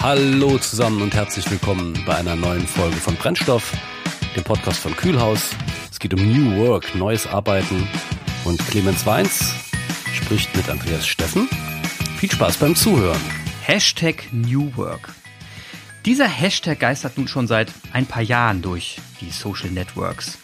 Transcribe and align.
Hallo 0.00 0.58
zusammen 0.58 1.02
und 1.02 1.12
herzlich 1.12 1.50
willkommen 1.50 1.92
bei 2.06 2.14
einer 2.14 2.36
neuen 2.36 2.64
Folge 2.64 2.94
von 2.94 3.16
Brennstoff, 3.16 3.72
dem 4.36 4.44
Podcast 4.44 4.78
von 4.78 4.94
Kühlhaus. 4.94 5.50
Es 5.90 5.98
geht 5.98 6.14
um 6.14 6.24
New 6.24 6.56
Work, 6.56 6.94
neues 6.94 7.26
Arbeiten 7.26 7.88
und 8.44 8.64
Clemens 8.68 9.04
Weins 9.06 9.54
spricht 10.14 10.56
mit 10.56 10.70
Andreas 10.70 11.04
Steffen. 11.04 11.48
Viel 12.16 12.30
Spaß 12.30 12.58
beim 12.58 12.76
Zuhören. 12.76 13.20
Hashtag 13.62 14.28
New 14.30 14.70
Work. 14.76 15.12
Dieser 16.06 16.28
Hashtag 16.28 16.78
geistert 16.78 17.18
nun 17.18 17.26
schon 17.26 17.48
seit 17.48 17.72
ein 17.92 18.06
paar 18.06 18.22
Jahren 18.22 18.62
durch 18.62 19.00
die 19.20 19.30
Social 19.30 19.70
Networks. 19.70 20.38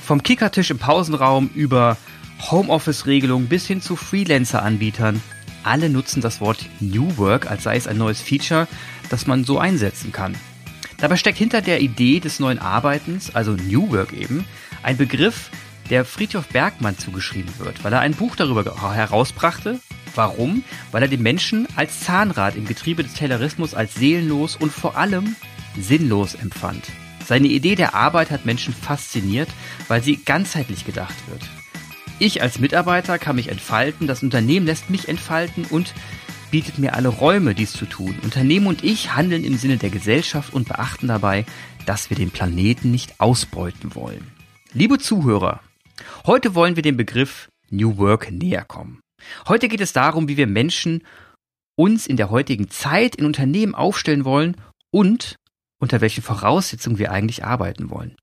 Vom 0.00 0.22
Kickertisch 0.22 0.70
im 0.70 0.78
Pausenraum 0.78 1.50
über 1.56 1.96
Homeoffice-Regelungen 2.52 3.48
bis 3.48 3.66
hin 3.66 3.82
zu 3.82 3.96
Freelancer-Anbietern. 3.96 5.20
Alle 5.64 5.90
nutzen 5.90 6.20
das 6.20 6.40
Wort 6.40 6.66
New 6.80 7.16
Work, 7.18 7.48
als 7.50 7.62
sei 7.64 7.76
es 7.76 7.86
ein 7.86 7.98
neues 7.98 8.20
Feature, 8.20 8.66
das 9.12 9.26
man 9.26 9.44
so 9.44 9.58
einsetzen 9.58 10.10
kann. 10.10 10.34
Dabei 10.98 11.16
steckt 11.16 11.38
hinter 11.38 11.60
der 11.60 11.80
Idee 11.80 12.20
des 12.20 12.40
neuen 12.40 12.58
Arbeitens, 12.58 13.34
also 13.34 13.52
New 13.52 13.90
Work 13.92 14.12
eben, 14.12 14.44
ein 14.82 14.96
Begriff, 14.96 15.50
der 15.90 16.04
Friedhof 16.04 16.46
Bergmann 16.48 16.96
zugeschrieben 16.96 17.52
wird, 17.58 17.84
weil 17.84 17.92
er 17.92 18.00
ein 18.00 18.14
Buch 18.14 18.36
darüber 18.36 18.64
herausbrachte. 18.94 19.80
Warum? 20.14 20.64
Weil 20.90 21.02
er 21.02 21.08
den 21.08 21.22
Menschen 21.22 21.66
als 21.76 22.00
Zahnrad 22.00 22.56
im 22.56 22.66
Getriebe 22.66 23.02
des 23.02 23.14
Taylorismus 23.14 23.74
als 23.74 23.94
seelenlos 23.94 24.56
und 24.56 24.72
vor 24.72 24.96
allem 24.96 25.36
sinnlos 25.78 26.34
empfand. 26.34 26.84
Seine 27.26 27.48
Idee 27.48 27.74
der 27.74 27.94
Arbeit 27.94 28.30
hat 28.30 28.46
Menschen 28.46 28.74
fasziniert, 28.74 29.48
weil 29.88 30.02
sie 30.02 30.16
ganzheitlich 30.16 30.84
gedacht 30.84 31.14
wird. 31.28 31.42
Ich 32.18 32.42
als 32.42 32.58
Mitarbeiter 32.58 33.18
kann 33.18 33.36
mich 33.36 33.48
entfalten, 33.48 34.06
das 34.06 34.22
Unternehmen 34.22 34.66
lässt 34.66 34.90
mich 34.90 35.08
entfalten 35.08 35.64
und 35.64 35.92
bietet 36.52 36.78
mir 36.78 36.92
alle 36.92 37.08
Räume, 37.08 37.54
dies 37.54 37.72
zu 37.72 37.86
tun. 37.86 38.14
Unternehmen 38.22 38.66
und 38.66 38.84
ich 38.84 39.14
handeln 39.14 39.42
im 39.42 39.56
Sinne 39.56 39.78
der 39.78 39.88
Gesellschaft 39.88 40.52
und 40.52 40.68
beachten 40.68 41.08
dabei, 41.08 41.46
dass 41.86 42.10
wir 42.10 42.16
den 42.16 42.30
Planeten 42.30 42.90
nicht 42.90 43.20
ausbeuten 43.20 43.94
wollen. 43.94 44.30
Liebe 44.74 44.98
Zuhörer, 44.98 45.60
heute 46.26 46.54
wollen 46.54 46.76
wir 46.76 46.82
dem 46.82 46.98
Begriff 46.98 47.48
New 47.70 47.96
Work 47.96 48.30
näher 48.30 48.64
kommen. 48.64 49.00
Heute 49.48 49.68
geht 49.68 49.80
es 49.80 49.94
darum, 49.94 50.28
wie 50.28 50.36
wir 50.36 50.46
Menschen 50.46 51.04
uns 51.74 52.06
in 52.06 52.18
der 52.18 52.28
heutigen 52.28 52.68
Zeit 52.68 53.16
in 53.16 53.24
Unternehmen 53.24 53.74
aufstellen 53.74 54.26
wollen 54.26 54.56
und 54.90 55.36
unter 55.80 56.02
welchen 56.02 56.22
Voraussetzungen 56.22 56.98
wir 56.98 57.12
eigentlich 57.12 57.44
arbeiten 57.44 57.88
wollen. 57.88 58.14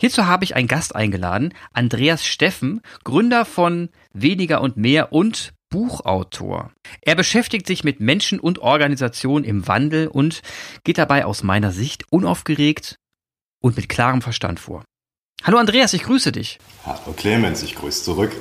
Hierzu 0.00 0.26
habe 0.26 0.42
ich 0.42 0.56
einen 0.56 0.68
Gast 0.68 0.96
eingeladen, 0.96 1.54
Andreas 1.72 2.26
Steffen, 2.26 2.80
Gründer 3.04 3.44
von 3.44 3.88
Weniger 4.12 4.60
und 4.62 4.76
Mehr 4.76 5.12
und 5.12 5.52
Buchautor. 5.72 6.70
Er 7.00 7.16
beschäftigt 7.16 7.66
sich 7.66 7.82
mit 7.82 7.98
Menschen 7.98 8.38
und 8.38 8.60
Organisationen 8.60 9.44
im 9.44 9.66
Wandel 9.66 10.06
und 10.06 10.42
geht 10.84 10.98
dabei 10.98 11.24
aus 11.24 11.42
meiner 11.42 11.72
Sicht 11.72 12.04
unaufgeregt 12.12 12.96
und 13.60 13.76
mit 13.76 13.88
klarem 13.88 14.22
Verstand 14.22 14.60
vor. 14.60 14.84
Hallo 15.42 15.58
Andreas, 15.58 15.94
ich 15.94 16.04
grüße 16.04 16.30
dich. 16.30 16.58
Hallo 16.84 17.14
Clemens, 17.16 17.62
ich 17.62 17.74
grüße 17.74 18.04
zurück. 18.04 18.36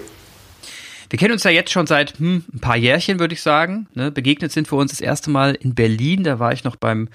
Wir 1.10 1.18
kennen 1.18 1.32
uns 1.32 1.44
ja 1.44 1.52
jetzt 1.52 1.72
schon 1.72 1.88
seit 1.88 2.20
hm, 2.20 2.44
ein 2.54 2.60
paar 2.60 2.78
Jährchen, 2.78 3.20
würde 3.20 3.34
ich 3.34 3.42
sagen. 3.42 3.88
Ne? 3.94 4.12
Begegnet 4.12 4.52
sind 4.52 4.72
wir 4.72 4.78
uns 4.78 4.92
das 4.92 5.02
erste 5.02 5.30
Mal 5.30 5.56
in 5.56 5.74
Berlin. 5.74 6.24
Da 6.24 6.38
war 6.38 6.52
ich 6.52 6.64
noch 6.64 6.76
beim 6.76 7.10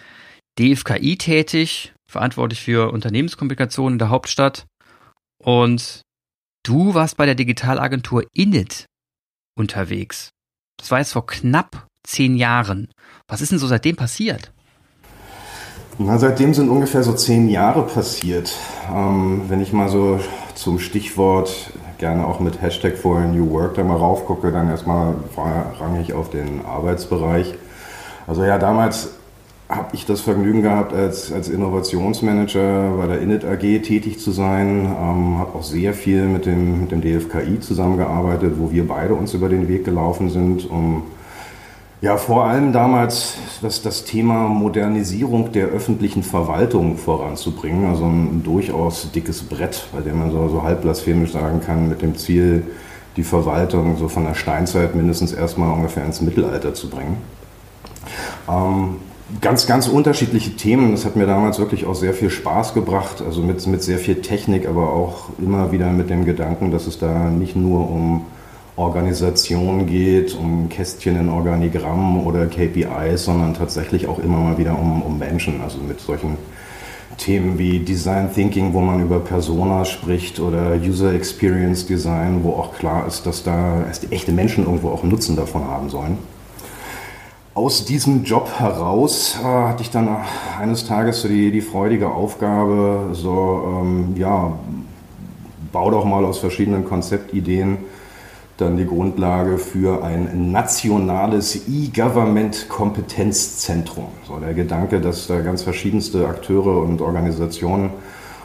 DFKI 0.58 1.18
tätig, 1.18 1.92
verantwortlich 2.10 2.60
für 2.62 2.90
Unternehmenskommunikation 2.90 3.92
in 3.92 3.98
der 3.98 4.08
Hauptstadt. 4.08 4.66
Und 5.38 6.00
du 6.64 6.94
warst 6.94 7.18
bei 7.18 7.26
der 7.26 7.34
Digitalagentur 7.34 8.24
Init 8.32 8.86
unterwegs. 9.56 10.30
Das 10.76 10.90
war 10.90 10.98
jetzt 10.98 11.12
vor 11.12 11.26
knapp 11.26 11.86
zehn 12.04 12.36
Jahren. 12.36 12.88
Was 13.26 13.40
ist 13.40 13.50
denn 13.50 13.58
so 13.58 13.66
seitdem 13.66 13.96
passiert? 13.96 14.52
Na, 15.98 16.18
seitdem 16.18 16.52
sind 16.52 16.68
ungefähr 16.68 17.02
so 17.02 17.14
zehn 17.14 17.48
Jahre 17.48 17.86
passiert. 17.86 18.52
Ähm, 18.94 19.44
wenn 19.48 19.60
ich 19.60 19.72
mal 19.72 19.88
so 19.88 20.20
zum 20.54 20.78
Stichwort 20.78 21.72
gerne 21.98 22.26
auch 22.26 22.38
mit 22.40 22.60
Hashtag 22.60 22.98
for 22.98 23.20
New 23.20 23.50
Work 23.50 23.74
da 23.74 23.84
mal 23.84 23.96
raufgucke, 23.96 24.52
dann 24.52 24.68
erstmal 24.68 25.14
rangig 25.80 26.12
auf 26.12 26.28
den 26.30 26.64
Arbeitsbereich. 26.64 27.54
Also 28.26 28.44
ja, 28.44 28.58
damals 28.58 29.15
habe 29.68 29.88
ich 29.94 30.06
das 30.06 30.20
Vergnügen 30.20 30.62
gehabt, 30.62 30.92
als, 30.92 31.32
als 31.32 31.48
Innovationsmanager 31.48 32.94
bei 32.98 33.06
der 33.06 33.20
Init 33.20 33.44
AG 33.44 33.82
tätig 33.82 34.20
zu 34.20 34.30
sein. 34.30 34.86
Ähm, 34.86 35.38
habe 35.38 35.58
auch 35.58 35.64
sehr 35.64 35.92
viel 35.92 36.26
mit 36.26 36.46
dem, 36.46 36.82
mit 36.82 36.92
dem 36.92 37.00
DFKI 37.00 37.58
zusammengearbeitet, 37.60 38.54
wo 38.58 38.70
wir 38.70 38.86
beide 38.86 39.14
uns 39.14 39.34
über 39.34 39.48
den 39.48 39.68
Weg 39.68 39.84
gelaufen 39.84 40.30
sind, 40.30 40.70
um 40.70 41.02
ja, 42.02 42.18
vor 42.18 42.44
allem 42.44 42.72
damals 42.72 43.38
das, 43.62 43.80
das 43.80 44.04
Thema 44.04 44.48
Modernisierung 44.48 45.50
der 45.52 45.68
öffentlichen 45.68 46.22
Verwaltung 46.22 46.98
voranzubringen. 46.98 47.86
Also 47.86 48.04
ein, 48.04 48.42
durchaus 48.44 49.10
dickes 49.12 49.42
Brett, 49.42 49.88
bei 49.92 50.02
dem 50.02 50.18
man 50.18 50.30
so, 50.30 50.48
so 50.48 50.62
halb 50.62 50.82
blasphemisch 50.82 51.32
sagen 51.32 51.60
kann, 51.60 51.88
mit 51.88 52.02
dem 52.02 52.14
Ziel, 52.14 52.64
die 53.16 53.24
Verwaltung 53.24 53.96
so 53.96 54.08
von 54.08 54.24
der 54.24 54.34
Steinzeit 54.34 54.94
mindestens 54.94 55.32
erstmal 55.32 55.72
ungefähr 55.72 56.04
ins 56.04 56.20
Mittelalter 56.20 56.74
zu 56.74 56.90
bringen. 56.90 57.16
Ähm, 58.46 58.96
ganz, 59.40 59.66
ganz 59.66 59.88
unterschiedliche 59.88 60.56
Themen. 60.56 60.92
Das 60.92 61.04
hat 61.04 61.16
mir 61.16 61.26
damals 61.26 61.58
wirklich 61.58 61.86
auch 61.86 61.94
sehr 61.94 62.14
viel 62.14 62.30
Spaß 62.30 62.74
gebracht, 62.74 63.22
also 63.24 63.42
mit, 63.42 63.66
mit 63.66 63.82
sehr 63.82 63.98
viel 63.98 64.16
Technik, 64.16 64.68
aber 64.68 64.92
auch 64.92 65.30
immer 65.38 65.72
wieder 65.72 65.90
mit 65.90 66.10
dem 66.10 66.24
Gedanken, 66.24 66.70
dass 66.70 66.86
es 66.86 66.98
da 66.98 67.30
nicht 67.30 67.56
nur 67.56 67.90
um 67.90 68.26
Organisation 68.76 69.86
geht, 69.86 70.36
um 70.36 70.68
Kästchen 70.68 71.18
in 71.18 71.28
Organigrammen 71.28 72.24
oder 72.24 72.46
KPIs, 72.46 73.24
sondern 73.24 73.54
tatsächlich 73.54 74.06
auch 74.06 74.18
immer 74.18 74.38
mal 74.38 74.58
wieder 74.58 74.78
um, 74.78 75.02
um 75.02 75.18
Menschen, 75.18 75.60
also 75.62 75.78
mit 75.78 75.98
solchen 76.00 76.36
Themen 77.16 77.58
wie 77.58 77.78
Design 77.78 78.30
Thinking, 78.32 78.74
wo 78.74 78.80
man 78.80 79.02
über 79.02 79.20
Persona 79.20 79.86
spricht 79.86 80.38
oder 80.38 80.74
User 80.74 81.14
Experience 81.14 81.86
Design, 81.86 82.40
wo 82.42 82.50
auch 82.50 82.74
klar 82.74 83.06
ist, 83.06 83.24
dass 83.24 83.42
da 83.42 83.86
echte 84.10 84.32
Menschen 84.32 84.64
irgendwo 84.64 84.90
auch 84.90 85.02
Nutzen 85.02 85.34
davon 85.34 85.64
haben 85.64 85.88
sollen 85.88 86.18
aus 87.56 87.84
diesem 87.86 88.22
Job 88.24 88.50
heraus 88.58 89.38
äh, 89.40 89.44
hatte 89.44 89.82
ich 89.82 89.90
dann 89.90 90.08
eines 90.60 90.86
Tages 90.86 91.22
so 91.22 91.28
die, 91.28 91.50
die 91.50 91.62
freudige 91.62 92.10
Aufgabe, 92.10 93.08
so, 93.12 93.80
ähm, 93.80 94.14
ja, 94.16 94.52
bau 95.72 95.90
doch 95.90 96.04
mal 96.04 96.26
aus 96.26 96.38
verschiedenen 96.38 96.84
Konzeptideen 96.84 97.78
dann 98.58 98.76
die 98.76 98.86
Grundlage 98.86 99.58
für 99.58 100.04
ein 100.04 100.52
nationales 100.52 101.68
E-Government-Kompetenzzentrum. 101.68 104.06
So 104.26 104.38
der 104.38 104.54
Gedanke, 104.54 105.00
dass 105.00 105.26
da 105.26 105.40
ganz 105.40 105.62
verschiedenste 105.62 106.28
Akteure 106.28 106.82
und 106.82 107.02
Organisationen 107.02 107.90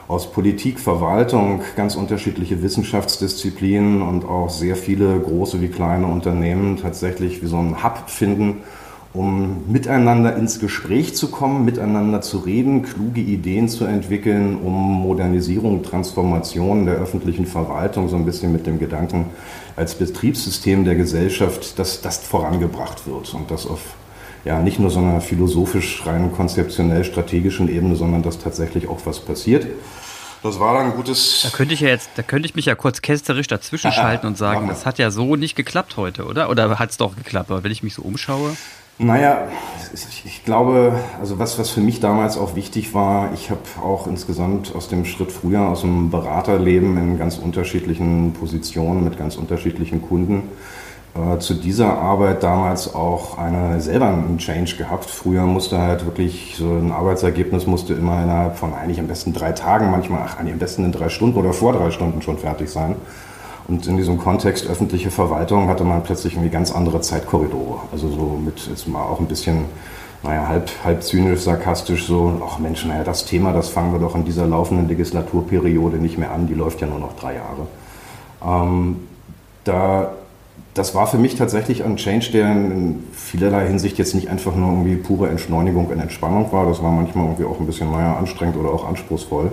aus 0.08 0.32
Politik, 0.32 0.80
Verwaltung, 0.80 1.62
ganz 1.78 1.96
unterschiedliche 1.96 2.62
Wissenschaftsdisziplinen 2.62 4.02
und 4.02 4.26
auch 4.26 4.50
sehr 4.50 4.76
viele 4.76 5.18
große 5.20 5.62
wie 5.62 5.70
kleine 5.70 6.08
Unternehmen 6.08 6.76
tatsächlich 6.78 7.42
wie 7.42 7.48
so 7.48 7.58
einen 7.58 7.82
Hub 7.84 8.10
finden, 8.10 8.64
um 9.14 9.72
miteinander 9.72 10.36
ins 10.38 10.60
Gespräch 10.60 11.16
zu 11.16 11.30
kommen, 11.30 11.66
miteinander 11.66 12.22
zu 12.22 12.38
reden, 12.38 12.84
kluge 12.84 13.20
Ideen 13.20 13.68
zu 13.68 13.86
entwickeln, 13.86 14.58
um 14.58 14.74
Modernisierung, 14.74 15.84
Transformation 15.84 16.86
der 16.86 16.96
öffentlichen 16.96 17.46
Verwaltung 17.46 18.08
so 18.08 18.16
ein 18.16 18.26
bisschen 18.26 18.54
mit 18.54 18.66
dem 18.68 18.80
Gedanken 18.80 19.26
als 19.76 19.96
Betriebssystem 19.96 20.86
der 20.86 20.96
Gesellschaft, 20.96 21.78
dass 21.78 22.02
das 22.02 22.20
vorangebracht 22.20 23.06
wird 23.06 23.34
und 23.34 23.52
das 23.52 23.68
auf 23.68 23.82
ja, 24.44 24.60
nicht 24.60 24.80
nur 24.80 24.90
so 24.90 25.00
einer 25.00 25.22
philosophisch 25.22 26.04
rein 26.06 26.32
konzeptionell 26.32 27.04
strategischen 27.04 27.70
Ebene, 27.70 27.96
sondern 27.96 28.24
dass 28.24 28.40
tatsächlich 28.40 28.88
auch 28.88 29.00
was 29.06 29.20
passiert. 29.20 29.68
Das 30.42 30.60
war 30.60 30.74
dann 30.74 30.88
ein 30.88 30.96
gutes. 30.96 31.42
Da 31.44 31.56
könnte 31.56 31.76
ich 31.76 31.82
ja 31.82 31.90
jetzt, 31.90 32.10
da 32.16 32.24
könnte 32.24 32.48
ich 32.48 32.56
mich 32.56 32.66
ja 32.66 32.74
kurz 32.74 33.04
kästerisch 33.04 33.46
dazwischen 33.46 33.92
schalten 33.92 34.26
und 34.26 34.38
sagen, 34.40 34.68
das 34.68 34.88
hat 34.88 34.98
ja 34.98 35.12
so 35.12 35.36
nicht 35.36 35.56
geklappt 35.56 35.98
heute, 35.98 36.26
oder? 36.26 36.50
Oder 36.50 36.80
hat 36.80 36.90
es 36.90 36.98
doch 36.98 37.16
geklappt? 37.16 37.52
Aber 37.52 37.64
wenn 37.64 37.72
ich 37.72 37.84
mich 37.84 37.94
so 37.94 38.02
umschaue. 38.02 38.58
Naja, 38.98 39.48
ich 40.26 40.46
glaube, 40.46 40.94
also 41.20 41.40
was, 41.40 41.58
was 41.58 41.70
für 41.70 41.82
mich 41.82 42.00
damals 42.00 42.38
auch 42.38 42.56
wichtig 42.56 42.94
war, 42.94 43.34
ich 43.34 43.50
habe 43.50 43.62
auch 43.84 44.08
insgesamt 44.08 44.76
aus 44.76 44.90
dem 44.90 45.06
Schritt 45.06 45.32
früher, 45.32 45.68
aus 45.68 45.82
dem 45.82 46.12
Beraterleben 46.12 46.98
in 46.98 47.18
ganz 47.18 47.38
unterschiedlichen 47.38 48.34
Positionen 48.34 49.04
mit 49.04 49.18
ganz 49.18 49.38
unterschiedlichen 49.38 50.02
Kunden, 50.02 50.44
äh, 51.14 51.40
zu 51.40 51.56
dieser 51.56 51.98
Arbeit 51.98 52.44
damals 52.44 52.94
auch 52.94 53.38
eine, 53.38 53.82
selber 53.82 54.08
einen 54.08 54.38
Change 54.38 54.78
gehabt. 54.78 55.10
Früher 55.10 55.44
musste 55.44 55.78
halt 55.78 56.06
wirklich 56.06 56.56
so 56.58 56.72
ein 56.72 56.92
Arbeitsergebnis 56.92 57.68
musste 57.68 57.94
immer 57.94 58.24
innerhalb 58.24 58.58
von 58.58 58.74
eigentlich 58.74 59.00
am 59.00 59.08
besten 59.08 59.34
drei 59.34 59.52
Tagen, 59.52 59.92
manchmal 59.92 60.22
ach, 60.26 60.40
am 60.40 60.48
besten 60.58 60.86
in 60.86 60.92
drei 60.92 61.10
Stunden 61.10 61.38
oder 61.38 61.54
vor 61.54 61.74
drei 61.74 61.92
Stunden 61.92 62.22
schon 62.22 62.38
fertig 62.38 62.70
sein. 62.70 62.96
Und 63.68 63.88
in 63.88 63.98
diesem 63.98 64.18
Kontext 64.18 64.70
öffentliche 64.70 65.12
Verwaltung 65.12 65.68
hatte 65.68 65.84
man 65.84 66.04
plötzlich 66.04 66.34
irgendwie 66.34 66.50
ganz 66.50 66.72
andere 66.72 67.02
Zeitkorridore. 67.02 67.80
Also 67.92 68.10
so 68.10 68.40
mit 68.44 68.68
jetzt 68.68 68.88
mal 68.88 69.04
auch 69.04 69.20
ein 69.20 69.28
bisschen, 69.28 69.66
naja, 70.24 70.48
halb, 70.48 70.70
halb 70.84 71.04
zynisch, 71.04 71.42
sarkastisch 71.42 72.06
so, 72.06 72.42
ach 72.46 72.60
Mensch, 72.60 72.86
naja, 72.86 73.04
das 73.04 73.26
Thema, 73.26 73.54
das 73.54 73.70
fangen 73.70 73.94
wir 73.94 74.00
doch 74.00 74.16
in 74.16 74.26
dieser 74.26 74.46
laufenden 74.46 74.88
Legislaturperiode 74.88 75.98
nicht 75.98 76.18
mehr 76.18 76.32
an, 76.32 76.48
die 76.48 76.54
läuft 76.54 76.82
ja 76.82 76.88
nur 76.88 77.00
noch 77.00 77.16
drei 77.16 77.36
Jahre. 77.36 77.68
Ähm, 78.44 78.98
da 79.64 80.12
das 80.74 80.96
war 80.96 81.08
für 81.08 81.18
mich 81.18 81.36
tatsächlich 81.36 81.84
ein 81.84 81.98
Change, 81.98 82.32
der 82.32 82.52
in 82.52 83.04
vielerlei 83.12 83.68
Hinsicht 83.68 83.98
jetzt 83.98 84.16
nicht 84.16 84.30
einfach 84.30 84.56
nur 84.56 84.72
irgendwie 84.72 84.96
pure 84.96 85.30
Entschleunigung 85.30 85.88
und 85.88 86.00
Entspannung 86.00 86.52
war. 86.54 86.66
Das 86.66 86.82
war 86.82 86.92
manchmal 86.92 87.26
irgendwie 87.26 87.44
auch 87.44 87.60
ein 87.60 87.66
bisschen 87.66 87.92
naja, 87.92 88.16
anstrengend 88.16 88.56
oder 88.56 88.70
auch 88.70 88.88
anspruchsvoll. 88.88 89.52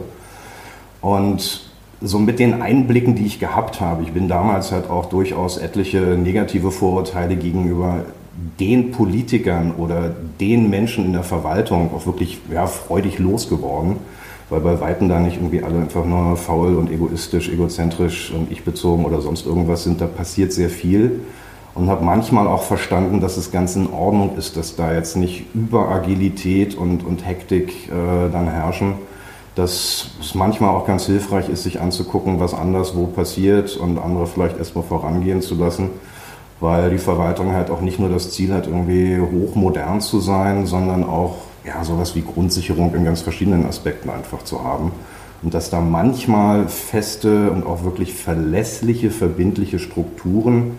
Und 1.00 1.67
so 2.00 2.18
mit 2.18 2.38
den 2.38 2.62
Einblicken, 2.62 3.14
die 3.14 3.26
ich 3.26 3.40
gehabt 3.40 3.80
habe, 3.80 4.02
ich 4.02 4.12
bin 4.12 4.28
damals 4.28 4.70
halt 4.72 4.88
auch 4.88 5.06
durchaus 5.06 5.58
etliche 5.58 6.00
negative 6.00 6.70
Vorurteile 6.70 7.36
gegenüber 7.36 8.04
den 8.60 8.92
Politikern 8.92 9.72
oder 9.76 10.14
den 10.40 10.70
Menschen 10.70 11.04
in 11.04 11.12
der 11.12 11.24
Verwaltung 11.24 11.90
auch 11.94 12.06
wirklich 12.06 12.38
ja, 12.52 12.68
freudig 12.68 13.18
losgeworden, 13.18 13.96
weil 14.48 14.60
bei 14.60 14.80
Weitem 14.80 15.08
da 15.08 15.18
nicht 15.18 15.36
irgendwie 15.36 15.62
alle 15.62 15.78
einfach 15.80 16.04
nur 16.04 16.36
faul 16.36 16.76
und 16.76 16.90
egoistisch, 16.90 17.48
egozentrisch 17.48 18.32
und 18.32 18.52
ich 18.52 18.62
bezogen 18.62 19.04
oder 19.04 19.20
sonst 19.20 19.44
irgendwas 19.44 19.82
sind. 19.82 20.00
Da 20.00 20.06
passiert 20.06 20.52
sehr 20.52 20.70
viel 20.70 21.22
und 21.74 21.88
habe 21.88 22.04
manchmal 22.04 22.46
auch 22.46 22.62
verstanden, 22.62 23.20
dass 23.20 23.36
es 23.36 23.50
ganz 23.50 23.74
in 23.74 23.92
Ordnung 23.92 24.36
ist, 24.36 24.56
dass 24.56 24.76
da 24.76 24.94
jetzt 24.94 25.16
nicht 25.16 25.46
Überagilität 25.52 26.76
und, 26.76 27.04
und 27.04 27.26
Hektik 27.26 27.88
äh, 27.88 28.30
dann 28.30 28.48
herrschen 28.48 28.94
dass 29.58 30.06
es 30.20 30.36
manchmal 30.36 30.70
auch 30.70 30.86
ganz 30.86 31.06
hilfreich 31.06 31.48
ist, 31.48 31.64
sich 31.64 31.80
anzugucken, 31.80 32.38
was 32.38 32.54
anderswo 32.54 33.06
passiert 33.06 33.76
und 33.76 33.98
andere 33.98 34.28
vielleicht 34.28 34.56
erstmal 34.56 34.84
vorangehen 34.84 35.42
zu 35.42 35.56
lassen, 35.56 35.90
weil 36.60 36.90
die 36.90 36.98
Verwaltung 36.98 37.52
halt 37.52 37.68
auch 37.68 37.80
nicht 37.80 37.98
nur 37.98 38.08
das 38.08 38.30
Ziel 38.30 38.54
hat, 38.54 38.68
irgendwie 38.68 39.18
hochmodern 39.20 40.00
zu 40.00 40.20
sein, 40.20 40.66
sondern 40.66 41.02
auch 41.02 41.38
ja, 41.64 41.82
sowas 41.82 42.14
wie 42.14 42.22
Grundsicherung 42.22 42.94
in 42.94 43.04
ganz 43.04 43.22
verschiedenen 43.22 43.66
Aspekten 43.66 44.10
einfach 44.10 44.44
zu 44.44 44.62
haben. 44.62 44.92
Und 45.42 45.54
dass 45.54 45.70
da 45.70 45.80
manchmal 45.80 46.68
feste 46.68 47.50
und 47.50 47.66
auch 47.66 47.82
wirklich 47.82 48.14
verlässliche, 48.14 49.10
verbindliche 49.10 49.80
Strukturen 49.80 50.78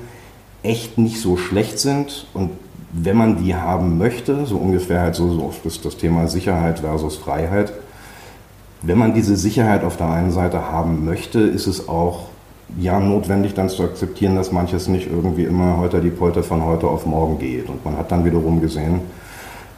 echt 0.63 0.97
nicht 0.97 1.19
so 1.19 1.35
schlecht 1.35 1.79
sind 1.79 2.27
und 2.33 2.51
wenn 2.93 3.17
man 3.17 3.43
die 3.43 3.55
haben 3.55 3.97
möchte, 3.97 4.45
so 4.45 4.55
ungefähr 4.55 5.01
halt 5.01 5.15
so, 5.15 5.31
so 5.31 5.53
das, 5.65 5.81
das 5.81 5.97
Thema 5.97 6.27
Sicherheit 6.27 6.79
versus 6.79 7.17
Freiheit, 7.17 7.73
wenn 8.81 8.97
man 8.97 9.13
diese 9.13 9.35
Sicherheit 9.35 9.83
auf 9.83 9.97
der 9.97 10.09
einen 10.09 10.31
Seite 10.31 10.71
haben 10.71 11.05
möchte, 11.05 11.39
ist 11.39 11.67
es 11.67 11.89
auch 11.89 12.27
ja 12.77 12.99
notwendig 12.99 13.53
dann 13.53 13.69
zu 13.69 13.83
akzeptieren, 13.83 14.35
dass 14.35 14.51
manches 14.51 14.87
nicht 14.87 15.09
irgendwie 15.09 15.43
immer 15.43 15.77
heute 15.77 16.01
die 16.01 16.11
Polter 16.11 16.43
von 16.43 16.63
heute 16.63 16.87
auf 16.87 17.05
morgen 17.05 17.39
geht. 17.39 17.67
Und 17.67 17.83
man 17.83 17.97
hat 17.97 18.11
dann 18.11 18.25
wiederum 18.25 18.61
gesehen, 18.61 19.01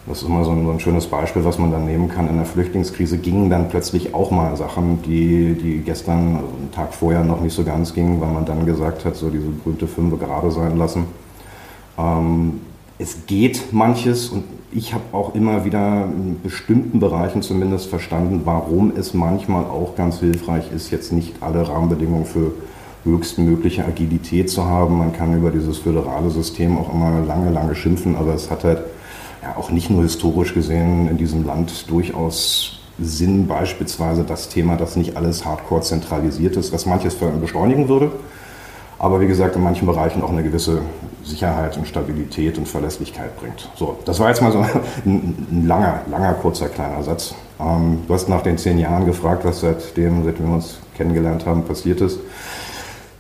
das 0.08 0.22
ist 0.22 0.28
immer 0.28 0.44
so 0.44 0.52
ein, 0.52 0.66
so 0.66 0.72
ein, 0.72 0.80
schönes 0.80 1.08
Beispiel, 1.08 1.46
was 1.46 1.60
man 1.60 1.72
dann 1.72 1.86
nehmen 1.86 2.10
kann. 2.10 2.28
In 2.28 2.38
der 2.38 2.46
Flüchtlingskrise 2.46 3.18
gingen 3.18 3.50
dann 3.50 3.70
plötzlich 3.70 4.16
auch 4.16 4.32
mal 4.32 4.56
Sachen, 4.58 5.02
die, 5.04 5.54
die 5.54 5.78
gestern, 5.80 6.38
also 6.38 6.48
einen 6.58 6.72
Tag 6.72 6.94
vorher 6.94 7.24
noch 7.24 7.40
nicht 7.40 7.54
so 7.54 7.64
ganz 7.64 7.94
gingen, 7.94 8.20
weil 8.20 8.32
man 8.32 8.46
dann 8.46 8.66
gesagt 8.66 9.06
hat, 9.06 9.16
so 9.16 9.30
diese 9.30 9.48
berühmte 9.50 9.88
Fünfe 9.88 10.18
gerade 10.18 10.50
sein 10.50 10.78
lassen. 10.78 11.06
Ähm, 12.00 12.62
es 13.02 13.26
geht 13.26 13.74
manches 13.74 14.30
und 14.30 14.44
ich 14.72 14.94
habe 14.94 15.04
auch 15.12 15.34
immer 15.34 15.66
wieder 15.66 16.06
in 16.06 16.40
bestimmten 16.42 17.00
Bereichen 17.00 17.42
zumindest 17.42 17.88
verstanden, 17.88 18.42
warum 18.46 18.94
es 18.96 19.14
manchmal 19.14 19.66
auch 19.66 19.96
ganz 19.96 20.20
hilfreich 20.20 20.72
ist, 20.72 20.92
jetzt 20.92 21.12
nicht 21.12 21.34
alle 21.42 21.68
Rahmenbedingungen 21.68 22.26
für 22.26 22.54
höchstmögliche 23.04 23.84
Agilität 23.84 24.50
zu 24.50 24.66
haben. 24.66 25.00
Man 25.00 25.14
kann 25.14 25.36
über 25.36 25.50
dieses 25.50 25.80
föderale 25.80 26.30
System 26.30 26.78
auch 26.78 26.94
immer 26.94 27.22
lange, 27.22 27.50
lange 27.50 27.74
schimpfen, 27.74 28.16
aber 28.16 28.36
es 28.36 28.52
hat 28.52 28.64
halt 28.64 28.82
ja 29.42 29.58
auch 29.58 29.72
nicht 29.72 29.90
nur 29.90 30.04
historisch 30.04 30.54
gesehen 30.54 31.10
in 31.10 31.18
diesem 31.18 31.46
Land 31.46 31.90
durchaus 31.90 32.80
Sinn, 33.00 33.48
beispielsweise 33.48 34.24
das 34.24 34.48
Thema, 34.48 34.78
dass 34.78 34.96
nicht 34.96 35.18
alles 35.18 35.44
hardcore 35.44 35.82
zentralisiert 35.82 36.56
ist, 36.56 36.72
was 36.72 36.86
manches 36.86 37.16
beschleunigen 37.16 37.90
würde 37.90 38.12
aber 39.02 39.20
wie 39.20 39.26
gesagt 39.26 39.56
in 39.56 39.64
manchen 39.64 39.88
Bereichen 39.88 40.22
auch 40.22 40.30
eine 40.30 40.44
gewisse 40.44 40.80
Sicherheit 41.24 41.76
und 41.76 41.88
Stabilität 41.88 42.60
und 42.60 42.68
Verlässlichkeit 42.68 43.36
bringt. 43.36 43.68
So, 43.76 43.98
das 44.06 44.20
war 44.20 44.30
jetzt 44.30 44.44
mal 44.44 44.52
so 44.52 44.60
ein, 45.06 45.48
ein 45.52 45.66
langer, 45.68 46.02
langer, 46.08 46.34
kurzer, 46.34 46.70
kleiner 46.70 47.02
Satz. 47.02 47.34
Ähm, 47.60 48.04
du 48.08 48.14
hast 48.14 48.30
nach 48.30 48.44
den 48.44 48.60
zehn 48.60 48.78
Jahren 48.78 49.08
gefragt, 49.08 49.44
was 49.44 49.62
seitdem, 49.62 50.24
seitdem 50.24 50.50
wir 50.50 50.54
uns 50.54 50.78
kennengelernt 50.96 51.48
haben, 51.48 51.64
passiert 51.64 52.00
ist. 52.00 52.20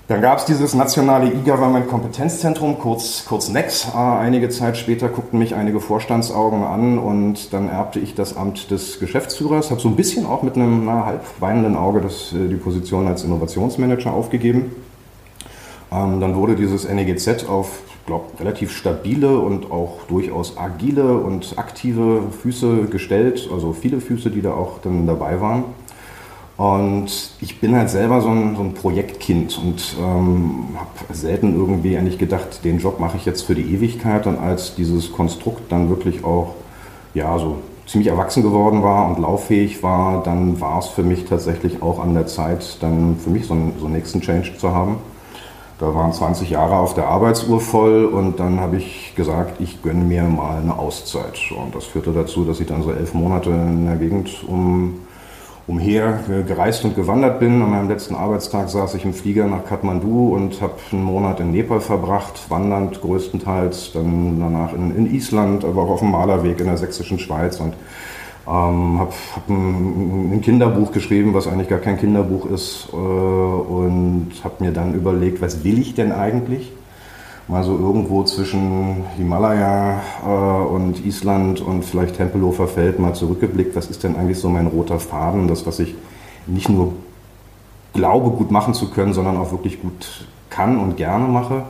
Dann 0.07 0.22
gab 0.22 0.38
es 0.38 0.45
dieses 0.45 0.75
nationale 0.75 1.30
E-Government 1.31 1.88
Kompetenzzentrum, 1.88 2.78
kurz, 2.78 3.25
kurz 3.28 3.50
NEX. 3.50 3.88
Äh, 3.95 3.98
einige 3.98 4.50
Zeit 4.50 4.78
später 4.78 5.10
guckten 5.10 5.39
mich 5.39 5.56
einige 5.56 5.80
Vorstandsaugen 5.80 6.63
an 6.63 7.00
und 7.00 7.54
dann 7.54 7.69
erbte 7.69 8.00
ich 8.00 8.13
das 8.13 8.38
Amt 8.38 8.69
des 8.69 9.00
Geschäftsführers, 9.00 9.72
habe 9.72 9.81
so 9.81 9.88
ein 9.88 9.95
bisschen 9.95 10.28
auch 10.28 10.44
mit 10.44 10.54
einem 10.54 10.86
na, 10.86 11.07
halb 11.07 11.24
weinenden 11.39 11.75
Auge 11.75 12.01
das, 12.01 12.33
äh, 12.33 12.48
die 12.48 12.57
Position 12.57 13.07
als 13.07 13.24
Innovationsmanager 13.24 14.13
aufgegeben 14.13 14.75
dann 15.91 16.35
wurde 16.35 16.55
dieses 16.55 16.88
NEGZ 16.88 17.45
auf, 17.49 17.81
glaube 18.05 18.25
relativ 18.39 18.71
stabile 18.71 19.39
und 19.39 19.71
auch 19.71 20.03
durchaus 20.07 20.57
agile 20.57 21.17
und 21.17 21.57
aktive 21.57 22.23
Füße 22.41 22.85
gestellt, 22.85 23.49
also 23.51 23.73
viele 23.73 23.99
Füße, 23.99 24.31
die 24.31 24.41
da 24.41 24.53
auch 24.53 24.79
dann 24.79 25.05
dabei 25.05 25.41
waren. 25.41 25.65
Und 26.57 27.31
ich 27.41 27.59
bin 27.59 27.75
halt 27.75 27.89
selber 27.89 28.21
so 28.21 28.29
ein, 28.29 28.55
so 28.55 28.61
ein 28.61 28.73
Projektkind 28.73 29.59
und 29.63 29.95
ähm, 29.99 30.67
habe 30.75 31.13
selten 31.13 31.55
irgendwie 31.55 31.97
eigentlich 31.97 32.19
gedacht, 32.19 32.63
den 32.63 32.77
Job 32.77 32.99
mache 32.99 33.17
ich 33.17 33.25
jetzt 33.25 33.41
für 33.41 33.55
die 33.55 33.73
Ewigkeit. 33.73 34.27
Und 34.27 34.37
als 34.37 34.75
dieses 34.75 35.11
Konstrukt 35.11 35.71
dann 35.71 35.89
wirklich 35.89 36.23
auch 36.23 36.53
ja, 37.15 37.37
so 37.39 37.57
ziemlich 37.87 38.09
erwachsen 38.09 38.44
geworden 38.44 38.83
war 38.83 39.07
und 39.07 39.19
lauffähig 39.19 39.81
war, 39.81 40.21
dann 40.23 40.61
war 40.61 40.77
es 40.79 40.87
für 40.87 41.03
mich 41.03 41.25
tatsächlich 41.25 41.81
auch 41.81 41.99
an 41.99 42.13
der 42.13 42.27
Zeit, 42.27 42.77
dann 42.79 43.17
für 43.17 43.31
mich 43.31 43.47
so 43.47 43.53
einen, 43.53 43.73
so 43.79 43.85
einen 43.85 43.95
nächsten 43.95 44.21
Change 44.21 44.55
zu 44.57 44.71
haben. 44.71 44.97
Da 45.81 45.95
waren 45.95 46.13
20 46.13 46.51
Jahre 46.51 46.75
auf 46.75 46.94
der 46.94 47.07
Arbeitsuhr 47.07 47.60
voll 47.60 48.06
und 48.06 48.39
dann 48.39 48.60
habe 48.60 48.78
ich 48.78 49.13
gesagt, 49.16 49.60
ich 49.60 49.81
gönne 49.81 50.04
mir 50.04 50.22
mal 50.22 50.60
eine 50.60 50.78
Auszeit. 50.78 51.39
Und 51.57 51.74
das 51.74 51.86
führte 51.86 52.12
dazu, 52.12 52.45
dass 52.45 52.60
ich 52.60 52.68
dann 52.68 52.83
so 52.83 52.92
elf 52.92 53.16
Monate 53.16 53.50
in 53.50 53.88
der 53.88 53.95
Gegend 53.95 54.44
um, 54.48 55.00
umher 55.66 56.19
gereist 56.45 56.86
und 56.86 56.95
gewandert 56.95 57.39
bin. 57.39 57.63
An 57.63 57.72
meinem 57.72 57.89
letzten 57.89 58.13
Arbeitstag 58.13 58.69
saß 58.69 58.94
ich 58.94 59.06
im 59.06 59.16
Flieger 59.16 59.48
nach 59.48 59.66
Kathmandu 59.66 60.36
und 60.36 60.62
habe 60.62 60.75
einen 60.92 61.04
Monat 61.04 61.39
in 61.39 61.50
Nepal 61.50 61.81
verbracht, 61.81 62.39
wandernd 62.50 63.01
größtenteils, 63.01 63.94
dann 63.94 64.39
danach 64.39 64.74
in, 64.74 64.95
in 64.95 65.12
Island, 65.12 65.66
aber 65.66 65.81
auch 65.81 65.89
auf 65.89 66.01
dem 66.01 66.12
Malerweg 66.12 66.60
in 66.60 66.68
der 66.68 66.78
sächsischen 66.78 67.18
Schweiz 67.18 67.60
und 67.60 67.74
ähm, 68.47 68.99
habe 68.99 69.13
hab 69.35 69.49
ein, 69.49 70.33
ein, 70.33 70.41
Kinderbuch 70.41 70.91
geschrieben, 70.91 71.33
was 71.33 71.47
eigentlich 71.47 71.69
gar 71.69 71.79
kein 71.79 71.97
Kinderbuch 71.99 72.47
ist 72.47 72.88
äh, 72.91 72.95
und 72.95 74.31
habe 74.43 74.63
mir 74.63 74.71
dann 74.71 74.95
überlegt, 74.95 75.41
was 75.41 75.63
will 75.63 75.77
ich 75.79 75.93
denn 75.93 76.11
eigentlich? 76.11 76.71
Mal 77.47 77.63
so 77.63 77.77
irgendwo 77.77 78.23
zwischen 78.23 79.03
Himalaya 79.17 80.01
äh, 80.25 80.73
und 80.73 81.05
Island 81.05 81.61
und 81.61 81.85
vielleicht 81.85 82.17
Tempelhofer 82.17 82.67
Feld 82.67 82.99
mal 82.99 83.13
zurückgeblickt, 83.13 83.75
was 83.75 83.87
ist 83.87 84.04
denn 84.04 84.16
eigentlich 84.16 84.39
so 84.39 84.49
mein 84.49 84.68
roter 84.68 84.99
Faden, 84.99 85.47
das, 85.47 85.68
was 85.68 85.80
ich 85.80 85.94
nicht 86.47 86.69
nur 86.69 86.94
glaube 87.94 88.31
gut 88.31 88.51
machen 88.51 88.73
zu 88.73 88.89
können, 88.89 89.13
sondern 89.13 89.37
auch 89.37 89.51
wirklich 89.51 89.81
gut 89.81 90.25
kann 90.49 90.80
und 90.80 90.97
gerne 90.97 91.27
mache. 91.27 91.63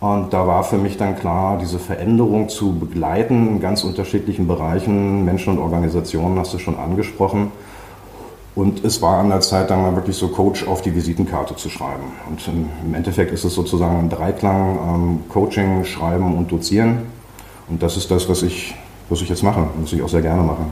Und 0.00 0.32
da 0.32 0.46
war 0.46 0.64
für 0.64 0.78
mich 0.78 0.96
dann 0.96 1.14
klar, 1.14 1.58
diese 1.58 1.78
Veränderung 1.78 2.48
zu 2.48 2.72
begleiten 2.78 3.48
in 3.48 3.60
ganz 3.60 3.84
unterschiedlichen 3.84 4.46
Bereichen, 4.46 5.26
Menschen 5.26 5.58
und 5.58 5.62
Organisationen 5.62 6.38
hast 6.38 6.54
du 6.54 6.58
schon 6.58 6.78
angesprochen. 6.78 7.52
Und 8.54 8.82
es 8.84 9.00
war 9.02 9.18
an 9.18 9.28
der 9.28 9.40
Zeit 9.40 9.70
dann 9.70 9.82
mal 9.82 9.94
wirklich 9.94 10.16
so 10.16 10.28
Coach 10.28 10.66
auf 10.66 10.80
die 10.82 10.94
Visitenkarte 10.94 11.54
zu 11.54 11.68
schreiben. 11.68 12.04
Und 12.28 12.40
im 12.48 12.94
Endeffekt 12.94 13.30
ist 13.30 13.44
es 13.44 13.54
sozusagen 13.54 13.98
ein 13.98 14.08
Dreiklang, 14.08 14.78
ähm, 14.78 15.20
Coaching, 15.28 15.84
Schreiben 15.84 16.36
und 16.36 16.50
Dozieren. 16.50 17.02
Und 17.68 17.82
das 17.82 17.96
ist 17.96 18.10
das, 18.10 18.28
was 18.28 18.42
ich, 18.42 18.74
was 19.08 19.20
ich 19.20 19.28
jetzt 19.28 19.42
mache, 19.42 19.68
was 19.80 19.92
ich 19.92 20.02
auch 20.02 20.08
sehr 20.08 20.22
gerne 20.22 20.42
mache. 20.42 20.64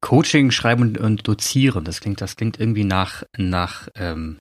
Coaching, 0.00 0.50
Schreiben 0.50 0.82
und, 0.82 0.98
und 0.98 1.26
Dozieren, 1.26 1.84
das 1.84 2.00
klingt, 2.00 2.20
das 2.20 2.36
klingt 2.36 2.60
irgendwie 2.60 2.84
nach, 2.84 3.24
nach, 3.36 3.88
ähm, 3.96 4.38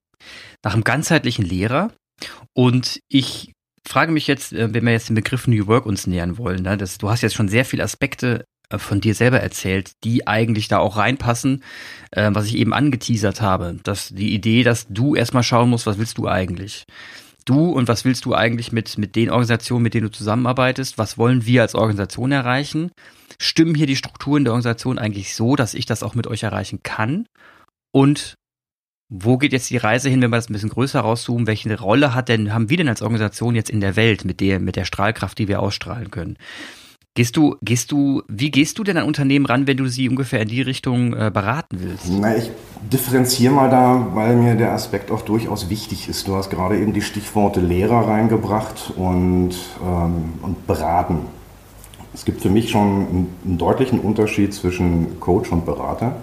nach 0.63 0.73
einem 0.73 0.83
ganzheitlichen 0.83 1.45
Lehrer. 1.45 1.91
Und 2.53 2.99
ich 3.09 3.53
frage 3.85 4.11
mich 4.11 4.27
jetzt, 4.27 4.53
äh, 4.53 4.73
wenn 4.73 4.85
wir 4.85 4.91
jetzt 4.91 5.09
den 5.09 5.15
Begriff 5.15 5.47
New 5.47 5.67
Work 5.67 5.85
uns 5.85 6.07
nähern 6.07 6.37
wollen, 6.37 6.63
ne, 6.63 6.77
das, 6.77 6.97
du 6.97 7.09
hast 7.09 7.21
jetzt 7.21 7.35
schon 7.35 7.49
sehr 7.49 7.65
viele 7.65 7.83
Aspekte 7.83 8.45
äh, 8.69 8.77
von 8.77 9.01
dir 9.01 9.15
selber 9.15 9.39
erzählt, 9.39 9.91
die 10.03 10.27
eigentlich 10.27 10.67
da 10.67 10.79
auch 10.79 10.97
reinpassen, 10.97 11.63
äh, 12.11 12.29
was 12.33 12.45
ich 12.45 12.55
eben 12.55 12.73
angeteasert 12.73 13.41
habe. 13.41 13.77
Dass 13.83 14.09
die 14.09 14.33
Idee, 14.33 14.63
dass 14.63 14.87
du 14.89 15.15
erstmal 15.15 15.43
schauen 15.43 15.69
musst, 15.69 15.87
was 15.87 15.97
willst 15.97 16.17
du 16.17 16.27
eigentlich? 16.27 16.85
Du 17.45 17.71
und 17.71 17.87
was 17.87 18.05
willst 18.05 18.25
du 18.25 18.35
eigentlich 18.35 18.71
mit, 18.71 18.97
mit 18.97 19.15
den 19.15 19.29
Organisationen, 19.29 19.83
mit 19.83 19.93
denen 19.93 20.07
du 20.07 20.11
zusammenarbeitest? 20.11 20.97
Was 20.97 21.17
wollen 21.17 21.45
wir 21.45 21.63
als 21.63 21.73
Organisation 21.73 22.31
erreichen? 22.31 22.91
Stimmen 23.39 23.73
hier 23.73 23.87
die 23.87 23.95
Strukturen 23.95 24.43
der 24.43 24.53
Organisation 24.53 24.99
eigentlich 24.99 25.33
so, 25.33 25.55
dass 25.55 25.73
ich 25.73 25.85
das 25.85 26.03
auch 26.03 26.13
mit 26.13 26.27
euch 26.27 26.43
erreichen 26.43 26.83
kann? 26.83 27.25
Und 27.91 28.35
wo 29.09 29.37
geht 29.37 29.53
jetzt 29.53 29.69
die 29.71 29.77
Reise 29.77 30.07
hin, 30.07 30.21
wenn 30.21 30.29
wir 30.29 30.37
das 30.37 30.49
ein 30.49 30.53
bisschen 30.53 30.69
größer 30.69 30.99
rauszoomen? 31.01 31.47
Welche 31.47 31.77
Rolle 31.79 32.13
hat 32.13 32.29
denn, 32.29 32.53
haben 32.53 32.69
wir 32.69 32.77
denn 32.77 32.87
als 32.87 33.01
Organisation 33.01 33.55
jetzt 33.55 33.71
in 33.71 33.81
der 33.81 33.95
Welt 33.95 34.23
mit 34.23 34.39
der, 34.39 34.59
mit 34.59 34.75
der 34.75 34.85
Strahlkraft, 34.85 35.37
die 35.39 35.47
wir 35.47 35.61
ausstrahlen 35.61 36.11
können? 36.11 36.37
Gehst 37.15 37.35
du, 37.35 37.57
gehst 37.63 37.91
du, 37.91 38.21
wie 38.27 38.51
gehst 38.51 38.77
du 38.77 38.83
denn 38.83 38.97
an 38.97 39.05
Unternehmen 39.05 39.47
ran, 39.47 39.65
wenn 39.65 39.77
du 39.77 39.87
sie 39.87 40.07
ungefähr 40.07 40.41
in 40.41 40.47
die 40.47 40.61
Richtung 40.61 41.13
äh, 41.13 41.31
beraten 41.33 41.79
willst? 41.81 42.05
Na, 42.07 42.37
ich 42.37 42.51
differenziere 42.93 43.51
mal 43.51 43.69
da, 43.69 44.09
weil 44.13 44.35
mir 44.35 44.55
der 44.55 44.73
Aspekt 44.73 45.09
auch 45.09 45.21
durchaus 45.21 45.69
wichtig 45.69 46.07
ist. 46.07 46.27
Du 46.27 46.35
hast 46.35 46.51
gerade 46.51 46.79
eben 46.79 46.93
die 46.93 47.01
Stichworte 47.01 47.61
Lehrer 47.61 48.07
reingebracht 48.07 48.93
und, 48.95 49.55
ähm, 49.83 50.33
und 50.43 50.67
beraten. 50.67 51.21
Es 52.13 52.25
gibt 52.25 52.41
für 52.41 52.49
mich 52.49 52.69
schon 52.69 52.87
einen, 52.87 53.27
einen 53.43 53.57
deutlichen 53.57 53.99
Unterschied 53.99 54.53
zwischen 54.53 55.19
Coach 55.19 55.51
und 55.51 55.65
Berater. 55.65 56.15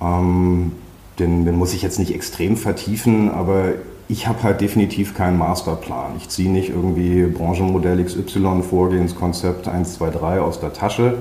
Ähm, 0.00 0.72
den, 1.18 1.44
den 1.44 1.56
muss 1.56 1.74
ich 1.74 1.82
jetzt 1.82 1.98
nicht 1.98 2.14
extrem 2.14 2.56
vertiefen, 2.56 3.30
aber 3.30 3.74
ich 4.08 4.28
habe 4.28 4.42
halt 4.42 4.60
definitiv 4.60 5.14
keinen 5.14 5.38
Masterplan. 5.38 6.12
Ich 6.18 6.28
ziehe 6.28 6.50
nicht 6.50 6.70
irgendwie 6.70 7.24
Branchenmodell 7.24 8.04
XY, 8.04 8.62
Vorgehenskonzept 8.62 9.66
1, 9.66 9.94
2, 9.94 10.10
3 10.10 10.40
aus 10.40 10.60
der 10.60 10.72
Tasche. 10.72 11.18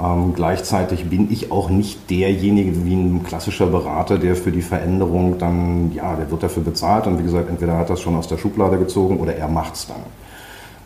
Ähm, 0.00 0.32
gleichzeitig 0.34 1.08
bin 1.08 1.30
ich 1.30 1.50
auch 1.52 1.70
nicht 1.70 2.10
derjenige 2.10 2.84
wie 2.84 2.94
ein 2.94 3.24
klassischer 3.24 3.66
Berater, 3.66 4.18
der 4.18 4.36
für 4.36 4.50
die 4.52 4.62
Veränderung 4.62 5.38
dann, 5.38 5.92
ja, 5.92 6.14
der 6.16 6.30
wird 6.30 6.42
dafür 6.42 6.62
bezahlt 6.62 7.06
und 7.06 7.18
wie 7.18 7.22
gesagt, 7.22 7.48
entweder 7.48 7.76
hat 7.78 7.90
das 7.90 8.00
schon 8.00 8.16
aus 8.16 8.28
der 8.28 8.38
Schublade 8.38 8.78
gezogen 8.78 9.18
oder 9.18 9.36
er 9.36 9.48
macht 9.48 9.74
es 9.74 9.86
dann. 9.86 10.02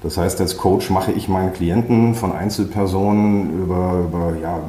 Das 0.03 0.17
heißt, 0.17 0.41
als 0.41 0.57
Coach 0.57 0.91
mache 0.91 1.13
ich 1.13 1.29
meinen 1.29 1.53
Klienten 1.53 2.15
von 2.15 2.33
Einzelpersonen 2.33 3.63
über, 3.63 4.05
über 4.07 4.37
ja, 4.41 4.61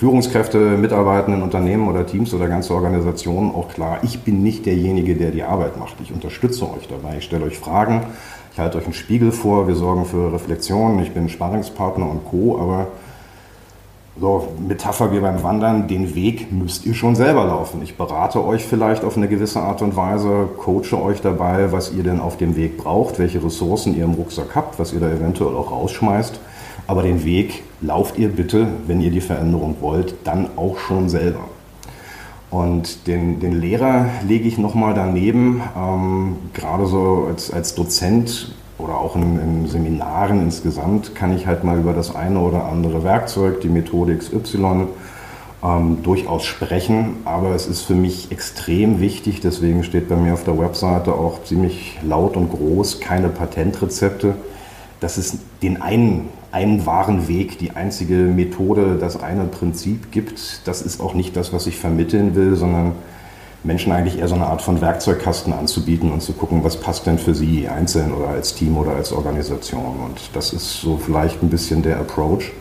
Führungskräfte, 0.00 0.78
Mitarbeitenden, 0.78 1.42
Unternehmen 1.42 1.86
oder 1.86 2.06
Teams 2.06 2.32
oder 2.32 2.48
ganze 2.48 2.72
Organisationen 2.72 3.54
auch 3.54 3.68
klar, 3.68 3.98
ich 4.00 4.20
bin 4.20 4.42
nicht 4.42 4.64
derjenige, 4.64 5.14
der 5.14 5.30
die 5.30 5.42
Arbeit 5.42 5.76
macht. 5.76 5.96
Ich 6.02 6.10
unterstütze 6.10 6.64
euch 6.64 6.88
dabei. 6.88 7.18
Ich 7.18 7.24
stelle 7.24 7.44
euch 7.44 7.58
Fragen, 7.58 8.04
ich 8.50 8.58
halte 8.58 8.78
euch 8.78 8.84
einen 8.84 8.94
Spiegel 8.94 9.30
vor, 9.30 9.68
wir 9.68 9.74
sorgen 9.74 10.06
für 10.06 10.32
Reflexion, 10.32 10.98
ich 11.00 11.12
bin 11.12 11.28
Sparringspartner 11.28 12.08
und 12.08 12.24
Co. 12.24 12.58
Aber 12.58 12.86
so 14.18 14.48
Metapher 14.66 15.12
wie 15.12 15.20
beim 15.20 15.42
Wandern, 15.42 15.86
den 15.86 16.14
Weg 16.14 16.50
müsst 16.50 16.86
ihr 16.86 16.94
schon 16.94 17.14
selber 17.14 17.44
laufen. 17.44 17.82
Ich 17.82 17.98
berate 17.98 18.42
euch 18.42 18.64
vielleicht 18.64 19.04
auf 19.04 19.18
eine 19.18 19.28
gewisse 19.28 19.60
Art 19.60 19.82
und 19.82 19.96
Weise, 19.96 20.48
coache 20.56 20.94
euch 20.94 21.20
dabei, 21.20 21.72
was 21.72 21.92
ihr 21.92 22.04
denn 22.04 22.20
auf 22.20 22.38
dem 22.38 22.56
Weg 22.56 22.78
braucht, 22.78 23.18
welche 23.18 23.44
Ressourcen 23.44 23.94
ihr 23.94 24.04
im 24.04 24.14
Rucksack 24.14 24.54
habt, 24.54 24.78
was 24.78 24.94
ihr 24.94 25.00
da 25.00 25.10
eventuell 25.10 25.54
auch 25.54 25.70
rausschmeißt. 25.70 26.40
Aber 26.86 27.02
den 27.02 27.24
Weg 27.24 27.62
lauft 27.80 28.18
ihr 28.18 28.28
bitte, 28.28 28.68
wenn 28.86 29.00
ihr 29.00 29.10
die 29.10 29.20
Veränderung 29.20 29.76
wollt, 29.80 30.14
dann 30.24 30.48
auch 30.56 30.78
schon 30.78 31.08
selber. 31.08 31.44
Und 32.50 33.06
den, 33.06 33.38
den 33.38 33.60
Lehrer 33.60 34.06
lege 34.26 34.48
ich 34.48 34.58
nochmal 34.58 34.92
daneben, 34.92 35.62
ähm, 35.76 36.36
gerade 36.52 36.86
so 36.86 37.26
als, 37.28 37.52
als 37.52 37.76
Dozent 37.76 38.54
oder 38.76 38.96
auch 38.96 39.14
in, 39.14 39.38
in, 39.38 39.66
Seminaren 39.68 40.40
insgesamt 40.42 41.14
kann 41.14 41.34
ich 41.36 41.46
halt 41.46 41.62
mal 41.62 41.78
über 41.78 41.92
das 41.92 42.14
eine 42.14 42.40
oder 42.40 42.64
andere 42.64 43.04
Werkzeug, 43.04 43.60
die 43.60 43.68
Methode 43.68 44.16
XY, 44.16 44.88
ähm, 45.62 45.98
durchaus 46.02 46.44
sprechen. 46.44 47.18
Aber 47.24 47.54
es 47.54 47.68
ist 47.68 47.82
für 47.82 47.94
mich 47.94 48.32
extrem 48.32 49.00
wichtig, 49.00 49.40
deswegen 49.40 49.84
steht 49.84 50.08
bei 50.08 50.16
mir 50.16 50.34
auf 50.34 50.42
der 50.42 50.58
Webseite 50.58 51.12
auch 51.12 51.44
ziemlich 51.44 51.98
laut 52.02 52.36
und 52.36 52.50
groß, 52.50 53.00
keine 53.00 53.28
Patentrezepte. 53.28 54.34
dass 54.98 55.16
es 55.16 55.38
den 55.62 55.80
einen 55.80 56.28
einen 56.52 56.84
wahren 56.86 57.28
Weg, 57.28 57.58
die 57.58 57.72
einzige 57.72 58.14
Methode, 58.14 58.96
das 59.00 59.20
eine 59.20 59.44
Prinzip 59.44 60.10
gibt. 60.10 60.66
Das 60.66 60.82
ist 60.82 61.00
auch 61.00 61.14
nicht 61.14 61.36
das, 61.36 61.52
was 61.52 61.66
ich 61.66 61.76
vermitteln 61.76 62.34
will, 62.34 62.56
sondern 62.56 62.92
Menschen 63.62 63.92
eigentlich 63.92 64.18
eher 64.18 64.28
so 64.28 64.34
eine 64.34 64.46
Art 64.46 64.62
von 64.62 64.80
Werkzeugkasten 64.80 65.52
anzubieten 65.52 66.10
und 66.10 66.22
zu 66.22 66.32
gucken, 66.32 66.64
was 66.64 66.78
passt 66.78 67.06
denn 67.06 67.18
für 67.18 67.34
sie 67.34 67.68
einzeln 67.68 68.12
oder 68.12 68.28
als 68.28 68.54
Team 68.54 68.76
oder 68.78 68.92
als 68.92 69.12
Organisation. 69.12 70.00
Und 70.04 70.30
das 70.32 70.52
ist 70.52 70.80
so 70.80 70.96
vielleicht 70.96 71.42
ein 71.42 71.50
bisschen 71.50 71.82
der 71.82 71.98
Approach. 71.98 72.52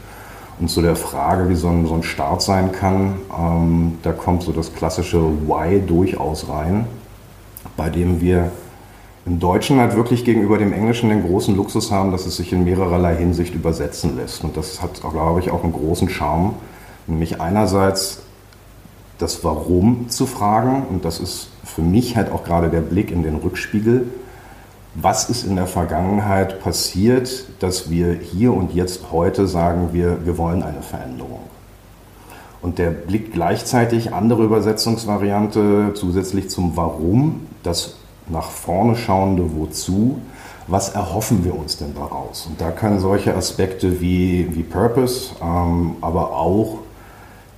Und 0.59 0.69
zu 0.69 0.81
der 0.81 0.97
Frage, 0.97 1.47
wie 1.47 1.55
so 1.55 1.69
ein, 1.69 1.87
so 1.87 1.93
ein 1.93 2.03
Start 2.03 2.41
sein 2.41 2.73
kann, 2.73 3.15
ähm, 3.37 3.97
da 4.03 4.11
kommt 4.11 4.43
so 4.43 4.51
das 4.51 4.73
klassische 4.73 5.21
Why 5.21 5.79
durchaus 5.79 6.49
rein, 6.49 6.85
bei 7.77 7.89
dem 7.89 8.19
wir 8.19 8.51
im 9.29 9.39
Deutschen 9.39 9.79
halt 9.79 9.95
wirklich 9.95 10.25
gegenüber 10.25 10.57
dem 10.57 10.73
Englischen 10.73 11.09
den 11.09 11.21
großen 11.21 11.55
Luxus 11.55 11.91
haben, 11.91 12.11
dass 12.11 12.25
es 12.25 12.37
sich 12.37 12.51
in 12.51 12.63
mehrererlei 12.63 13.15
Hinsicht 13.15 13.53
übersetzen 13.53 14.17
lässt. 14.17 14.43
Und 14.43 14.57
das 14.57 14.81
hat, 14.81 15.01
glaube 15.01 15.39
ich, 15.39 15.51
auch 15.51 15.63
einen 15.63 15.71
großen 15.71 16.09
Charme. 16.09 16.55
Nämlich 17.05 17.39
einerseits 17.39 18.23
das 19.19 19.43
Warum 19.43 20.09
zu 20.09 20.25
fragen. 20.25 20.81
Und 20.89 21.05
das 21.05 21.19
ist 21.19 21.49
für 21.63 21.83
mich 21.83 22.15
halt 22.15 22.31
auch 22.31 22.43
gerade 22.43 22.69
der 22.69 22.81
Blick 22.81 23.11
in 23.11 23.21
den 23.21 23.35
Rückspiegel. 23.35 24.07
Was 24.95 25.29
ist 25.29 25.45
in 25.45 25.55
der 25.55 25.67
Vergangenheit 25.67 26.59
passiert, 26.63 27.45
dass 27.59 27.91
wir 27.91 28.13
hier 28.13 28.51
und 28.51 28.73
jetzt 28.73 29.11
heute 29.11 29.45
sagen, 29.45 29.89
wir, 29.91 30.25
wir 30.25 30.39
wollen 30.39 30.63
eine 30.63 30.81
Veränderung? 30.81 31.41
Und 32.63 32.79
der 32.79 32.89
Blick 32.89 33.31
gleichzeitig, 33.31 34.11
andere 34.11 34.43
Übersetzungsvariante 34.43 35.91
zusätzlich 35.93 36.49
zum 36.49 36.75
Warum, 36.75 37.41
das 37.61 37.93
nach 38.29 38.49
vorne 38.49 38.95
schauende 38.95 39.55
Wozu, 39.55 40.19
was 40.67 40.89
erhoffen 40.89 41.43
wir 41.43 41.57
uns 41.57 41.77
denn 41.77 41.95
daraus? 41.95 42.45
Und 42.47 42.61
da 42.61 42.71
können 42.71 42.99
solche 42.99 43.35
Aspekte 43.35 44.01
wie, 44.01 44.47
wie 44.55 44.63
Purpose, 44.63 45.31
ähm, 45.41 45.95
aber 46.01 46.33
auch 46.33 46.79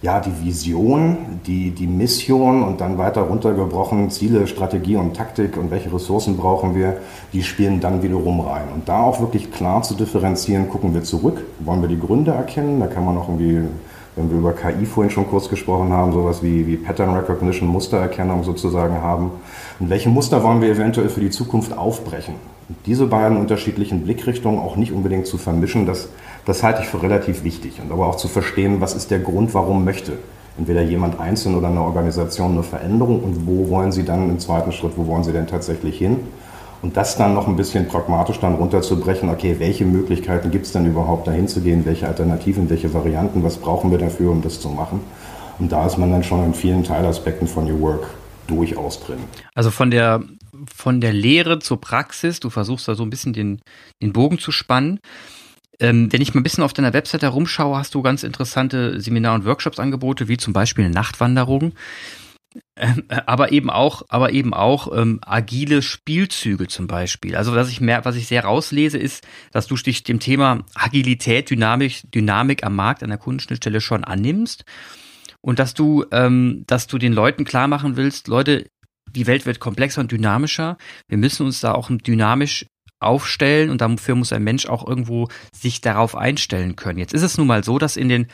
ja, 0.01 0.19
die 0.19 0.43
Vision, 0.43 1.39
die, 1.45 1.69
die 1.71 1.85
Mission 1.85 2.63
und 2.63 2.81
dann 2.81 2.97
weiter 2.97 3.21
runtergebrochen 3.21 4.09
Ziele, 4.09 4.47
Strategie 4.47 4.95
und 4.95 5.15
Taktik 5.15 5.57
und 5.57 5.69
welche 5.69 5.93
Ressourcen 5.93 6.37
brauchen 6.37 6.73
wir, 6.73 6.97
die 7.33 7.43
spielen 7.43 7.79
dann 7.79 8.01
wiederum 8.01 8.39
rein. 8.39 8.69
Und 8.73 8.89
da 8.89 9.03
auch 9.03 9.19
wirklich 9.19 9.51
klar 9.51 9.83
zu 9.83 9.93
differenzieren, 9.93 10.69
gucken 10.69 10.95
wir 10.95 11.03
zurück, 11.03 11.45
wollen 11.59 11.81
wir 11.81 11.89
die 11.89 11.99
Gründe 11.99 12.31
erkennen, 12.31 12.79
da 12.79 12.87
kann 12.87 13.05
man 13.05 13.15
auch 13.17 13.29
irgendwie 13.29 13.61
wenn 14.15 14.29
wir 14.29 14.37
über 14.37 14.53
KI 14.53 14.85
vorhin 14.85 15.11
schon 15.11 15.27
kurz 15.27 15.49
gesprochen 15.49 15.93
haben, 15.93 16.11
sowas 16.11 16.43
wie, 16.43 16.67
wie 16.67 16.77
Pattern 16.77 17.13
Recognition, 17.13 17.69
Mustererkennung 17.69 18.43
sozusagen 18.43 18.95
haben. 18.95 19.31
Und 19.79 19.89
welche 19.89 20.09
Muster 20.09 20.43
wollen 20.43 20.61
wir 20.61 20.69
eventuell 20.69 21.09
für 21.09 21.21
die 21.21 21.29
Zukunft 21.29 21.77
aufbrechen? 21.77 22.35
Und 22.67 22.77
diese 22.85 23.07
beiden 23.07 23.37
unterschiedlichen 23.37 24.03
Blickrichtungen 24.03 24.59
auch 24.59 24.75
nicht 24.75 24.91
unbedingt 24.91 25.27
zu 25.27 25.37
vermischen, 25.37 25.85
das, 25.85 26.09
das 26.45 26.63
halte 26.63 26.81
ich 26.81 26.87
für 26.87 27.01
relativ 27.01 27.43
wichtig. 27.43 27.81
Und 27.83 27.91
aber 27.91 28.07
auch 28.07 28.15
zu 28.15 28.27
verstehen, 28.27 28.81
was 28.81 28.93
ist 28.93 29.11
der 29.11 29.19
Grund, 29.19 29.53
warum 29.53 29.85
möchte 29.85 30.13
entweder 30.57 30.81
jemand 30.81 31.19
einzeln 31.19 31.55
oder 31.55 31.69
eine 31.69 31.81
Organisation 31.81 32.51
eine 32.51 32.63
Veränderung 32.63 33.23
und 33.23 33.47
wo 33.47 33.69
wollen 33.69 33.91
sie 33.91 34.03
dann 34.03 34.29
im 34.29 34.39
zweiten 34.39 34.71
Schritt, 34.71 34.93
wo 34.97 35.07
wollen 35.07 35.23
sie 35.23 35.31
denn 35.31 35.47
tatsächlich 35.47 35.97
hin? 35.97 36.17
Und 36.81 36.97
das 36.97 37.15
dann 37.15 37.33
noch 37.35 37.47
ein 37.47 37.55
bisschen 37.55 37.87
pragmatisch 37.87 38.39
dann 38.39 38.55
runterzubrechen, 38.55 39.29
okay, 39.29 39.57
welche 39.59 39.85
Möglichkeiten 39.85 40.49
gibt 40.49 40.65
es 40.65 40.71
denn 40.71 40.87
überhaupt 40.87 41.27
dahin 41.27 41.47
zu 41.47 41.61
gehen, 41.61 41.85
welche 41.85 42.07
Alternativen, 42.07 42.69
welche 42.69 42.93
Varianten, 42.93 43.43
was 43.43 43.57
brauchen 43.57 43.91
wir 43.91 43.99
dafür, 43.99 44.31
um 44.31 44.41
das 44.41 44.59
zu 44.59 44.69
machen? 44.69 45.01
Und 45.59 45.71
da 45.71 45.85
ist 45.85 45.97
man 45.97 46.11
dann 46.11 46.23
schon 46.23 46.43
in 46.43 46.53
vielen 46.55 46.83
Teilaspekten 46.83 47.47
von 47.47 47.65
New 47.65 47.79
Work 47.81 48.07
durchaus 48.47 48.99
drin. 48.99 49.19
Also 49.53 49.69
von 49.69 49.91
der, 49.91 50.23
von 50.75 51.01
der 51.01 51.13
Lehre 51.13 51.59
zur 51.59 51.79
Praxis, 51.79 52.39
du 52.39 52.49
versuchst 52.49 52.87
da 52.87 52.95
so 52.95 53.03
ein 53.03 53.11
bisschen 53.11 53.33
den, 53.33 53.61
den 54.01 54.11
Bogen 54.11 54.39
zu 54.39 54.51
spannen. 54.51 54.99
Ähm, 55.79 56.11
wenn 56.11 56.21
ich 56.21 56.33
mal 56.33 56.41
ein 56.41 56.43
bisschen 56.43 56.63
auf 56.63 56.73
deiner 56.73 56.93
Website 56.93 57.21
herumschaue, 57.21 57.77
hast 57.77 57.93
du 57.93 58.01
ganz 58.01 58.23
interessante 58.23 58.99
Seminar- 58.99 59.35
und 59.35 59.45
Workshops-Angebote, 59.45 60.27
wie 60.27 60.37
zum 60.37 60.53
Beispiel 60.53 60.85
eine 60.85 60.93
Nachtwanderung. 60.93 61.73
Aber 63.25 63.51
eben 63.51 63.69
auch, 63.69 64.03
aber 64.09 64.33
eben 64.33 64.53
auch 64.53 64.91
ähm, 64.97 65.19
agile 65.25 65.81
Spielzüge 65.81 66.67
zum 66.67 66.87
Beispiel. 66.87 67.35
Also 67.35 67.55
was 67.55 67.69
ich 67.69 67.79
mehr, 67.79 68.03
was 68.03 68.15
ich 68.15 68.27
sehr 68.27 68.43
rauslese, 68.43 68.97
ist, 68.97 69.25
dass 69.51 69.67
du 69.67 69.75
dich 69.75 70.03
dem 70.03 70.19
Thema 70.19 70.65
Agilität, 70.73 71.49
Dynamik, 71.49 72.11
Dynamik 72.11 72.65
am 72.65 72.75
Markt 72.75 73.03
an 73.03 73.09
der 73.09 73.17
Kundenschnittstelle 73.17 73.79
schon 73.79 74.03
annimmst 74.03 74.65
und 75.41 75.59
dass 75.59 75.73
du, 75.73 76.05
ähm, 76.11 76.63
dass 76.67 76.87
du 76.87 76.97
den 76.97 77.13
Leuten 77.13 77.45
klar 77.45 77.67
machen 77.67 77.95
willst, 77.95 78.27
Leute, 78.27 78.67
die 79.09 79.27
Welt 79.27 79.45
wird 79.45 79.59
komplexer 79.59 80.01
und 80.01 80.11
dynamischer. 80.11 80.77
Wir 81.07 81.17
müssen 81.17 81.45
uns 81.45 81.59
da 81.59 81.73
auch 81.73 81.89
dynamisch 81.89 82.65
aufstellen 82.99 83.69
und 83.69 83.81
dafür 83.81 84.15
muss 84.15 84.31
ein 84.31 84.43
Mensch 84.43 84.67
auch 84.67 84.87
irgendwo 84.87 85.27
sich 85.51 85.81
darauf 85.81 86.15
einstellen 86.15 86.75
können. 86.75 86.99
Jetzt 86.99 87.13
ist 87.13 87.23
es 87.23 87.37
nun 87.37 87.47
mal 87.47 87.63
so, 87.63 87.79
dass 87.79 87.97
in 87.97 88.09
den 88.09 88.27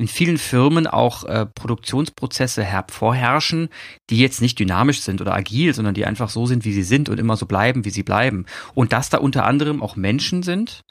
in 0.00 0.08
vielen 0.08 0.38
Firmen 0.38 0.86
auch 0.86 1.24
äh, 1.24 1.44
Produktionsprozesse 1.44 2.66
vorherrschen, 2.88 3.68
die 4.08 4.16
jetzt 4.16 4.40
nicht 4.40 4.58
dynamisch 4.58 5.02
sind 5.02 5.20
oder 5.20 5.34
agil, 5.34 5.74
sondern 5.74 5.92
die 5.92 6.06
einfach 6.06 6.30
so 6.30 6.46
sind, 6.46 6.64
wie 6.64 6.72
sie 6.72 6.84
sind 6.84 7.10
und 7.10 7.20
immer 7.20 7.36
so 7.36 7.44
bleiben, 7.44 7.84
wie 7.84 7.90
sie 7.90 8.02
bleiben. 8.02 8.46
Und 8.74 8.94
dass 8.94 9.10
da 9.10 9.18
unter 9.18 9.44
anderem 9.44 9.82
auch 9.82 9.96
Menschen 9.96 10.42
sind, 10.42 10.84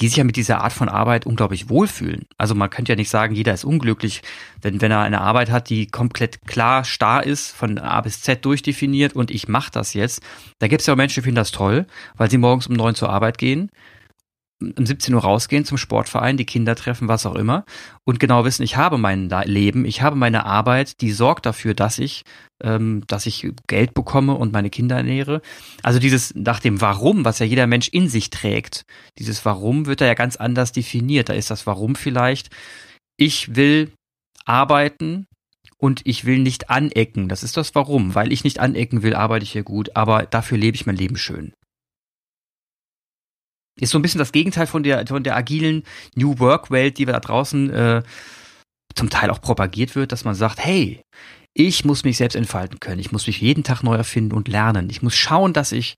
die 0.00 0.08
sich 0.08 0.16
ja 0.16 0.24
mit 0.24 0.34
dieser 0.34 0.60
Art 0.62 0.72
von 0.72 0.88
Arbeit 0.88 1.24
unglaublich 1.24 1.68
wohlfühlen. 1.68 2.26
Also 2.36 2.56
man 2.56 2.68
könnte 2.68 2.90
ja 2.90 2.96
nicht 2.96 3.10
sagen, 3.10 3.36
jeder 3.36 3.54
ist 3.54 3.64
unglücklich, 3.64 4.22
denn 4.64 4.80
wenn 4.80 4.90
er 4.90 5.02
eine 5.02 5.20
Arbeit 5.20 5.52
hat, 5.52 5.70
die 5.70 5.86
komplett 5.86 6.44
klar, 6.44 6.82
starr 6.82 7.24
ist, 7.24 7.52
von 7.52 7.78
A 7.78 8.00
bis 8.00 8.22
Z 8.22 8.44
durchdefiniert 8.44 9.14
und 9.14 9.30
ich 9.30 9.46
mache 9.46 9.70
das 9.70 9.94
jetzt, 9.94 10.20
da 10.58 10.66
gibt 10.66 10.80
es 10.80 10.88
ja 10.88 10.94
auch 10.94 10.98
Menschen, 10.98 11.20
die 11.20 11.24
finden 11.24 11.36
das 11.36 11.52
toll, 11.52 11.86
weil 12.16 12.28
sie 12.28 12.38
morgens 12.38 12.66
um 12.66 12.74
neun 12.74 12.96
zur 12.96 13.10
Arbeit 13.10 13.38
gehen 13.38 13.70
um 14.76 14.86
17 14.86 15.14
Uhr 15.14 15.22
rausgehen 15.22 15.64
zum 15.64 15.78
Sportverein, 15.78 16.36
die 16.36 16.46
Kinder 16.46 16.74
treffen, 16.74 17.08
was 17.08 17.26
auch 17.26 17.34
immer 17.34 17.64
und 18.04 18.20
genau 18.20 18.44
wissen, 18.44 18.62
ich 18.62 18.76
habe 18.76 18.98
mein 18.98 19.28
Leben, 19.44 19.84
ich 19.84 20.02
habe 20.02 20.16
meine 20.16 20.46
Arbeit, 20.46 21.00
die 21.00 21.12
sorgt 21.12 21.46
dafür, 21.46 21.74
dass 21.74 21.98
ich, 21.98 22.22
ähm, 22.62 23.04
dass 23.06 23.26
ich 23.26 23.48
Geld 23.66 23.94
bekomme 23.94 24.34
und 24.34 24.52
meine 24.52 24.70
Kinder 24.70 24.96
ernähre. 24.96 25.42
Also 25.82 25.98
dieses 25.98 26.34
nach 26.34 26.60
dem 26.60 26.80
Warum, 26.80 27.24
was 27.24 27.38
ja 27.38 27.46
jeder 27.46 27.66
Mensch 27.66 27.88
in 27.88 28.08
sich 28.08 28.30
trägt, 28.30 28.84
dieses 29.18 29.44
Warum 29.44 29.86
wird 29.86 30.00
da 30.00 30.06
ja 30.06 30.14
ganz 30.14 30.36
anders 30.36 30.72
definiert. 30.72 31.28
Da 31.28 31.32
ist 31.34 31.50
das 31.50 31.66
Warum 31.66 31.94
vielleicht, 31.94 32.50
ich 33.16 33.54
will 33.56 33.92
arbeiten, 34.44 35.26
und 35.82 36.02
ich 36.04 36.24
will 36.24 36.38
nicht 36.38 36.70
anecken. 36.70 37.28
Das 37.28 37.42
ist 37.42 37.56
das 37.56 37.74
Warum. 37.74 38.14
Weil 38.14 38.30
ich 38.30 38.44
nicht 38.44 38.60
anecken 38.60 39.02
will, 39.02 39.14
arbeite 39.14 39.42
ich 39.42 39.50
hier 39.50 39.64
gut, 39.64 39.96
aber 39.96 40.26
dafür 40.26 40.56
lebe 40.56 40.76
ich 40.76 40.86
mein 40.86 40.94
Leben 40.94 41.16
schön. 41.16 41.52
Ist 43.80 43.90
so 43.90 43.98
ein 43.98 44.02
bisschen 44.02 44.18
das 44.18 44.32
Gegenteil 44.32 44.66
von 44.66 44.82
der, 44.82 45.06
von 45.06 45.22
der 45.22 45.36
agilen 45.36 45.82
New 46.14 46.38
Work 46.38 46.70
Welt, 46.70 46.98
die 46.98 47.06
wir 47.06 47.14
da 47.14 47.20
draußen 47.20 47.70
äh, 47.70 48.02
zum 48.94 49.10
Teil 49.10 49.30
auch 49.30 49.40
propagiert 49.40 49.94
wird, 49.94 50.12
dass 50.12 50.24
man 50.24 50.34
sagt, 50.34 50.64
hey, 50.64 51.00
ich 51.54 51.84
muss 51.84 52.04
mich 52.04 52.16
selbst 52.16 52.34
entfalten 52.34 52.80
können. 52.80 53.00
Ich 53.00 53.12
muss 53.12 53.26
mich 53.26 53.40
jeden 53.40 53.64
Tag 53.64 53.82
neu 53.82 53.94
erfinden 53.94 54.34
und 54.34 54.48
lernen. 54.48 54.88
Ich 54.90 55.02
muss 55.02 55.14
schauen, 55.14 55.52
dass 55.52 55.72
ich, 55.72 55.96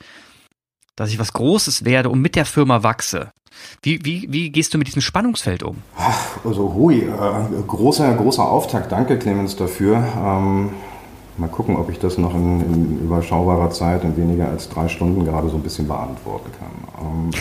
dass 0.97 1.11
ich 1.11 1.19
was 1.19 1.33
Großes 1.33 1.85
werde 1.85 2.11
und 2.11 2.21
mit 2.21 2.37
der 2.37 2.45
Firma 2.45 2.83
wachse. 2.83 3.31
Wie, 3.83 4.05
wie, 4.05 4.27
wie 4.31 4.51
gehst 4.51 4.75
du 4.75 4.79
mit 4.79 4.89
diesem 4.89 5.03
Spannungsfeld 5.03 5.63
um? 5.63 5.79
Also 6.45 6.75
hui, 6.75 7.03
äh, 7.03 7.63
großer, 7.67 8.15
großer 8.15 8.45
Auftakt. 8.45 8.91
Danke, 8.91 9.19
Clemens, 9.19 9.55
dafür. 9.55 9.97
Ähm, 9.97 10.71
mal 11.37 11.49
gucken, 11.49 11.77
ob 11.77 11.89
ich 11.91 11.99
das 11.99 12.19
noch 12.19 12.35
in, 12.35 12.61
in, 12.61 12.99
überschaubarer 13.05 13.71
Zeit, 13.71 14.03
in 14.03 14.17
weniger 14.17 14.49
als 14.49 14.69
drei 14.69 14.89
Stunden 14.89 15.25
gerade 15.25 15.49
so 15.49 15.57
ein 15.57 15.63
bisschen 15.63 15.87
beantworten 15.87 16.51
kann. 16.59 16.84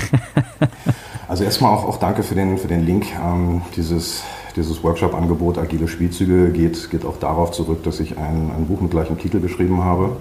Also 1.25 1.45
erstmal 1.45 1.73
auch, 1.73 1.85
auch 1.85 1.97
danke 1.97 2.21
für 2.21 2.35
den, 2.35 2.59
für 2.59 2.67
den 2.67 2.85
Link. 2.85 3.07
Ähm, 3.19 3.63
dieses 3.75 4.23
dieses 4.55 4.83
Workshop-Angebot 4.83 5.57
Agile 5.57 5.87
Spielzüge 5.87 6.51
geht, 6.51 6.91
geht 6.91 7.05
auch 7.05 7.17
darauf 7.17 7.51
zurück, 7.51 7.83
dass 7.83 7.99
ich 7.99 8.17
ein, 8.17 8.51
ein 8.55 8.67
Buch 8.67 8.81
mit 8.81 8.91
gleichem 8.91 9.17
Titel 9.17 9.39
geschrieben 9.39 9.83
habe. 9.83 10.15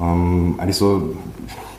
Ähm, 0.00 0.56
eigentlich 0.58 0.76
so 0.76 1.14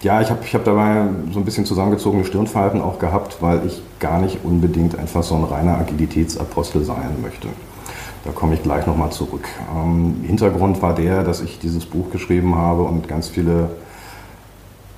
ja, 0.01 0.21
ich 0.21 0.29
habe 0.29 0.39
ich 0.43 0.53
hab 0.53 0.63
dabei 0.63 1.07
so 1.31 1.39
ein 1.39 1.45
bisschen 1.45 1.65
zusammengezogene 1.65 2.23
Stirnfalten 2.23 2.81
auch 2.81 2.99
gehabt, 2.99 3.37
weil 3.41 3.65
ich 3.65 3.81
gar 3.99 4.21
nicht 4.21 4.39
unbedingt 4.43 4.97
einfach 4.97 5.23
so 5.23 5.35
ein 5.35 5.43
reiner 5.43 5.77
Agilitätsapostel 5.77 6.83
sein 6.83 7.17
möchte. 7.21 7.47
Da 8.23 8.31
komme 8.31 8.53
ich 8.53 8.63
gleich 8.63 8.85
nochmal 8.85 9.11
zurück. 9.11 9.47
Ähm, 9.75 10.17
Hintergrund 10.23 10.81
war 10.81 10.93
der, 10.93 11.23
dass 11.23 11.41
ich 11.41 11.59
dieses 11.59 11.85
Buch 11.85 12.11
geschrieben 12.11 12.55
habe 12.55 12.83
und 12.83 13.07
ganz 13.07 13.27
viele 13.27 13.69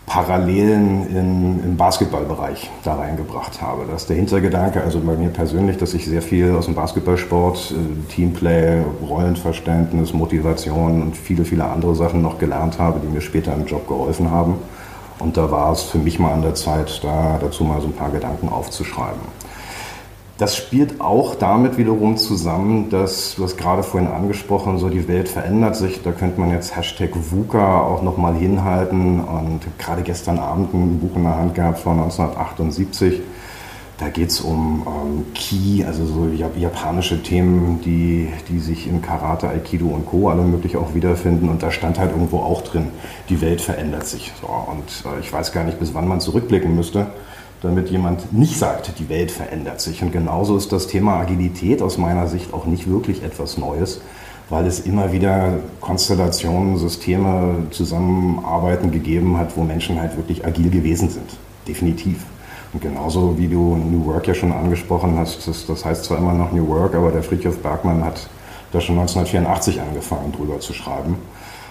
Parallelen 0.10 1.08
in, 1.08 1.64
im 1.64 1.78
Basketballbereich 1.78 2.72
da 2.84 2.96
reingebracht 2.96 3.62
habe. 3.62 3.84
Das 3.90 4.02
ist 4.02 4.10
der 4.10 4.16
Hintergedanke, 4.18 4.82
also 4.82 5.00
bei 5.00 5.16
mir 5.16 5.30
persönlich, 5.30 5.78
dass 5.78 5.94
ich 5.94 6.06
sehr 6.06 6.24
viel 6.24 6.56
aus 6.56 6.66
dem 6.66 6.74
Basketballsport, 6.74 7.76
äh, 7.76 8.12
Teamplay, 8.12 8.82
Rollenverständnis, 9.08 10.12
Motivation 10.12 11.04
und 11.04 11.16
viele, 11.16 11.46
viele 11.46 11.64
andere 11.66 11.94
Sachen 11.96 12.24
noch 12.24 12.40
gelernt 12.40 12.80
habe, 12.80 13.00
die 13.00 13.08
mir 13.08 13.22
später 13.22 13.54
im 13.54 13.68
Job 13.68 13.88
geholfen 13.88 14.32
haben. 14.32 14.56
Und 15.20 15.38
da 15.38 15.52
war 15.52 15.72
es 15.74 15.84
für 15.84 16.00
mich 16.00 16.18
mal 16.18 16.34
an 16.34 16.42
der 16.42 16.56
Zeit, 16.56 17.02
da 17.04 17.38
dazu 17.40 17.64
mal 17.64 17.80
so 17.80 17.88
ein 17.88 17.94
paar 17.94 18.10
Gedanken 18.10 18.50
aufzuschreiben. 18.50 19.22
Das 20.40 20.56
spielt 20.56 21.02
auch 21.02 21.36
damit 21.36 21.78
wiederum 21.78 22.16
zusammen, 22.16 22.90
dass, 22.90 23.36
du 23.36 23.44
hast 23.44 23.58
gerade 23.58 23.84
vorhin 23.84 24.10
angesprochen, 24.10 24.80
so 24.80 24.88
die 24.88 25.08
Welt 25.10 25.28
verändert 25.28 25.76
sich. 25.76 26.02
Da 26.02 26.14
könnte 26.14 26.40
man 26.40 26.50
jetzt 26.52 26.76
Hashtag 26.76 27.12
VUCA 27.14 27.82
auch 27.82 28.02
nochmal 28.02 28.36
hinhalten. 28.36 29.20
Und 29.20 29.60
gerade 29.78 30.02
gestern 30.02 30.40
Abend 30.40 30.74
ein 30.74 31.00
Buch 31.00 31.16
in 31.18 31.24
der 31.24 31.36
Hand 31.36 31.56
gehabt 31.56 31.80
von 31.80 32.00
1978 32.00 33.22
da 34.00 34.08
geht 34.08 34.30
es 34.30 34.40
um 34.40 34.86
ähm, 34.88 35.34
Ki, 35.34 35.84
also 35.86 36.06
so 36.06 36.30
japanische 36.30 37.22
Themen, 37.22 37.82
die, 37.82 38.30
die 38.48 38.60
sich 38.60 38.88
in 38.88 39.02
Karate, 39.02 39.50
Aikido 39.50 39.88
und 39.88 40.06
Co. 40.06 40.30
alle 40.30 40.44
möglich 40.44 40.78
auch 40.78 40.96
wiederfinden. 40.96 41.50
Und 41.50 41.64
da 41.64 41.70
stand 41.70 42.00
halt 42.00 42.12
irgendwo 42.12 42.38
auch 42.38 42.62
drin, 42.62 42.88
die 43.28 43.42
Welt 43.42 43.60
verändert 43.60 44.08
sich. 44.08 44.32
So, 44.40 44.48
und 44.48 45.04
äh, 45.06 45.20
ich 45.20 45.34
weiß 45.34 45.52
gar 45.52 45.66
nicht, 45.66 45.80
bis 45.80 45.94
wann 45.94 46.08
man 46.08 46.22
zurückblicken 46.22 46.74
müsste, 46.74 47.08
damit 47.62 47.90
jemand 47.90 48.32
nicht 48.32 48.58
sagt, 48.58 49.00
die 49.00 49.10
Welt 49.10 49.32
verändert 49.32 49.82
sich. 49.82 50.02
Und 50.02 50.12
genauso 50.12 50.56
ist 50.56 50.72
das 50.72 50.88
Thema 50.88 51.20
Agilität 51.20 51.82
aus 51.82 51.98
meiner 51.98 52.28
Sicht 52.28 52.54
auch 52.54 52.66
nicht 52.66 52.90
wirklich 52.90 53.24
etwas 53.24 53.58
Neues, 53.58 54.02
weil 54.50 54.66
es 54.66 54.80
immer 54.80 55.12
wieder 55.12 55.60
Konstellationen, 55.82 56.78
Systeme, 56.78 57.68
Zusammenarbeiten 57.72 58.92
gegeben 58.92 59.38
hat, 59.38 59.56
wo 59.58 59.64
Menschen 59.64 60.00
halt 60.00 60.16
wirklich 60.18 60.46
agil 60.46 60.70
gewesen 60.70 61.10
sind. 61.10 61.30
Definitiv. 61.68 62.26
Und 62.72 62.82
genauso 62.82 63.38
wie 63.38 63.48
du 63.48 63.76
New 63.76 64.06
Work 64.06 64.28
ja 64.28 64.34
schon 64.34 64.52
angesprochen 64.52 65.18
hast, 65.18 65.48
das, 65.48 65.66
das 65.66 65.86
heißt 65.86 66.06
zwar 66.06 66.20
immer 66.20 66.34
noch 66.34 66.52
New 66.52 66.68
Work, 66.68 66.96
aber 66.96 67.12
der 67.12 67.24
Friedhof 67.24 67.58
Bergmann 67.60 68.04
hat 68.04 68.30
da 68.72 68.80
schon 68.80 68.98
1984 69.00 69.82
angefangen, 69.82 70.32
drüber 70.32 70.60
zu 70.60 70.74
schreiben. 70.74 71.16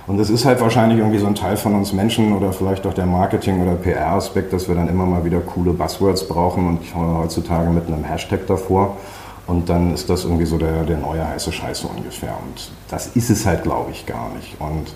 Und 0.08 0.18
es 0.18 0.30
ist 0.30 0.46
halt 0.46 0.58
wahrscheinlich 0.62 0.98
irgendwie 0.98 1.18
so 1.18 1.26
ein 1.26 1.34
Teil 1.34 1.58
von 1.58 1.74
uns 1.74 1.92
Menschen 1.92 2.32
oder 2.32 2.54
vielleicht 2.54 2.86
auch 2.86 2.94
der 2.94 3.04
Marketing- 3.04 3.60
oder 3.60 3.74
PR-Aspekt, 3.74 4.54
dass 4.54 4.66
wir 4.66 4.74
dann 4.74 4.88
immer 4.88 5.04
mal 5.04 5.22
wieder 5.22 5.38
coole 5.40 5.74
Buzzwords 5.74 6.26
brauchen 6.26 6.66
und 6.66 6.80
heutzutage 6.94 7.68
mit 7.68 7.86
einem 7.88 8.04
Hashtag 8.04 8.46
davor. 8.46 8.96
Und 9.46 9.68
dann 9.68 9.92
ist 9.92 10.08
das 10.08 10.24
irgendwie 10.24 10.46
so 10.46 10.56
der, 10.56 10.84
der 10.84 10.96
neue 10.96 11.28
heiße 11.28 11.52
Scheiß 11.52 11.80
so 11.80 11.90
ungefähr. 11.94 12.34
Und 12.42 12.70
das 12.88 13.08
ist 13.16 13.28
es 13.28 13.44
halt, 13.44 13.64
glaube 13.64 13.90
ich, 13.90 14.06
gar 14.06 14.30
nicht. 14.34 14.56
Und 14.58 14.94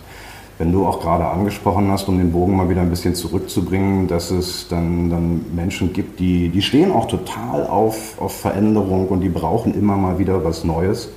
wenn 0.57 0.73
du 0.73 0.87
auch 0.87 1.01
gerade 1.01 1.27
angesprochen 1.27 1.91
hast, 1.91 2.09
um 2.09 2.17
den 2.17 2.33
Bogen 2.33 2.57
mal 2.57 2.71
wieder 2.71 2.81
ein 2.81 2.91
bisschen 2.91 3.15
zurückzubringen, 3.15 4.09
dass 4.09 4.31
es 4.31 4.69
dann, 4.69 5.11
dann 5.11 5.45
Menschen 5.55 5.93
gibt, 5.93 6.21
die, 6.21 6.49
die 6.49 6.63
stehen 6.63 6.91
auch 6.91 7.07
total 7.07 7.67
auf, 7.67 8.19
auf 8.19 8.41
Veränderung 8.41 9.09
und 9.09 9.21
die 9.21 9.29
brauchen 9.29 9.75
immer 9.75 9.97
mal 9.99 10.19
wieder 10.19 10.43
was 10.43 10.65
Neues, 10.65 11.11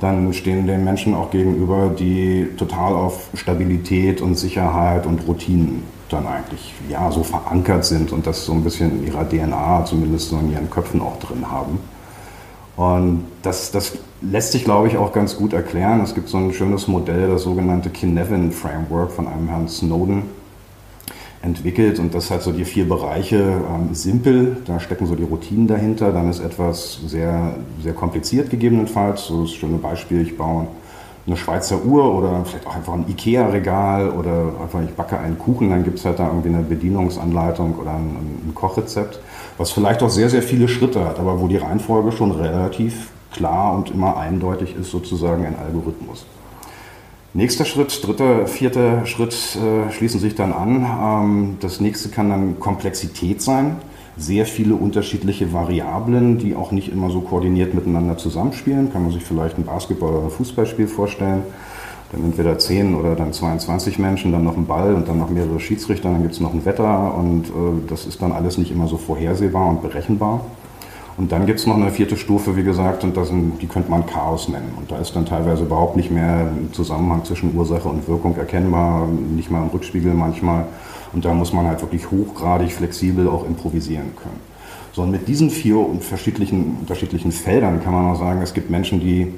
dann 0.00 0.32
stehen 0.32 0.66
den 0.66 0.84
Menschen 0.84 1.14
auch 1.14 1.30
gegenüber, 1.30 1.88
die 1.88 2.48
total 2.56 2.94
auf 2.94 3.28
Stabilität 3.34 4.20
und 4.20 4.36
Sicherheit 4.36 5.06
und 5.06 5.26
Routinen 5.26 5.82
dann 6.08 6.26
eigentlich 6.26 6.72
ja 6.88 7.10
so 7.10 7.22
verankert 7.22 7.84
sind 7.84 8.12
und 8.12 8.26
das 8.26 8.44
so 8.44 8.52
ein 8.52 8.62
bisschen 8.62 9.00
in 9.00 9.06
ihrer 9.06 9.28
DNA, 9.28 9.84
zumindest 9.84 10.30
so 10.30 10.38
in 10.38 10.52
ihren 10.52 10.70
Köpfen 10.70 11.02
auch 11.02 11.18
drin 11.18 11.50
haben. 11.50 11.80
Und 12.76 13.24
das, 13.42 13.72
das 13.72 13.98
lässt 14.22 14.52
sich, 14.52 14.64
glaube 14.64 14.86
ich, 14.86 14.96
auch 14.96 15.12
ganz 15.12 15.36
gut 15.36 15.52
erklären. 15.52 16.00
Es 16.00 16.14
gibt 16.14 16.28
so 16.28 16.38
ein 16.38 16.52
schönes 16.52 16.86
Modell, 16.86 17.28
das 17.28 17.42
sogenannte 17.42 17.90
Kinevin 17.90 18.52
Framework 18.52 19.10
von 19.10 19.26
einem 19.26 19.48
Herrn 19.48 19.68
Snowden 19.68 20.22
entwickelt. 21.48 21.98
Und 21.98 22.14
das 22.14 22.30
hat 22.30 22.42
so 22.42 22.52
die 22.52 22.64
vier 22.64 22.88
Bereiche 22.88 23.36
ähm, 23.36 23.94
simpel, 23.94 24.58
da 24.66 24.80
stecken 24.80 25.06
so 25.06 25.14
die 25.14 25.24
Routinen 25.24 25.66
dahinter. 25.66 26.12
Dann 26.12 26.30
ist 26.30 26.40
etwas 26.40 27.00
sehr, 27.06 27.54
sehr 27.82 27.92
kompliziert 27.92 28.50
gegebenenfalls. 28.50 29.26
So 29.26 29.42
das 29.42 29.52
schöne 29.52 29.78
Beispiel, 29.78 30.22
ich 30.22 30.36
baue 30.36 30.68
eine 31.26 31.36
Schweizer 31.36 31.84
Uhr 31.84 32.14
oder 32.14 32.42
vielleicht 32.44 32.66
auch 32.66 32.76
einfach 32.76 32.94
ein 32.94 33.04
Ikea-Regal 33.06 34.10
oder 34.10 34.52
einfach 34.62 34.80
ich 34.82 34.94
backe 34.94 35.18
einen 35.18 35.38
Kuchen, 35.38 35.68
dann 35.68 35.84
gibt 35.84 35.98
es 35.98 36.04
halt 36.06 36.18
da 36.18 36.28
irgendwie 36.28 36.48
eine 36.48 36.62
Bedienungsanleitung 36.62 37.74
oder 37.76 37.90
ein, 37.90 38.16
ein 38.46 38.52
Kochrezept 38.54 39.20
was 39.58 39.72
vielleicht 39.72 40.02
auch 40.02 40.08
sehr, 40.08 40.30
sehr 40.30 40.42
viele 40.42 40.68
Schritte 40.68 41.04
hat, 41.04 41.18
aber 41.18 41.40
wo 41.40 41.48
die 41.48 41.56
Reihenfolge 41.56 42.12
schon 42.12 42.30
relativ 42.30 43.10
klar 43.32 43.74
und 43.74 43.90
immer 43.90 44.16
eindeutig 44.16 44.74
ist, 44.76 44.90
sozusagen 44.90 45.44
ein 45.44 45.56
Algorithmus. 45.56 46.24
Nächster 47.34 47.64
Schritt, 47.64 48.06
dritter, 48.06 48.46
vierter 48.46 49.04
Schritt 49.06 49.34
äh, 49.56 49.92
schließen 49.92 50.18
sich 50.18 50.34
dann 50.34 50.52
an. 50.52 50.84
Ähm, 50.84 51.56
das 51.60 51.80
nächste 51.80 52.08
kann 52.08 52.30
dann 52.30 52.58
Komplexität 52.58 53.42
sein. 53.42 53.76
Sehr 54.16 54.46
viele 54.46 54.74
unterschiedliche 54.74 55.52
Variablen, 55.52 56.38
die 56.38 56.56
auch 56.56 56.72
nicht 56.72 56.90
immer 56.90 57.10
so 57.10 57.20
koordiniert 57.20 57.74
miteinander 57.74 58.16
zusammenspielen. 58.16 58.92
Kann 58.92 59.02
man 59.02 59.12
sich 59.12 59.24
vielleicht 59.24 59.58
ein 59.58 59.64
Basketball- 59.64 60.14
oder 60.14 60.24
ein 60.24 60.30
Fußballspiel 60.30 60.88
vorstellen 60.88 61.42
dann 62.12 62.24
entweder 62.24 62.58
10 62.58 62.94
oder 62.94 63.14
dann 63.14 63.32
22 63.32 63.98
Menschen, 63.98 64.32
dann 64.32 64.44
noch 64.44 64.56
ein 64.56 64.66
Ball 64.66 64.94
und 64.94 65.08
dann 65.08 65.18
noch 65.18 65.30
mehrere 65.30 65.60
Schiedsrichter, 65.60 66.10
dann 66.10 66.22
gibt 66.22 66.34
es 66.34 66.40
noch 66.40 66.54
ein 66.54 66.64
Wetter 66.64 67.14
und 67.14 67.48
äh, 67.48 67.88
das 67.88 68.06
ist 68.06 68.22
dann 68.22 68.32
alles 68.32 68.56
nicht 68.58 68.70
immer 68.70 68.88
so 68.88 68.96
vorhersehbar 68.96 69.68
und 69.68 69.82
berechenbar. 69.82 70.40
Und 71.18 71.32
dann 71.32 71.46
gibt 71.46 71.58
es 71.58 71.66
noch 71.66 71.74
eine 71.74 71.90
vierte 71.90 72.16
Stufe, 72.16 72.56
wie 72.56 72.62
gesagt, 72.62 73.02
und 73.02 73.16
das 73.16 73.30
die 73.60 73.66
könnte 73.66 73.90
man 73.90 74.06
Chaos 74.06 74.48
nennen. 74.48 74.72
Und 74.76 74.92
da 74.92 74.98
ist 74.98 75.16
dann 75.16 75.26
teilweise 75.26 75.64
überhaupt 75.64 75.96
nicht 75.96 76.12
mehr 76.12 76.46
ein 76.46 76.68
Zusammenhang 76.72 77.24
zwischen 77.24 77.56
Ursache 77.56 77.88
und 77.88 78.06
Wirkung 78.06 78.36
erkennbar, 78.36 79.08
nicht 79.08 79.50
mal 79.50 79.62
im 79.62 79.68
Rückspiegel 79.68 80.14
manchmal. 80.14 80.66
Und 81.12 81.24
da 81.24 81.34
muss 81.34 81.52
man 81.52 81.66
halt 81.66 81.82
wirklich 81.82 82.08
hochgradig 82.08 82.72
flexibel 82.72 83.28
auch 83.28 83.44
improvisieren 83.44 84.14
können. 84.14 84.38
So, 84.92 85.02
und 85.02 85.10
mit 85.10 85.26
diesen 85.26 85.50
vier 85.50 85.78
unterschiedlichen, 85.78 86.76
unterschiedlichen 86.80 87.32
Feldern 87.32 87.82
kann 87.82 87.94
man 87.94 88.12
auch 88.12 88.18
sagen, 88.18 88.40
es 88.40 88.54
gibt 88.54 88.70
Menschen, 88.70 89.00
die, 89.00 89.34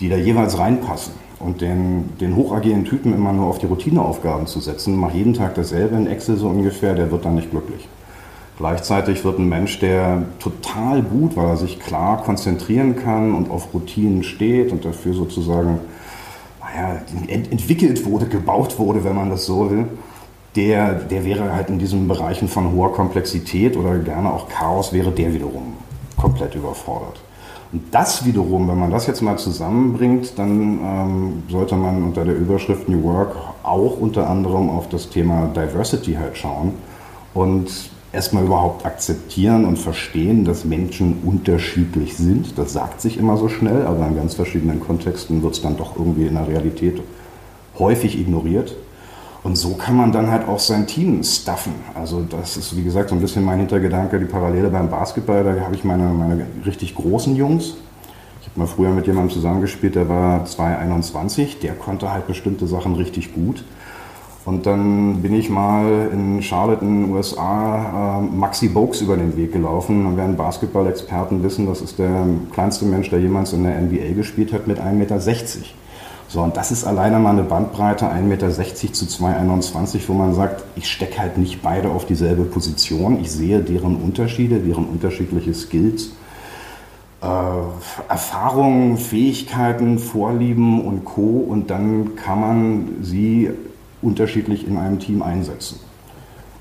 die 0.00 0.08
da 0.08 0.16
jeweils 0.16 0.58
reinpassen. 0.58 1.12
Und 1.38 1.60
den, 1.60 2.16
den 2.18 2.34
hochagilen 2.34 2.86
Typen 2.86 3.12
immer 3.12 3.34
nur 3.34 3.48
auf 3.48 3.58
die 3.58 3.66
Routineaufgaben 3.66 4.46
zu 4.46 4.60
setzen, 4.60 4.96
mach 4.96 5.12
jeden 5.12 5.34
Tag 5.34 5.54
dasselbe 5.54 5.96
in 5.96 6.06
Excel 6.06 6.38
so 6.38 6.48
ungefähr, 6.48 6.94
der 6.94 7.10
wird 7.10 7.26
dann 7.26 7.34
nicht 7.34 7.50
glücklich. 7.50 7.86
Gleichzeitig 8.56 9.24
wird 9.24 9.38
ein 9.38 9.48
Mensch, 9.48 9.80
der 9.80 10.22
total 10.38 11.02
gut, 11.02 11.36
weil 11.36 11.48
er 11.48 11.56
sich 11.56 11.80
klar 11.80 12.22
konzentrieren 12.22 12.94
kann 12.96 13.34
und 13.34 13.50
auf 13.50 13.74
Routinen 13.74 14.22
steht 14.22 14.70
und 14.70 14.84
dafür 14.84 15.12
sozusagen 15.12 15.80
naja, 16.60 17.00
ent 17.26 17.50
entwickelt 17.50 18.04
wurde, 18.06 18.26
gebaut 18.26 18.78
wurde, 18.78 19.02
wenn 19.02 19.16
man 19.16 19.30
das 19.30 19.44
so 19.46 19.70
will, 19.70 19.88
der, 20.54 20.94
der 20.94 21.24
wäre 21.24 21.52
halt 21.52 21.68
in 21.68 21.80
diesen 21.80 22.06
Bereichen 22.06 22.46
von 22.46 22.72
hoher 22.72 22.92
Komplexität 22.92 23.76
oder 23.76 23.98
gerne 23.98 24.32
auch 24.32 24.48
Chaos, 24.48 24.92
wäre 24.92 25.10
der 25.10 25.34
wiederum 25.34 25.74
komplett 26.16 26.54
überfordert. 26.54 27.20
Und 27.72 27.92
das 27.92 28.24
wiederum, 28.24 28.68
wenn 28.68 28.78
man 28.78 28.92
das 28.92 29.08
jetzt 29.08 29.20
mal 29.20 29.36
zusammenbringt, 29.36 30.38
dann 30.38 30.78
ähm, 30.80 31.42
sollte 31.48 31.74
man 31.74 32.04
unter 32.04 32.24
der 32.24 32.36
Überschrift 32.36 32.88
New 32.88 33.02
Work 33.02 33.34
auch 33.64 33.98
unter 33.98 34.30
anderem 34.30 34.70
auf 34.70 34.88
das 34.88 35.10
Thema 35.10 35.46
Diversity 35.48 36.14
halt 36.14 36.36
schauen 36.36 36.74
und 37.32 37.90
erstmal 38.14 38.44
überhaupt 38.44 38.86
akzeptieren 38.86 39.64
und 39.64 39.78
verstehen, 39.78 40.44
dass 40.44 40.64
Menschen 40.64 41.18
unterschiedlich 41.24 42.16
sind. 42.16 42.56
Das 42.56 42.72
sagt 42.72 43.00
sich 43.00 43.18
immer 43.18 43.36
so 43.36 43.48
schnell, 43.48 43.86
aber 43.86 44.06
in 44.06 44.16
ganz 44.16 44.34
verschiedenen 44.34 44.80
Kontexten 44.80 45.42
wird 45.42 45.54
es 45.54 45.62
dann 45.62 45.76
doch 45.76 45.96
irgendwie 45.96 46.26
in 46.26 46.34
der 46.34 46.48
Realität 46.48 47.02
häufig 47.78 48.18
ignoriert. 48.18 48.76
Und 49.42 49.56
so 49.56 49.74
kann 49.74 49.96
man 49.96 50.10
dann 50.10 50.30
halt 50.30 50.48
auch 50.48 50.58
sein 50.58 50.86
Team 50.86 51.22
staffen. 51.22 51.74
Also 51.94 52.22
das 52.22 52.56
ist, 52.56 52.76
wie 52.76 52.82
gesagt, 52.82 53.10
so 53.10 53.14
ein 53.14 53.20
bisschen 53.20 53.44
mein 53.44 53.58
Hintergedanke, 53.58 54.18
die 54.18 54.24
Parallele 54.24 54.70
beim 54.70 54.88
Basketball. 54.88 55.44
Da 55.44 55.60
habe 55.60 55.74
ich 55.74 55.84
meine, 55.84 56.04
meine 56.04 56.46
richtig 56.64 56.94
großen 56.94 57.36
Jungs. 57.36 57.74
Ich 58.40 58.48
habe 58.48 58.60
mal 58.60 58.66
früher 58.66 58.90
mit 58.90 59.06
jemandem 59.06 59.34
zusammengespielt, 59.34 59.96
der 59.96 60.08
war 60.08 60.46
221. 60.46 61.58
Der 61.58 61.74
konnte 61.74 62.10
halt 62.10 62.26
bestimmte 62.26 62.66
Sachen 62.66 62.94
richtig 62.94 63.34
gut. 63.34 63.64
Und 64.44 64.66
dann 64.66 65.22
bin 65.22 65.34
ich 65.34 65.48
mal 65.48 66.10
in 66.12 66.42
Charlotte 66.42 66.84
in 66.84 67.04
den 67.04 67.12
USA 67.12 68.18
äh, 68.18 68.36
Maxi 68.36 68.68
Bogues 68.68 69.00
über 69.00 69.16
den 69.16 69.36
Weg 69.36 69.52
gelaufen. 69.52 70.04
Und 70.04 70.18
werden 70.18 70.36
Basketball-Experten 70.36 71.42
wissen, 71.42 71.66
das 71.66 71.80
ist 71.80 71.98
der 71.98 72.26
kleinste 72.52 72.84
Mensch, 72.84 73.08
der 73.08 73.20
jemals 73.20 73.54
in 73.54 73.64
der 73.64 73.80
NBA 73.80 74.12
gespielt 74.14 74.52
hat, 74.52 74.66
mit 74.66 74.78
1,60 74.78 74.92
Meter. 74.92 75.18
So, 76.28 76.42
und 76.42 76.56
das 76.56 76.72
ist 76.72 76.84
alleine 76.84 77.18
mal 77.20 77.30
eine 77.30 77.44
Bandbreite 77.44 78.06
1,60 78.06 78.20
Meter 78.22 78.50
zu 78.50 79.04
2,21, 79.06 80.00
wo 80.08 80.14
man 80.14 80.34
sagt, 80.34 80.64
ich 80.76 80.90
stecke 80.90 81.20
halt 81.20 81.38
nicht 81.38 81.62
beide 81.62 81.88
auf 81.88 82.06
dieselbe 82.06 82.42
Position. 82.42 83.20
Ich 83.20 83.30
sehe 83.30 83.60
deren 83.60 83.96
Unterschiede, 83.96 84.58
deren 84.58 84.86
unterschiedliche 84.86 85.54
Skills, 85.54 86.10
äh, 87.22 87.26
Erfahrungen, 88.08 88.98
Fähigkeiten, 88.98 89.98
Vorlieben 89.98 90.84
und 90.84 91.04
Co. 91.06 91.46
Und 91.48 91.70
dann 91.70 92.16
kann 92.16 92.40
man 92.40 92.88
sie 93.00 93.50
unterschiedlich 94.04 94.66
in 94.66 94.76
einem 94.76 94.98
Team 94.98 95.22
einsetzen. 95.22 95.80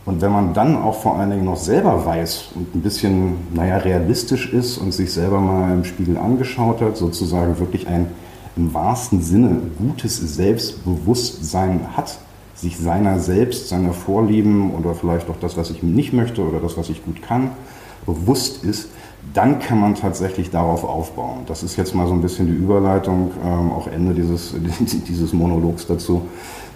Und 0.06 0.22
wenn 0.22 0.32
man 0.32 0.54
dann 0.54 0.76
auch 0.76 1.02
vor 1.02 1.18
allen 1.18 1.30
Dingen 1.30 1.46
noch 1.46 1.56
selber 1.58 2.06
weiß 2.06 2.50
und 2.56 2.76
ein 2.76 2.82
bisschen, 2.82 3.36
naja, 3.54 3.78
realistisch 3.78 4.52
ist 4.52 4.78
und 4.78 4.94
sich 4.94 5.14
selber 5.14 5.40
mal 5.40 5.72
im 5.72 5.86
Spiegel 5.86 6.18
angeschaut 6.18 6.82
hat, 6.82 6.98
sozusagen 6.98 7.60
wirklich 7.60 7.88
ein 7.88 8.08
im 8.56 8.74
wahrsten 8.74 9.22
Sinne 9.22 9.62
gutes 9.80 10.18
Selbstbewusstsein 10.18 11.96
hat, 11.96 12.20
sich 12.56 12.78
seiner 12.78 13.20
selbst, 13.20 13.70
seiner 13.70 13.94
Vorlieben 13.94 14.76
oder 14.76 14.94
vielleicht 14.94 15.30
auch 15.30 15.38
das, 15.40 15.58
was 15.58 15.72
ich 15.72 15.82
nicht 15.82 16.14
möchte 16.14 16.46
oder 16.48 16.60
das, 16.60 16.78
was 16.78 16.90
ich 16.90 17.04
gut 17.04 17.22
kann, 17.24 17.52
bewusst 18.06 18.64
ist, 18.64 18.90
dann 19.34 19.60
kann 19.60 19.80
man 19.80 19.96
tatsächlich 19.96 20.52
darauf 20.52 20.84
aufbauen. 20.84 21.40
Das 21.48 21.64
ist 21.64 21.78
jetzt 21.78 21.96
mal 21.96 22.08
so 22.08 22.14
ein 22.14 22.22
bisschen 22.22 22.48
die 22.48 22.54
Überleitung, 22.54 23.32
ähm, 23.44 23.72
auch 23.72 23.88
Ende 23.88 24.14
dieses, 24.14 24.54
dieses 25.08 25.34
Monologs 25.34 25.88
dazu, 25.88 26.24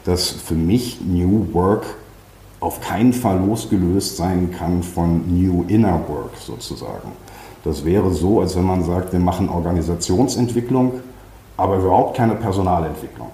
dass 0.08 0.32
für 0.32 0.56
mich 0.56 1.02
New 1.02 1.50
Work 1.52 1.86
auf 2.62 2.80
keinen 2.80 3.12
Fall 3.12 3.39
losgelöst 3.39 4.15
sein 4.15 4.52
kann 4.58 4.82
von 4.82 5.22
New 5.28 5.65
Inner 5.67 6.02
Work 6.08 6.38
sozusagen. 6.39 7.12
Das 7.65 7.84
wäre 7.84 8.13
so, 8.13 8.39
als 8.39 8.56
wenn 8.56 8.63
man 8.63 8.86
sagt, 8.86 9.12
wir 9.12 9.20
machen 9.20 9.50
Organisationsentwicklung, 9.50 11.02
aber 11.58 11.78
überhaupt 11.78 12.15
keine 12.15 12.36
Personalentwicklung. 12.36 13.32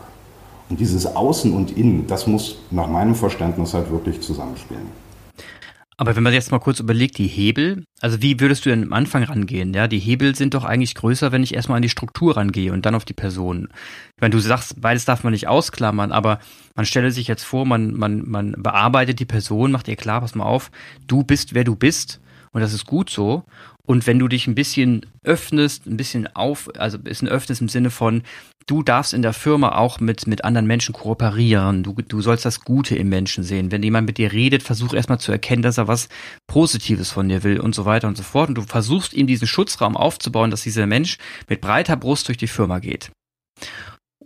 Und 0.69 0.79
dieses 0.79 1.05
Außen 1.05 1.53
und 1.53 1.77
Innen, 1.77 2.07
das 2.07 2.25
muss 2.25 2.57
nach 2.71 2.88
meinem 2.88 3.13
Verständnis 3.13 3.75
halt 3.75 3.91
wirklich 3.91 4.21
zusammenspielen. 4.21 4.88
Aber 5.97 6.15
wenn 6.15 6.23
man 6.23 6.33
jetzt 6.33 6.51
mal 6.51 6.59
kurz 6.59 6.79
überlegt, 6.79 7.17
die 7.17 7.27
Hebel, 7.27 7.86
also 8.01 8.21
wie 8.21 8.39
würdest 8.39 8.65
du 8.65 8.69
denn 8.69 8.83
am 8.83 8.93
Anfang 8.93 9.23
rangehen? 9.23 9.73
Ja, 9.73 9.88
die 9.88 9.99
Hebel 9.99 10.36
sind 10.36 10.53
doch 10.53 10.65
eigentlich 10.65 10.95
größer, 10.95 11.31
wenn 11.31 11.43
ich 11.43 11.53
erstmal 11.53 11.75
an 11.77 11.83
die 11.83 11.89
Struktur 11.89 12.36
rangehe 12.36 12.73
und 12.73 12.86
dann 12.86 12.95
auf 12.95 13.05
die 13.05 13.13
Person. 13.13 13.69
Meine, 14.23 14.31
du 14.31 14.39
sagst, 14.39 14.79
beides 14.79 15.03
darf 15.03 15.25
man 15.25 15.33
nicht 15.33 15.49
ausklammern, 15.49 16.13
aber 16.13 16.39
man 16.75 16.86
stelle 16.86 17.12
sich 17.12 17.27
jetzt 17.27 17.43
vor, 17.43 17.65
man, 17.65 17.93
man, 17.93 18.23
man 18.25 18.55
bearbeitet 18.57 19.19
die 19.19 19.25
Person, 19.25 19.73
macht 19.73 19.89
ihr 19.89 19.97
klar, 19.97 20.21
pass 20.21 20.33
mal 20.33 20.45
auf, 20.45 20.71
du 21.07 21.25
bist, 21.25 21.53
wer 21.53 21.65
du 21.65 21.75
bist 21.75 22.21
und 22.53 22.62
das 22.62 22.71
ist 22.71 22.86
gut 22.86 23.09
so. 23.09 23.43
Und 23.86 24.07
wenn 24.07 24.19
du 24.19 24.29
dich 24.29 24.47
ein 24.47 24.55
bisschen 24.55 25.05
öffnest, 25.25 25.88
ein 25.88 25.97
bisschen 25.97 26.33
auf, 26.38 26.69
also 26.77 26.97
ein 26.97 27.03
bisschen 27.03 27.27
öffnest 27.27 27.59
im 27.59 27.67
Sinne 27.67 27.89
von, 27.89 28.23
du 28.65 28.81
darfst 28.81 29.13
in 29.13 29.23
der 29.23 29.33
Firma 29.33 29.75
auch 29.75 29.99
mit, 29.99 30.25
mit 30.25 30.45
anderen 30.45 30.67
Menschen 30.67 30.93
kooperieren. 30.93 31.83
Du, 31.83 31.93
du 31.93 32.21
sollst 32.21 32.45
das 32.45 32.62
Gute 32.62 32.95
im 32.95 33.09
Menschen 33.09 33.43
sehen. 33.43 33.73
Wenn 33.73 33.83
jemand 33.83 34.07
mit 34.07 34.17
dir 34.19 34.31
redet, 34.31 34.63
versuch 34.63 34.93
erstmal 34.93 35.19
zu 35.19 35.33
erkennen, 35.33 35.63
dass 35.63 35.77
er 35.77 35.89
was 35.89 36.07
Positives 36.47 37.12
von 37.12 37.27
dir 37.27 37.43
will 37.43 37.59
und 37.59 37.75
so 37.75 37.83
weiter 37.83 38.07
und 38.07 38.15
so 38.15 38.23
fort. 38.23 38.47
Und 38.47 38.55
du 38.55 38.62
versuchst 38.62 39.13
ihm 39.13 39.27
diesen 39.27 39.47
Schutzraum 39.47 39.97
aufzubauen, 39.97 40.49
dass 40.49 40.63
dieser 40.63 40.88
Mensch 40.88 41.17
mit 41.49 41.59
breiter 41.59 41.97
Brust 41.97 42.29
durch 42.29 42.38
die 42.38 42.47
Firma 42.47 42.79
geht. 42.79 43.12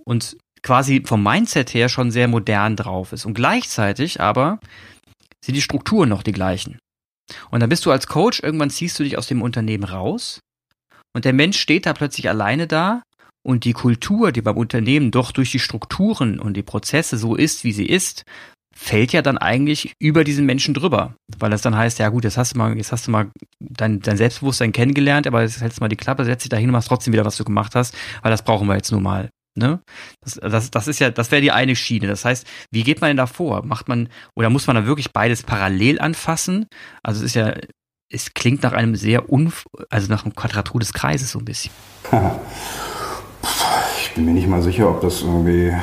Und 0.08 0.38
quasi 0.64 1.04
vom 1.06 1.22
Mindset 1.22 1.74
her 1.74 1.90
schon 1.90 2.12
sehr 2.12 2.28
modern 2.28 2.76
drauf 2.76 3.12
ist. 3.12 3.26
Und 3.26 3.34
gleichzeitig 3.34 4.22
aber 4.22 4.60
sind 5.44 5.56
die 5.56 5.62
Strukturen 5.62 6.10
noch 6.10 6.24
die 6.24 6.32
gleichen. 6.32 6.80
Und 7.52 7.60
dann 7.60 7.70
bist 7.70 7.86
du 7.86 7.92
als 7.92 8.08
Coach, 8.08 8.40
irgendwann 8.42 8.70
ziehst 8.70 8.98
du 9.00 9.04
dich 9.04 9.18
aus 9.18 9.28
dem 9.28 9.42
Unternehmen 9.42 9.84
raus 9.84 10.40
und 11.14 11.26
der 11.26 11.34
Mensch 11.34 11.58
steht 11.58 11.86
da 11.86 11.94
plötzlich 11.94 12.30
alleine 12.30 12.68
da 12.68 13.02
und 13.46 13.66
die 13.66 13.74
Kultur, 13.74 14.32
die 14.32 14.42
beim 14.42 14.56
Unternehmen 14.56 15.12
doch 15.12 15.32
durch 15.32 15.52
die 15.52 15.60
Strukturen 15.60 16.40
und 16.40 16.56
die 16.56 16.64
Prozesse 16.64 17.18
so 17.18 17.36
ist, 17.36 17.64
wie 17.64 17.72
sie 17.72 17.86
ist, 17.86 18.24
fällt 18.76 19.12
ja 19.12 19.22
dann 19.22 19.38
eigentlich 19.38 19.94
über 20.00 20.24
diesen 20.24 20.46
Menschen 20.46 20.74
drüber. 20.74 21.16
Weil 21.38 21.50
das 21.50 21.64
dann 21.64 21.76
heißt, 21.76 21.98
ja 22.00 22.10
gut, 22.10 22.24
jetzt 22.24 22.38
hast 22.38 22.54
du 22.54 22.60
mal, 22.60 22.78
jetzt 22.78 22.92
hast 22.92 23.08
du 23.08 23.12
mal 23.12 23.32
dein, 23.60 24.00
dein 24.00 24.18
Selbstbewusstsein 24.18 24.72
kennengelernt, 24.72 25.26
aber 25.28 25.42
jetzt 25.42 25.60
hältst 25.60 25.80
du 25.80 25.84
mal 25.84 25.90
die 25.90 25.96
Klappe, 25.96 26.24
setz 26.24 26.44
dich 26.44 26.50
dahin 26.50 26.70
und 26.70 26.74
machst 26.74 26.88
trotzdem 26.88 27.14
wieder, 27.14 27.26
was 27.26 27.38
du 27.38 27.44
gemacht 27.44 27.74
hast, 27.74 27.96
weil 28.22 28.32
das 28.32 28.44
brauchen 28.44 28.68
wir 28.68 28.76
jetzt 28.76 28.92
nun 28.92 29.04
mal. 29.04 29.30
Ne? 29.58 29.82
Das, 30.22 30.36
das, 30.36 30.72
das 30.72 30.88
ist 30.88 31.00
ja, 31.00 31.10
das 31.10 31.32
wäre 31.32 31.42
die 31.42 31.52
eine 31.52 31.76
Schiene. 31.76 32.08
Das 32.08 32.24
heißt, 32.24 32.46
wie 32.72 32.84
geht 32.84 33.02
man 33.02 33.10
denn 33.10 33.18
da 33.18 33.26
vor? 33.26 33.66
Macht 33.66 33.88
man, 33.88 34.10
oder 34.36 34.50
muss 34.50 34.68
man 34.68 34.76
da 34.76 34.86
wirklich 34.86 35.12
beides 35.12 35.44
parallel 35.44 36.00
anfassen? 36.00 36.68
Also 37.04 37.22
es 37.22 37.28
ist 37.28 37.36
ja, 37.36 37.56
es 38.12 38.34
klingt 38.34 38.64
nach 38.64 38.74
einem 38.74 38.96
sehr 38.96 39.32
un, 39.32 39.52
also 39.90 40.10
nach 40.10 40.24
einem 40.24 40.36
Quadratur 40.36 40.80
des 40.80 40.94
Kreises 40.94 41.32
so 41.32 41.40
ein 41.40 41.46
bisschen. 41.46 41.72
Ich 44.02 44.14
bin 44.14 44.26
mir 44.26 44.32
nicht 44.32 44.48
mal 44.48 44.62
sicher, 44.62 44.90
ob 44.90 45.02
das 45.02 45.22
irgendwie 45.22 45.74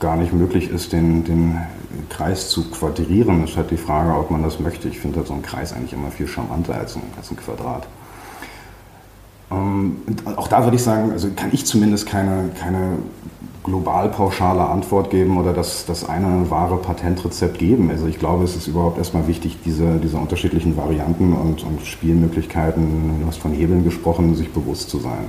gar 0.00 0.16
nicht 0.16 0.32
möglich 0.32 0.70
ist, 0.70 0.92
den, 0.92 1.24
den 1.24 1.60
Kreis 2.08 2.48
zu 2.48 2.70
quadrieren. 2.70 3.44
Es 3.44 3.50
ist 3.50 3.56
halt 3.56 3.70
die 3.70 3.76
Frage, 3.76 4.14
ob 4.14 4.30
man 4.30 4.42
das 4.42 4.58
möchte. 4.58 4.88
Ich 4.88 4.98
finde 4.98 5.18
halt 5.18 5.28
so 5.28 5.34
ein 5.34 5.42
Kreis 5.42 5.72
eigentlich 5.72 5.92
immer 5.92 6.10
viel 6.10 6.28
charmanter 6.28 6.74
als 6.74 6.96
ein, 6.96 7.02
als 7.16 7.30
ein 7.30 7.36
Quadrat. 7.36 7.86
Ähm, 9.50 9.96
auch 10.36 10.48
da 10.48 10.64
würde 10.64 10.76
ich 10.76 10.82
sagen, 10.82 11.12
also 11.12 11.28
kann 11.34 11.50
ich 11.52 11.64
zumindest 11.64 12.06
keine, 12.06 12.50
keine 12.58 12.98
global 13.68 14.08
pauschale 14.08 14.66
Antwort 14.66 15.10
geben 15.10 15.38
oder 15.38 15.52
das, 15.52 15.84
das 15.86 16.08
eine 16.08 16.50
wahre 16.50 16.76
Patentrezept 16.76 17.58
geben. 17.58 17.90
Also 17.90 18.06
ich 18.06 18.18
glaube, 18.18 18.44
es 18.44 18.56
ist 18.56 18.66
überhaupt 18.66 18.98
erstmal 18.98 19.26
wichtig, 19.28 19.58
diese, 19.64 19.98
diese 19.98 20.16
unterschiedlichen 20.16 20.76
Varianten 20.76 21.32
und, 21.32 21.64
und 21.64 21.84
Spielmöglichkeiten, 21.84 23.20
du 23.20 23.26
hast 23.26 23.38
von 23.38 23.52
Hebeln 23.52 23.84
gesprochen, 23.84 24.34
sich 24.34 24.52
bewusst 24.52 24.90
zu 24.90 24.98
sein. 24.98 25.26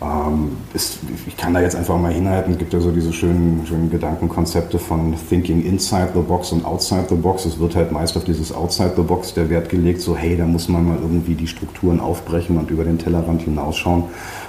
Ähm, 0.00 0.52
ist, 0.74 0.98
ich 1.26 1.36
kann 1.36 1.54
da 1.54 1.60
jetzt 1.60 1.74
einfach 1.74 1.98
mal 1.98 2.12
hinhalten, 2.12 2.52
es 2.52 2.58
gibt 2.58 2.72
ja 2.72 2.78
so 2.78 2.92
diese 2.92 3.12
schönen, 3.12 3.66
schönen 3.66 3.90
Gedankenkonzepte 3.90 4.78
von 4.78 5.14
Thinking 5.28 5.64
inside 5.64 6.10
the 6.14 6.20
box 6.20 6.52
und 6.52 6.64
outside 6.64 7.06
the 7.08 7.16
box. 7.16 7.46
Es 7.46 7.58
wird 7.58 7.74
halt 7.74 7.90
meist 7.90 8.16
auf 8.16 8.22
dieses 8.22 8.54
outside 8.54 8.92
the 8.94 9.02
box 9.02 9.34
der 9.34 9.50
Wert 9.50 9.68
gelegt, 9.68 10.00
so 10.00 10.16
hey, 10.16 10.36
da 10.36 10.46
muss 10.46 10.68
man 10.68 10.86
mal 10.86 10.98
irgendwie 11.00 11.34
die 11.34 11.48
Strukturen 11.48 11.98
aufbrechen 11.98 12.58
und 12.58 12.70
über 12.70 12.84
den 12.84 12.98
Tellerrand 12.98 13.42
hinausschauen. 13.42 14.04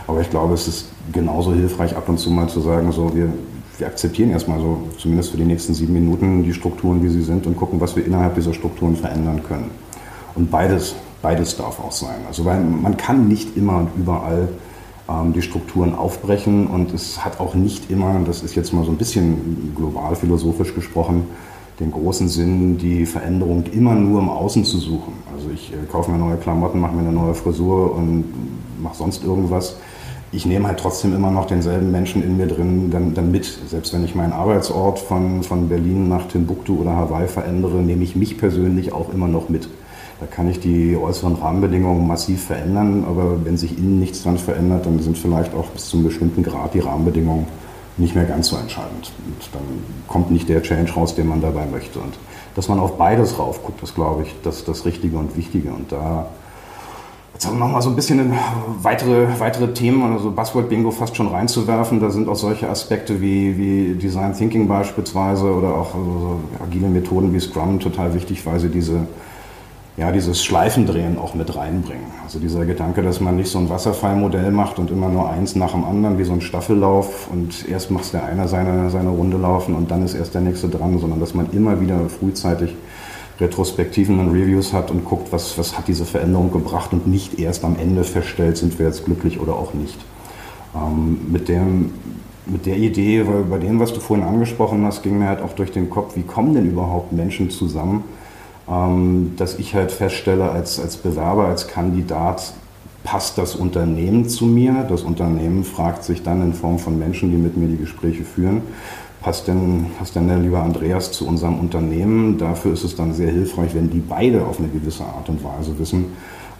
Aber 0.06 0.22
ich 0.22 0.30
glaube, 0.30 0.54
es 0.54 0.68
ist 0.68 0.86
genauso 1.12 1.52
hilfreich, 1.52 1.96
ab 1.98 2.08
und 2.10 2.20
zu 2.20 2.30
mal 2.30 2.48
zu 2.48 2.62
sagen, 2.62 2.92
so 2.92 3.16
wir, 3.16 3.34
wir 3.80 3.88
akzeptieren 3.88 4.30
erstmal 4.30 4.60
so, 4.60 4.84
zumindest 5.00 5.32
für 5.32 5.38
die 5.38 5.46
nächsten 5.46 5.74
sieben 5.74 5.94
Minuten, 5.94 6.44
die 6.44 6.54
Strukturen, 6.54 7.02
wie 7.02 7.10
sie 7.10 7.24
sind 7.24 7.48
und 7.48 7.58
gucken, 7.58 7.82
was 7.82 7.96
wir 7.96 8.06
innerhalb 8.06 8.36
dieser 8.36 8.54
Strukturen 8.54 8.96
verändern 8.96 9.42
können. 9.42 9.72
Und 10.36 10.52
beides, 10.52 10.96
beides 11.24 11.58
darf 11.58 11.80
auch 11.80 11.92
sein. 11.92 12.20
Also 12.28 12.46
weil 12.46 12.60
man 12.60 12.98
kann 12.98 13.28
nicht 13.28 13.58
immer 13.58 13.78
und 13.78 13.90
überall 13.98 14.50
die 15.34 15.41
Strukturen 15.41 15.95
aufbrechen 15.95 16.67
und 16.67 16.93
es 16.93 17.24
hat 17.24 17.39
auch 17.39 17.56
nicht 17.56 17.89
immer, 17.89 18.19
das 18.26 18.43
ist 18.43 18.56
jetzt 18.56 18.74
mal 18.74 18.84
so 18.84 18.91
ein 18.91 18.98
bisschen 18.98 19.74
global 19.76 20.15
philosophisch 20.15 20.76
gesprochen, 20.76 21.26
den 21.80 21.91
großen 21.91 22.28
Sinn, 22.28 22.78
die 22.78 23.06
Veränderung 23.06 23.63
immer 23.72 23.95
nur 23.95 24.19
im 24.19 24.30
Außen 24.30 24.65
zu 24.65 24.78
suchen. 24.78 25.13
Also 25.34 25.50
ich 25.54 25.72
äh, 25.72 25.86
kaufe 25.89 26.12
mir 26.12 26.17
neue 26.17 26.38
Klamotten, 26.38 26.80
mache 26.80 26.93
mir 26.93 27.02
eine 27.02 27.12
neue 27.12 27.34
Frisur 27.34 27.95
und 27.95 28.26
mache 28.82 28.95
sonst 28.95 29.24
irgendwas. 29.24 29.78
Ich 30.32 30.45
nehme 30.45 30.67
halt 30.67 30.80
trotzdem 30.80 31.15
immer 31.15 31.32
noch 31.32 31.45
denselben 31.45 31.89
Menschen 31.91 32.22
in 32.22 32.38
mir 32.38 32.48
drin 32.48 32.91
dann, 32.91 33.13
dann 33.15 33.32
mit. 33.32 33.45
Selbst 33.67 33.93
wenn 33.93 34.04
ich 34.04 34.13
meinen 34.13 34.34
Arbeitsort 34.34 35.00
von, 35.00 35.41
von 35.41 35.69
Berlin 35.69 36.08
nach 36.08 36.28
Timbuktu 36.28 36.80
oder 36.80 36.95
Hawaii 36.95 37.28
verändere, 37.28 37.78
nehme 37.78 38.04
ich 38.04 38.15
mich 38.15 38.38
persönlich 38.38 38.93
auch 38.93 39.12
immer 39.12 39.28
noch 39.28 39.50
mit. 39.50 39.69
Da 40.20 40.26
kann 40.26 40.50
ich 40.50 40.60
die 40.60 40.98
äußeren 40.98 41.36
Rahmenbedingungen 41.36 42.06
massiv 42.06 42.44
verändern, 42.44 43.06
aber 43.08 43.46
wenn 43.46 43.56
sich 43.56 43.78
innen 43.78 44.00
nichts 44.00 44.24
dran 44.24 44.38
verändert, 44.38 44.86
dann 44.86 45.00
sind 45.00 45.18
vielleicht 45.18 45.54
auch 45.54 45.68
bis 45.68 45.90
zu 45.90 45.98
einem 45.98 46.08
bestimmten 46.08 46.44
Grad 46.44 46.74
die 46.74 46.80
Rahmenbedingungen 46.80 47.48
nicht 47.96 48.16
mehr 48.16 48.26
ganz 48.26 48.48
so 48.48 48.58
entscheidend. 48.58 49.12
Und 49.26 49.50
dann 49.54 49.64
kommt 50.08 50.32
nicht 50.32 50.50
der 50.50 50.62
Change 50.62 50.92
raus, 50.94 51.16
den 51.16 51.28
man 51.28 51.42
dabei 51.42 51.66
möchte. 51.66 52.00
Und 52.00 52.18
dass 52.56 52.68
man 52.68 52.80
auf 52.80 52.98
beides 52.98 53.40
raufguckt, 53.40 53.82
ist, 53.84 53.96
glaube 53.96 54.24
ich, 54.24 54.36
das, 54.44 54.66
das 54.66 54.86
Richtige 54.86 55.18
und 55.18 55.38
Wichtige. 55.38 55.72
Und 55.72 55.92
da 55.92 56.28
Jetzt 57.40 57.48
haben 57.48 57.58
wir 57.58 57.66
noch 57.66 57.72
mal 57.72 57.82
so 57.82 57.90
ein 57.90 57.96
bisschen 57.96 58.34
weitere, 58.82 59.40
weitere 59.40 59.72
Themen, 59.72 60.04
also 60.12 60.30
Buzzword-Bingo 60.30 60.92
fast 60.92 61.16
schon 61.16 61.28
reinzuwerfen. 61.28 62.02
Da 62.02 62.10
sind 62.10 62.28
auch 62.28 62.36
solche 62.36 62.70
Aspekte 62.70 63.22
wie, 63.22 63.58
wie 63.58 63.94
Design 63.96 64.34
Thinking 64.34 64.68
beispielsweise 64.68 65.46
oder 65.46 65.70
auch 65.70 65.96
also 65.96 66.42
agile 66.62 66.90
Methoden 66.90 67.32
wie 67.32 67.40
Scrum 67.40 67.80
total 67.80 68.14
wichtig, 68.14 68.46
weil 68.46 68.60
sie 68.60 68.68
diese, 68.68 69.08
ja, 70.00 70.14
dieses 70.14 70.42
Schleifendrehen 70.46 71.18
auch 71.18 71.34
mit 71.34 71.54
reinbringen. 71.58 72.06
Also 72.24 72.40
dieser 72.40 72.66
Gedanke, 72.66 73.02
dass 73.02 73.20
man 73.20 73.36
nicht 73.36 73.52
so 73.52 73.60
ein 73.60 73.70
Wasserfallmodell 73.70 74.50
macht 74.50 74.80
und 74.80 74.92
immer 74.92 75.10
nur 75.10 75.30
eins 75.30 75.56
nach 75.56 75.74
dem 75.74 75.84
anderen, 75.84 76.18
wie 76.18 76.24
so 76.24 76.32
ein 76.32 76.40
Staffellauf 76.40 77.28
und 77.30 77.68
erst 77.68 77.92
macht 77.92 78.14
der 78.14 78.24
eine 78.24 78.48
seine, 78.48 78.90
seine 78.90 79.10
Runde 79.10 79.36
laufen 79.36 79.76
und 79.76 79.92
dann 79.92 80.06
ist 80.06 80.14
erst 80.14 80.36
der 80.36 80.42
nächste 80.42 80.70
dran, 80.70 80.98
sondern 81.00 81.20
dass 81.20 81.34
man 81.34 81.52
immer 81.52 81.82
wieder 81.82 82.00
frühzeitig 82.08 82.76
Retrospektiven 83.42 84.20
und 84.20 84.30
Reviews 84.32 84.72
hat 84.72 84.90
und 84.90 85.04
guckt, 85.04 85.34
was, 85.34 85.58
was 85.58 85.78
hat 85.78 85.90
diese 85.90 86.06
Veränderung 86.06 86.54
gebracht 86.54 86.94
und 86.94 87.06
nicht 87.06 87.38
erst 87.38 87.66
am 87.66 87.76
Ende 87.78 88.06
feststellt, 88.06 88.56
sind 88.56 88.80
wir 88.80 88.86
jetzt 88.86 89.04
glücklich 89.04 89.42
oder 89.42 89.56
auch 89.56 89.74
nicht. 89.74 89.98
Ähm, 90.76 91.20
mit, 91.30 91.50
dem, 91.50 91.92
mit 92.46 92.66
der 92.66 92.78
Idee, 92.78 93.28
weil 93.28 93.44
bei 93.44 93.58
dem, 93.58 93.82
was 93.82 93.94
du 93.94 94.00
vorhin 94.00 94.26
angesprochen 94.26 94.86
hast, 94.86 95.04
ging 95.04 95.20
mir 95.20 95.28
halt 95.28 95.42
auch 95.42 95.54
durch 95.54 95.74
den 95.74 95.90
Kopf, 95.90 96.16
wie 96.16 96.24
kommen 96.24 96.54
denn 96.54 96.70
überhaupt 96.70 97.12
Menschen 97.12 97.50
zusammen, 97.50 98.06
dass 99.36 99.58
ich 99.58 99.74
halt 99.74 99.92
feststelle 99.92 100.52
als, 100.52 100.80
als 100.80 100.98
Bewerber, 100.98 101.46
als 101.46 101.68
Kandidat, 101.68 102.54
passt 103.04 103.38
das 103.38 103.56
Unternehmen 103.56 104.30
zu 104.30 104.46
mir? 104.46 104.86
Das 104.88 105.02
Unternehmen 105.02 105.64
fragt 105.64 106.04
sich 106.04 106.22
dann 106.22 106.42
in 106.42 106.54
Form 106.54 106.78
von 106.78 107.00
Menschen, 107.00 107.32
die 107.32 107.38
mit 107.38 107.58
mir 107.58 107.68
die 107.68 107.78
Gespräche 107.78 108.24
führen, 108.24 108.62
passt 109.22 109.48
denn, 109.48 109.88
passt 109.98 110.16
denn 110.16 110.28
der 110.28 110.38
lieber 110.38 110.62
Andreas 110.62 111.12
zu 111.12 111.28
unserem 111.28 111.60
Unternehmen? 111.60 112.38
Dafür 112.38 112.74
ist 112.74 112.84
es 112.84 112.96
dann 112.96 113.14
sehr 113.14 113.32
hilfreich, 113.32 113.74
wenn 113.74 113.90
die 113.90 114.02
beide 114.02 114.46
auf 114.46 114.60
eine 114.60 114.68
gewisse 114.68 115.04
Art 115.04 115.30
und 115.30 115.44
Weise 115.44 115.78
wissen, 115.80 116.06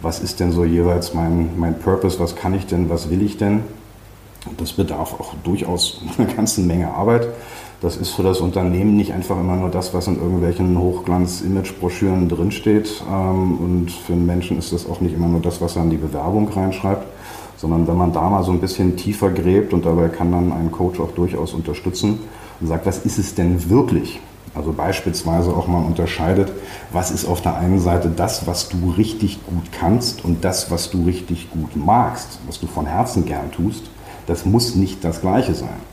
was 0.02 0.20
ist 0.20 0.40
denn 0.40 0.50
so 0.50 0.64
jeweils 0.64 1.14
mein, 1.14 1.50
mein 1.58 1.78
Purpose, 1.78 2.18
was 2.18 2.34
kann 2.34 2.54
ich 2.54 2.66
denn, 2.66 2.88
was 2.90 3.10
will 3.10 3.22
ich 3.22 3.36
denn? 3.36 3.60
Das 4.56 4.72
bedarf 4.72 5.14
auch 5.20 5.34
durchaus 5.44 6.02
einer 6.18 6.32
ganzen 6.32 6.66
Menge 6.66 6.88
Arbeit. 6.88 7.28
Das 7.80 7.96
ist 7.96 8.10
für 8.10 8.22
das 8.22 8.40
Unternehmen 8.40 8.96
nicht 8.96 9.12
einfach 9.12 9.38
immer 9.38 9.56
nur 9.56 9.70
das, 9.70 9.94
was 9.94 10.06
in 10.06 10.16
irgendwelchen 10.16 10.78
Hochglanz-Image-Broschüren 10.78 12.28
drinsteht. 12.28 13.02
Ähm, 13.10 13.58
und 13.58 13.90
für 13.90 14.12
einen 14.12 14.26
Menschen 14.26 14.58
ist 14.58 14.72
das 14.72 14.88
auch 14.88 15.00
nicht 15.00 15.14
immer 15.14 15.28
nur 15.28 15.40
das, 15.40 15.60
was 15.60 15.76
er 15.76 15.82
in 15.82 15.90
die 15.90 15.96
Bewerbung 15.96 16.48
reinschreibt 16.48 17.06
sondern 17.60 17.86
wenn 17.86 17.96
man 17.96 18.10
da 18.10 18.30
mal 18.30 18.42
so 18.42 18.52
ein 18.52 18.60
bisschen 18.60 18.96
tiefer 18.96 19.28
gräbt 19.28 19.74
und 19.74 19.84
dabei 19.84 20.08
kann 20.08 20.32
dann 20.32 20.50
ein 20.50 20.72
Coach 20.72 20.98
auch 20.98 21.10
durchaus 21.10 21.52
unterstützen, 21.52 22.18
und 22.60 22.66
sagt, 22.66 22.86
was 22.86 22.98
ist 23.04 23.18
es 23.18 23.34
denn 23.34 23.70
wirklich? 23.70 24.20
Also 24.54 24.72
beispielsweise 24.72 25.50
auch 25.50 25.68
mal 25.68 25.84
unterscheidet, 25.84 26.52
was 26.92 27.10
ist 27.10 27.24
auf 27.24 27.40
der 27.40 27.56
einen 27.56 27.78
Seite 27.78 28.10
das, 28.14 28.46
was 28.46 28.68
du 28.68 28.90
richtig 28.90 29.44
gut 29.46 29.70
kannst 29.72 30.24
und 30.24 30.44
das, 30.44 30.70
was 30.70 30.90
du 30.90 31.04
richtig 31.04 31.50
gut 31.50 31.76
magst, 31.76 32.40
was 32.46 32.58
du 32.60 32.66
von 32.66 32.86
Herzen 32.86 33.24
gern 33.24 33.52
tust, 33.52 33.84
das 34.26 34.44
muss 34.44 34.74
nicht 34.74 35.04
das 35.04 35.20
gleiche 35.20 35.54
sein. 35.54 35.89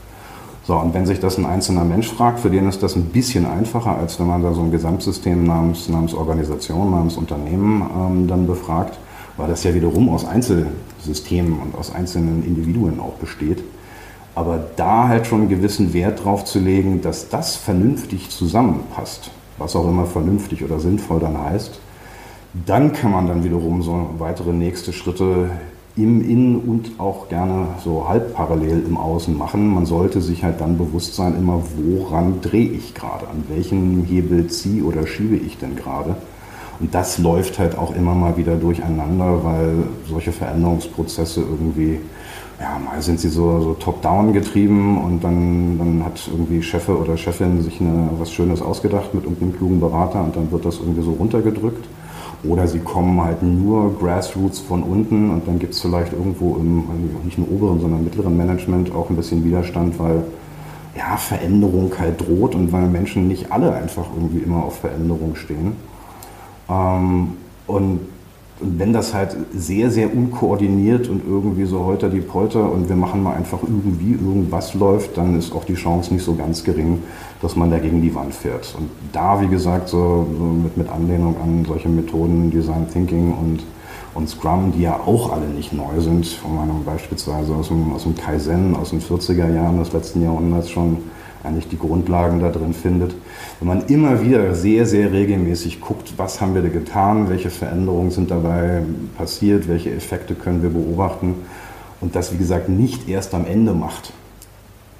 So, 0.68 0.76
und 0.76 0.92
wenn 0.92 1.06
sich 1.06 1.18
das 1.18 1.38
ein 1.38 1.46
einzelner 1.46 1.82
Mensch 1.82 2.08
fragt, 2.12 2.40
für 2.40 2.50
den 2.50 2.68
ist 2.68 2.82
das 2.82 2.94
ein 2.94 3.06
bisschen 3.06 3.46
einfacher, 3.46 3.96
als 3.96 4.20
wenn 4.20 4.26
man 4.26 4.42
da 4.42 4.52
so 4.52 4.60
ein 4.60 4.70
Gesamtsystem 4.70 5.44
namens, 5.44 5.88
namens 5.88 6.12
Organisation, 6.12 6.90
namens 6.90 7.16
Unternehmen 7.16 7.88
ähm, 7.98 8.28
dann 8.28 8.46
befragt, 8.46 8.98
weil 9.38 9.48
das 9.48 9.64
ja 9.64 9.74
wiederum 9.74 10.10
aus 10.10 10.26
Einzelsystemen 10.26 11.58
und 11.58 11.74
aus 11.74 11.90
einzelnen 11.90 12.44
Individuen 12.44 13.00
auch 13.00 13.14
besteht. 13.14 13.64
Aber 14.34 14.62
da 14.76 15.08
halt 15.08 15.26
schon 15.26 15.40
einen 15.40 15.48
gewissen 15.48 15.94
Wert 15.94 16.22
drauf 16.22 16.44
zu 16.44 16.58
legen, 16.58 17.00
dass 17.00 17.30
das 17.30 17.56
vernünftig 17.56 18.28
zusammenpasst, 18.28 19.30
was 19.56 19.74
auch 19.74 19.88
immer 19.88 20.04
vernünftig 20.04 20.62
oder 20.64 20.80
sinnvoll 20.80 21.18
dann 21.18 21.42
heißt, 21.42 21.80
dann 22.66 22.92
kann 22.92 23.12
man 23.12 23.26
dann 23.26 23.42
wiederum 23.42 23.80
so 23.80 24.10
weitere 24.18 24.52
nächste 24.52 24.92
Schritte 24.92 25.48
im 25.98 26.22
Innen 26.28 26.56
und 26.56 26.92
auch 26.98 27.28
gerne 27.28 27.68
so 27.84 28.08
halb 28.08 28.34
parallel 28.34 28.84
im 28.86 28.96
Außen 28.96 29.36
machen. 29.36 29.68
Man 29.74 29.84
sollte 29.84 30.20
sich 30.20 30.44
halt 30.44 30.60
dann 30.60 30.78
bewusst 30.78 31.14
sein, 31.14 31.34
immer 31.36 31.62
woran 31.76 32.40
drehe 32.40 32.70
ich 32.70 32.94
gerade, 32.94 33.28
an 33.28 33.44
welchen 33.48 34.04
Hebel 34.04 34.46
ziehe 34.46 34.84
oder 34.84 35.06
schiebe 35.06 35.36
ich 35.36 35.58
denn 35.58 35.76
gerade. 35.76 36.16
Und 36.80 36.94
das 36.94 37.18
läuft 37.18 37.58
halt 37.58 37.76
auch 37.76 37.94
immer 37.94 38.14
mal 38.14 38.36
wieder 38.36 38.54
durcheinander, 38.54 39.42
weil 39.42 39.74
solche 40.08 40.30
Veränderungsprozesse 40.30 41.40
irgendwie 41.40 41.98
ja, 42.60 42.78
mal 42.78 43.00
sind 43.02 43.20
sie 43.20 43.28
so, 43.28 43.60
so 43.60 43.74
top-down 43.74 44.32
getrieben 44.32 44.98
und 44.98 45.22
dann, 45.22 45.78
dann 45.78 46.04
hat 46.04 46.20
irgendwie 46.30 46.62
Chef 46.62 46.88
oder 46.88 47.16
Chefin 47.16 47.62
sich 47.62 47.80
eine, 47.80 48.10
was 48.18 48.32
Schönes 48.32 48.62
ausgedacht 48.62 49.14
mit 49.14 49.24
irgendeinem 49.24 49.56
klugen 49.56 49.80
Berater 49.80 50.24
und 50.24 50.34
dann 50.34 50.50
wird 50.50 50.64
das 50.64 50.78
irgendwie 50.78 51.02
so 51.02 51.12
runtergedrückt. 51.12 51.84
Oder 52.44 52.68
sie 52.68 52.78
kommen 52.78 53.20
halt 53.20 53.42
nur 53.42 53.98
Grassroots 53.98 54.60
von 54.60 54.82
unten 54.82 55.30
und 55.30 55.48
dann 55.48 55.58
gibt 55.58 55.74
es 55.74 55.80
vielleicht 55.80 56.12
irgendwo 56.12 56.56
im, 56.56 56.84
nicht 57.24 57.36
nur 57.36 57.50
oberen, 57.50 57.80
sondern 57.80 58.04
mittleren 58.04 58.36
Management 58.36 58.94
auch 58.94 59.10
ein 59.10 59.16
bisschen 59.16 59.44
Widerstand, 59.44 59.98
weil 59.98 60.22
ja, 60.96 61.16
Veränderung 61.16 61.92
halt 61.98 62.20
droht 62.20 62.54
und 62.54 62.72
weil 62.72 62.86
Menschen 62.88 63.28
nicht 63.28 63.50
alle 63.50 63.72
einfach 63.72 64.06
irgendwie 64.14 64.38
immer 64.38 64.64
auf 64.64 64.78
Veränderung 64.78 65.34
stehen. 65.34 65.76
Ähm, 66.68 67.32
und 67.66 68.00
und 68.60 68.78
wenn 68.78 68.92
das 68.92 69.14
halt 69.14 69.36
sehr, 69.54 69.90
sehr 69.90 70.12
unkoordiniert 70.12 71.08
und 71.08 71.22
irgendwie 71.24 71.64
so 71.64 71.84
heute 71.84 72.10
die 72.10 72.20
Polter 72.20 72.70
und 72.72 72.88
wir 72.88 72.96
machen 72.96 73.22
mal 73.22 73.34
einfach 73.34 73.60
irgendwie 73.62 74.12
irgendwas 74.12 74.74
läuft, 74.74 75.16
dann 75.16 75.38
ist 75.38 75.52
auch 75.52 75.64
die 75.64 75.74
Chance 75.74 76.12
nicht 76.12 76.24
so 76.24 76.34
ganz 76.34 76.64
gering, 76.64 77.02
dass 77.40 77.54
man 77.54 77.70
da 77.70 77.78
gegen 77.78 78.02
die 78.02 78.12
Wand 78.14 78.34
fährt. 78.34 78.74
Und 78.76 78.90
da, 79.12 79.40
wie 79.40 79.46
gesagt, 79.46 79.88
so, 79.88 80.26
mit, 80.62 80.76
mit 80.76 80.88
Anlehnung 80.88 81.36
an 81.40 81.64
solche 81.66 81.88
Methoden, 81.88 82.50
Design 82.50 82.88
Thinking 82.92 83.32
und, 83.32 83.62
und 84.14 84.28
Scrum, 84.28 84.72
die 84.74 84.82
ja 84.82 84.98
auch 85.06 85.32
alle 85.32 85.46
nicht 85.46 85.72
neu 85.72 86.00
sind, 86.00 86.26
von 86.26 86.56
meinem 86.56 86.84
beispielsweise 86.84 87.54
aus 87.54 87.68
dem, 87.68 87.92
aus 87.92 88.02
dem 88.02 88.16
Kaizen 88.16 88.74
aus 88.74 88.90
den 88.90 89.00
40er 89.00 89.54
Jahren 89.54 89.78
des 89.78 89.92
letzten 89.92 90.22
Jahrhunderts 90.22 90.70
schon 90.70 90.96
eigentlich 91.48 91.68
die 91.68 91.78
Grundlagen 91.78 92.40
da 92.40 92.50
drin 92.50 92.74
findet. 92.74 93.14
Wenn 93.58 93.68
man 93.68 93.86
immer 93.86 94.22
wieder 94.22 94.54
sehr, 94.54 94.86
sehr 94.86 95.12
regelmäßig 95.12 95.80
guckt, 95.80 96.14
was 96.16 96.40
haben 96.40 96.54
wir 96.54 96.62
da 96.62 96.68
getan, 96.68 97.28
welche 97.28 97.50
Veränderungen 97.50 98.10
sind 98.10 98.30
dabei 98.30 98.82
passiert, 99.16 99.68
welche 99.68 99.90
Effekte 99.90 100.34
können 100.34 100.62
wir 100.62 100.70
beobachten 100.70 101.34
und 102.00 102.14
das, 102.14 102.32
wie 102.32 102.38
gesagt, 102.38 102.68
nicht 102.68 103.08
erst 103.08 103.34
am 103.34 103.46
Ende 103.46 103.74
macht, 103.74 104.12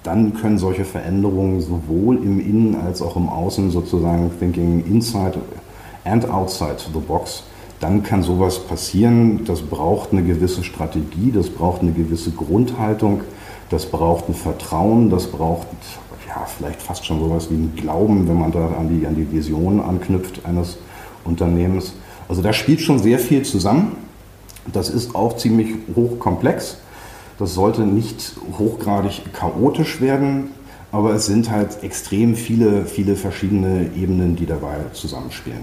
dann 0.02 0.34
können 0.34 0.58
solche 0.58 0.84
Veränderungen 0.84 1.60
sowohl 1.60 2.16
im 2.16 2.40
Innen 2.40 2.76
als 2.76 3.02
auch 3.02 3.16
im 3.16 3.28
Außen 3.28 3.70
sozusagen 3.70 4.30
Thinking 4.38 4.84
Inside 4.86 5.38
and 6.04 6.28
Outside 6.30 6.76
the 6.92 7.00
Box 7.00 7.44
dann 7.80 8.02
kann 8.02 8.22
sowas 8.22 8.58
passieren. 8.58 9.44
Das 9.44 9.62
braucht 9.62 10.12
eine 10.12 10.22
gewisse 10.22 10.64
Strategie, 10.64 11.30
das 11.32 11.48
braucht 11.48 11.82
eine 11.82 11.92
gewisse 11.92 12.30
Grundhaltung, 12.30 13.22
das 13.70 13.86
braucht 13.86 14.28
ein 14.28 14.34
Vertrauen, 14.34 15.10
das 15.10 15.26
braucht 15.26 15.68
ja, 16.28 16.46
vielleicht 16.46 16.82
fast 16.82 17.06
schon 17.06 17.20
sowas 17.20 17.50
wie 17.50 17.54
ein 17.54 17.72
Glauben, 17.74 18.28
wenn 18.28 18.38
man 18.38 18.52
da 18.52 18.68
an 18.78 18.88
die, 18.88 19.06
an 19.06 19.16
die 19.16 19.30
Vision 19.32 19.80
anknüpft 19.80 20.44
eines 20.44 20.76
Unternehmens. 21.24 21.94
Also 22.28 22.42
da 22.42 22.52
spielt 22.52 22.80
schon 22.80 22.98
sehr 22.98 23.18
viel 23.18 23.42
zusammen. 23.42 23.96
Das 24.72 24.90
ist 24.90 25.14
auch 25.14 25.36
ziemlich 25.36 25.74
hochkomplex. 25.96 26.78
Das 27.38 27.54
sollte 27.54 27.82
nicht 27.82 28.36
hochgradig 28.58 29.32
chaotisch 29.32 30.00
werden, 30.00 30.50
aber 30.92 31.14
es 31.14 31.26
sind 31.26 31.50
halt 31.50 31.82
extrem 31.82 32.34
viele, 32.34 32.84
viele 32.84 33.16
verschiedene 33.16 33.90
Ebenen, 33.96 34.36
die 34.36 34.44
dabei 34.44 34.76
zusammenspielen. 34.92 35.62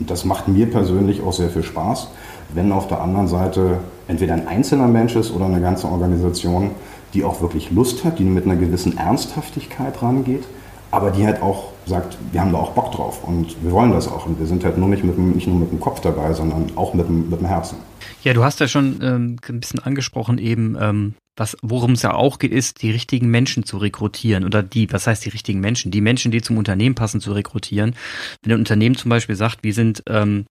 Und 0.00 0.10
das 0.10 0.24
macht 0.24 0.48
mir 0.48 0.68
persönlich 0.68 1.22
auch 1.22 1.32
sehr 1.32 1.48
viel 1.48 1.62
Spaß, 1.62 2.08
wenn 2.54 2.72
auf 2.72 2.88
der 2.88 3.00
anderen 3.00 3.28
Seite 3.28 3.78
entweder 4.08 4.34
ein 4.34 4.48
einzelner 4.48 4.88
Mensch 4.88 5.14
ist 5.14 5.32
oder 5.32 5.46
eine 5.46 5.60
ganze 5.60 5.86
Organisation, 5.86 6.72
die 7.14 7.24
auch 7.24 7.40
wirklich 7.40 7.70
Lust 7.70 8.04
hat, 8.04 8.18
die 8.18 8.24
mit 8.24 8.44
einer 8.44 8.56
gewissen 8.56 8.96
Ernsthaftigkeit 8.96 10.02
rangeht, 10.02 10.44
aber 10.90 11.10
die 11.10 11.24
halt 11.24 11.42
auch 11.42 11.72
sagt, 11.86 12.16
wir 12.30 12.40
haben 12.40 12.52
da 12.52 12.58
auch 12.58 12.72
Bock 12.72 12.92
drauf 12.92 13.24
und 13.24 13.56
wir 13.62 13.72
wollen 13.72 13.92
das 13.92 14.08
auch 14.08 14.26
und 14.26 14.38
wir 14.38 14.46
sind 14.46 14.64
halt 14.64 14.78
nur 14.78 14.88
nicht, 14.88 15.04
mit 15.04 15.18
nicht 15.18 15.46
nur 15.46 15.56
mit 15.56 15.72
dem 15.72 15.80
Kopf 15.80 16.00
dabei, 16.00 16.32
sondern 16.32 16.70
auch 16.76 16.94
mit 16.94 17.08
dem, 17.08 17.30
mit 17.30 17.40
dem 17.40 17.46
Herzen. 17.46 17.78
Ja, 18.22 18.34
du 18.34 18.44
hast 18.44 18.60
ja 18.60 18.68
schon 18.68 19.00
ähm, 19.02 19.36
ein 19.48 19.60
bisschen 19.60 19.80
angesprochen 19.80 20.38
eben, 20.38 20.76
ähm, 20.80 21.14
was, 21.36 21.56
worum 21.62 21.92
es 21.92 22.02
ja 22.02 22.12
auch 22.12 22.38
geht, 22.38 22.52
ist, 22.52 22.82
die 22.82 22.90
richtigen 22.90 23.30
Menschen 23.30 23.64
zu 23.64 23.78
rekrutieren 23.78 24.44
oder 24.44 24.62
die, 24.62 24.92
was 24.92 25.06
heißt 25.06 25.24
die 25.24 25.30
richtigen 25.30 25.60
Menschen? 25.60 25.90
Die 25.90 26.02
Menschen, 26.02 26.30
die 26.30 26.42
zum 26.42 26.58
Unternehmen 26.58 26.94
passen, 26.94 27.20
zu 27.20 27.32
rekrutieren. 27.32 27.94
Wenn 28.42 28.52
ein 28.52 28.58
Unternehmen 28.58 28.96
zum 28.96 29.08
Beispiel 29.08 29.34
sagt, 29.34 29.64
wir 29.64 29.72
sind 29.72 30.02
ähm, 30.08 30.44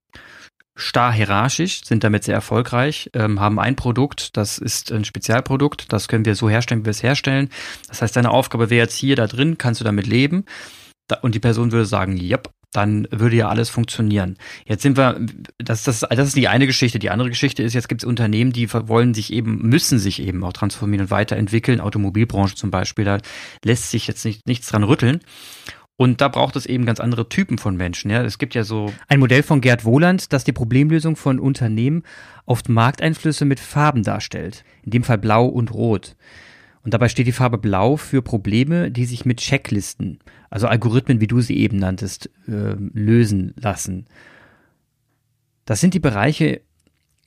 starr 0.75 1.11
hierarchisch, 1.11 1.83
sind 1.85 2.03
damit 2.03 2.23
sehr 2.23 2.35
erfolgreich, 2.35 3.09
ähm, 3.13 3.39
haben 3.39 3.59
ein 3.59 3.75
Produkt, 3.75 4.37
das 4.37 4.57
ist 4.57 4.91
ein 4.91 5.05
Spezialprodukt, 5.05 5.91
das 5.91 6.07
können 6.07 6.25
wir 6.25 6.35
so 6.35 6.49
herstellen, 6.49 6.81
wie 6.81 6.85
wir 6.85 6.91
es 6.91 7.03
herstellen. 7.03 7.49
Das 7.87 8.01
heißt, 8.01 8.15
deine 8.15 8.31
Aufgabe 8.31 8.69
wäre 8.69 8.83
jetzt 8.85 8.95
hier 8.95 9.15
da 9.15 9.27
drin, 9.27 9.57
kannst 9.57 9.81
du 9.81 9.85
damit 9.85 10.07
leben. 10.07 10.45
und 11.21 11.35
die 11.35 11.39
Person 11.39 11.73
würde 11.73 11.85
sagen, 11.85 12.17
yep, 12.17 12.49
dann 12.71 13.07
würde 13.11 13.35
ja 13.35 13.49
alles 13.49 13.69
funktionieren. 13.69 14.37
Jetzt 14.65 14.83
sind 14.83 14.97
wir, 14.97 15.19
das, 15.57 15.83
das, 15.83 15.99
das 15.99 16.27
ist 16.27 16.37
die 16.37 16.47
eine 16.47 16.67
Geschichte. 16.67 16.99
Die 16.99 17.09
andere 17.09 17.29
Geschichte 17.29 17.63
ist, 17.63 17.73
jetzt 17.73 17.89
gibt 17.89 18.03
es 18.03 18.07
Unternehmen, 18.07 18.53
die 18.53 18.71
wollen 18.71 19.13
sich 19.13 19.33
eben, 19.33 19.57
müssen 19.67 19.99
sich 19.99 20.21
eben 20.21 20.43
auch 20.43 20.53
transformieren 20.53 21.05
und 21.05 21.11
weiterentwickeln. 21.11 21.81
Automobilbranche 21.81 22.55
zum 22.55 22.71
Beispiel, 22.71 23.03
da 23.03 23.17
lässt 23.65 23.91
sich 23.91 24.07
jetzt 24.07 24.23
nicht, 24.23 24.47
nichts 24.47 24.67
dran 24.67 24.83
rütteln. 24.83 25.19
Und 26.01 26.19
da 26.19 26.29
braucht 26.29 26.55
es 26.55 26.65
eben 26.65 26.87
ganz 26.87 26.99
andere 26.99 27.29
Typen 27.29 27.59
von 27.59 27.77
Menschen. 27.77 28.09
Ja, 28.09 28.23
es 28.23 28.39
gibt 28.39 28.55
ja 28.55 28.63
so 28.63 28.91
ein 29.07 29.19
Modell 29.19 29.43
von 29.43 29.61
Gerd 29.61 29.85
Wohland, 29.85 30.33
das 30.33 30.43
die 30.43 30.51
Problemlösung 30.51 31.15
von 31.15 31.39
Unternehmen 31.39 32.01
oft 32.47 32.69
Markteinflüsse 32.69 33.45
mit 33.45 33.59
Farben 33.59 34.01
darstellt. 34.01 34.63
In 34.81 34.89
dem 34.89 35.03
Fall 35.03 35.19
Blau 35.19 35.45
und 35.45 35.71
Rot. 35.71 36.15
Und 36.83 36.95
dabei 36.95 37.07
steht 37.07 37.27
die 37.27 37.31
Farbe 37.31 37.59
Blau 37.59 37.97
für 37.97 38.23
Probleme, 38.23 38.89
die 38.89 39.05
sich 39.05 39.25
mit 39.25 39.41
Checklisten, 39.41 40.17
also 40.49 40.65
Algorithmen, 40.65 41.21
wie 41.21 41.27
du 41.27 41.39
sie 41.39 41.57
eben 41.57 41.77
nanntest, 41.77 42.31
äh, 42.47 42.73
lösen 42.93 43.53
lassen. 43.55 44.07
Das 45.65 45.81
sind 45.81 45.93
die 45.93 45.99
Bereiche 45.99 46.61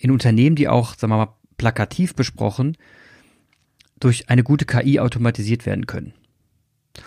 in 0.01 0.11
Unternehmen, 0.11 0.57
die 0.57 0.67
auch, 0.67 0.97
sagen 0.97 1.13
wir 1.13 1.27
mal, 1.27 1.35
plakativ 1.59 2.17
besprochen, 2.17 2.77
durch 4.01 4.31
eine 4.31 4.43
gute 4.43 4.65
KI 4.65 4.99
automatisiert 4.99 5.65
werden 5.65 5.87
können. 5.87 6.13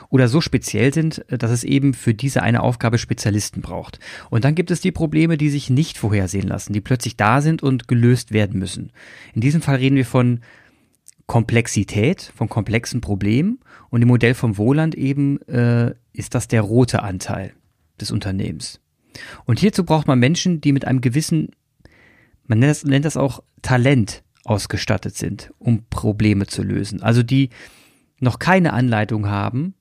Oder 0.09 0.27
so 0.27 0.41
speziell 0.41 0.93
sind, 0.93 1.23
dass 1.29 1.51
es 1.51 1.63
eben 1.63 1.93
für 1.93 2.13
diese 2.13 2.43
eine 2.43 2.61
Aufgabe 2.61 2.97
Spezialisten 2.97 3.61
braucht. 3.61 3.99
Und 4.29 4.43
dann 4.43 4.55
gibt 4.55 4.71
es 4.71 4.81
die 4.81 4.91
Probleme, 4.91 5.37
die 5.37 5.49
sich 5.49 5.69
nicht 5.69 5.97
vorhersehen 5.97 6.47
lassen, 6.47 6.73
die 6.73 6.81
plötzlich 6.81 7.15
da 7.15 7.41
sind 7.41 7.63
und 7.63 7.87
gelöst 7.87 8.31
werden 8.31 8.59
müssen. 8.59 8.91
In 9.33 9.41
diesem 9.41 9.61
Fall 9.61 9.77
reden 9.77 9.95
wir 9.95 10.05
von 10.05 10.41
Komplexität, 11.25 12.31
von 12.35 12.49
komplexen 12.49 13.01
Problemen. 13.01 13.59
Und 13.89 14.01
im 14.01 14.07
Modell 14.07 14.33
vom 14.33 14.57
Wohland 14.57 14.95
eben 14.95 15.41
äh, 15.43 15.93
ist 16.13 16.35
das 16.35 16.47
der 16.47 16.61
rote 16.61 17.03
Anteil 17.03 17.53
des 17.99 18.11
Unternehmens. 18.11 18.79
Und 19.45 19.59
hierzu 19.59 19.83
braucht 19.83 20.07
man 20.07 20.19
Menschen, 20.19 20.61
die 20.61 20.71
mit 20.71 20.85
einem 20.85 21.01
gewissen, 21.01 21.49
man 22.45 22.59
nennt 22.59 22.71
das, 22.71 22.83
nennt 22.83 23.05
das 23.05 23.17
auch 23.17 23.43
Talent 23.61 24.23
ausgestattet 24.45 25.17
sind, 25.17 25.51
um 25.59 25.85
Probleme 25.89 26.47
zu 26.47 26.63
lösen. 26.63 27.01
Also 27.01 27.23
die 27.23 27.49
noch 28.19 28.39
keine 28.39 28.73
Anleitung 28.73 29.27
haben 29.27 29.75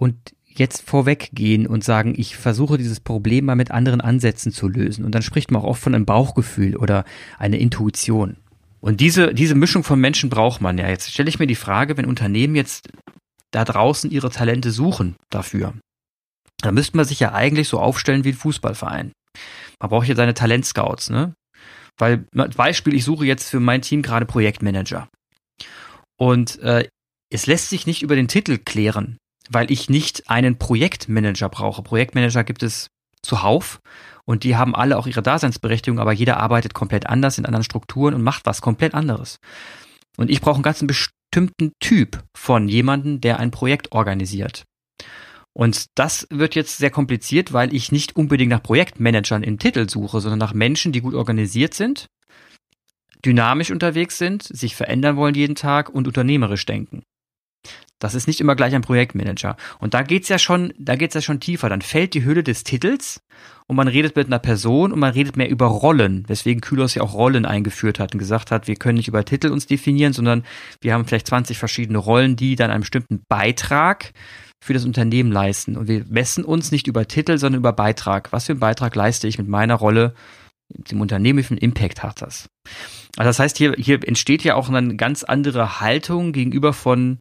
und 0.00 0.34
jetzt 0.46 0.88
vorweggehen 0.88 1.66
und 1.66 1.84
sagen, 1.84 2.14
ich 2.16 2.36
versuche 2.36 2.78
dieses 2.78 3.00
Problem 3.00 3.44
mal 3.44 3.54
mit 3.54 3.70
anderen 3.70 4.00
Ansätzen 4.00 4.50
zu 4.50 4.66
lösen. 4.66 5.04
Und 5.04 5.14
dann 5.14 5.22
spricht 5.22 5.50
man 5.50 5.60
auch 5.60 5.66
oft 5.66 5.82
von 5.82 5.94
einem 5.94 6.06
Bauchgefühl 6.06 6.76
oder 6.76 7.04
einer 7.38 7.58
Intuition. 7.58 8.38
Und 8.80 9.00
diese, 9.00 9.34
diese 9.34 9.54
Mischung 9.54 9.84
von 9.84 10.00
Menschen 10.00 10.30
braucht 10.30 10.62
man 10.62 10.78
ja. 10.78 10.88
Jetzt 10.88 11.12
stelle 11.12 11.28
ich 11.28 11.38
mir 11.38 11.46
die 11.46 11.54
Frage, 11.54 11.98
wenn 11.98 12.06
Unternehmen 12.06 12.56
jetzt 12.56 12.88
da 13.50 13.64
draußen 13.64 14.10
ihre 14.10 14.30
Talente 14.30 14.70
suchen 14.70 15.16
dafür, 15.28 15.74
dann 16.62 16.74
müsste 16.74 16.96
man 16.96 17.04
sich 17.04 17.20
ja 17.20 17.34
eigentlich 17.34 17.68
so 17.68 17.78
aufstellen 17.78 18.24
wie 18.24 18.30
ein 18.30 18.34
Fußballverein. 18.34 19.12
Man 19.80 19.90
braucht 19.90 20.08
ja 20.08 20.16
seine 20.16 20.34
Talentscouts, 20.34 21.10
ne? 21.10 21.34
Weil, 21.98 22.24
Beispiel, 22.56 22.94
ich 22.94 23.04
suche 23.04 23.26
jetzt 23.26 23.50
für 23.50 23.60
mein 23.60 23.82
Team 23.82 24.00
gerade 24.00 24.24
Projektmanager. 24.24 25.08
Und 26.18 26.58
äh, 26.60 26.88
es 27.30 27.46
lässt 27.46 27.68
sich 27.68 27.86
nicht 27.86 28.02
über 28.02 28.16
den 28.16 28.28
Titel 28.28 28.56
klären, 28.56 29.18
weil 29.50 29.70
ich 29.70 29.90
nicht 29.90 30.30
einen 30.30 30.58
Projektmanager 30.58 31.48
brauche. 31.48 31.82
Projektmanager 31.82 32.44
gibt 32.44 32.62
es 32.62 32.88
zuhauf 33.22 33.80
und 34.24 34.44
die 34.44 34.56
haben 34.56 34.74
alle 34.74 34.96
auch 34.96 35.06
ihre 35.06 35.22
Daseinsberechtigung, 35.22 35.98
aber 35.98 36.12
jeder 36.12 36.38
arbeitet 36.38 36.72
komplett 36.72 37.06
anders 37.06 37.36
in 37.36 37.44
anderen 37.44 37.64
Strukturen 37.64 38.14
und 38.14 38.22
macht 38.22 38.46
was 38.46 38.62
komplett 38.62 38.94
anderes. 38.94 39.38
Und 40.16 40.30
ich 40.30 40.40
brauche 40.40 40.54
einen 40.54 40.62
ganz 40.62 40.84
bestimmten 40.86 41.72
Typ 41.80 42.22
von 42.34 42.68
jemanden, 42.68 43.20
der 43.20 43.40
ein 43.40 43.50
Projekt 43.50 43.92
organisiert. 43.92 44.64
Und 45.52 45.86
das 45.96 46.28
wird 46.30 46.54
jetzt 46.54 46.78
sehr 46.78 46.90
kompliziert, 46.90 47.52
weil 47.52 47.74
ich 47.74 47.90
nicht 47.90 48.14
unbedingt 48.14 48.50
nach 48.50 48.62
Projektmanagern 48.62 49.42
im 49.42 49.58
Titel 49.58 49.90
suche, 49.90 50.20
sondern 50.20 50.38
nach 50.38 50.54
Menschen, 50.54 50.92
die 50.92 51.00
gut 51.00 51.14
organisiert 51.14 51.74
sind, 51.74 52.06
dynamisch 53.24 53.72
unterwegs 53.72 54.16
sind, 54.16 54.44
sich 54.44 54.76
verändern 54.76 55.16
wollen 55.16 55.34
jeden 55.34 55.56
Tag 55.56 55.90
und 55.90 56.06
unternehmerisch 56.06 56.66
denken. 56.66 57.02
Das 58.00 58.14
ist 58.14 58.26
nicht 58.26 58.40
immer 58.40 58.56
gleich 58.56 58.74
ein 58.74 58.82
Projektmanager. 58.82 59.56
Und 59.78 59.94
da 59.94 60.02
geht's 60.02 60.28
ja 60.28 60.38
schon, 60.38 60.72
da 60.78 60.96
geht's 60.96 61.14
ja 61.14 61.20
schon 61.20 61.38
tiefer. 61.38 61.68
Dann 61.68 61.82
fällt 61.82 62.14
die 62.14 62.24
Hülle 62.24 62.42
des 62.42 62.64
Titels 62.64 63.22
und 63.66 63.76
man 63.76 63.88
redet 63.88 64.16
mit 64.16 64.26
einer 64.26 64.38
Person 64.38 64.90
und 64.90 64.98
man 64.98 65.12
redet 65.12 65.36
mehr 65.36 65.50
über 65.50 65.66
Rollen, 65.66 66.24
weswegen 66.26 66.62
Kylos 66.62 66.94
ja 66.94 67.02
auch 67.02 67.14
Rollen 67.14 67.44
eingeführt 67.44 68.00
hat 68.00 68.14
und 68.14 68.18
gesagt 68.18 68.50
hat, 68.50 68.66
wir 68.66 68.76
können 68.76 68.96
nicht 68.96 69.08
über 69.08 69.24
Titel 69.24 69.48
uns 69.48 69.66
definieren, 69.66 70.12
sondern 70.12 70.44
wir 70.80 70.94
haben 70.94 71.04
vielleicht 71.04 71.28
20 71.28 71.58
verschiedene 71.58 71.98
Rollen, 71.98 72.36
die 72.36 72.56
dann 72.56 72.70
einen 72.70 72.80
bestimmten 72.80 73.22
Beitrag 73.28 74.12
für 74.62 74.72
das 74.72 74.84
Unternehmen 74.86 75.30
leisten. 75.30 75.76
Und 75.76 75.86
wir 75.86 76.04
messen 76.08 76.44
uns 76.44 76.72
nicht 76.72 76.86
über 76.86 77.06
Titel, 77.06 77.38
sondern 77.38 77.60
über 77.60 77.72
Beitrag. 77.72 78.32
Was 78.32 78.46
für 78.46 78.52
einen 78.52 78.60
Beitrag 78.60 78.94
leiste 78.96 79.28
ich 79.28 79.38
mit 79.38 79.46
meiner 79.46 79.74
Rolle 79.74 80.14
dem 80.68 81.00
Unternehmen, 81.00 81.38
wie 81.38 81.42
viel 81.42 81.58
Impact 81.58 82.02
hat 82.02 82.22
das? 82.22 82.48
Also 83.16 83.28
das 83.28 83.38
heißt, 83.38 83.58
hier, 83.58 83.74
hier 83.76 84.00
entsteht 84.06 84.44
ja 84.44 84.54
auch 84.54 84.68
eine 84.68 84.96
ganz 84.96 85.24
andere 85.24 85.80
Haltung 85.80 86.32
gegenüber 86.32 86.72
von 86.72 87.18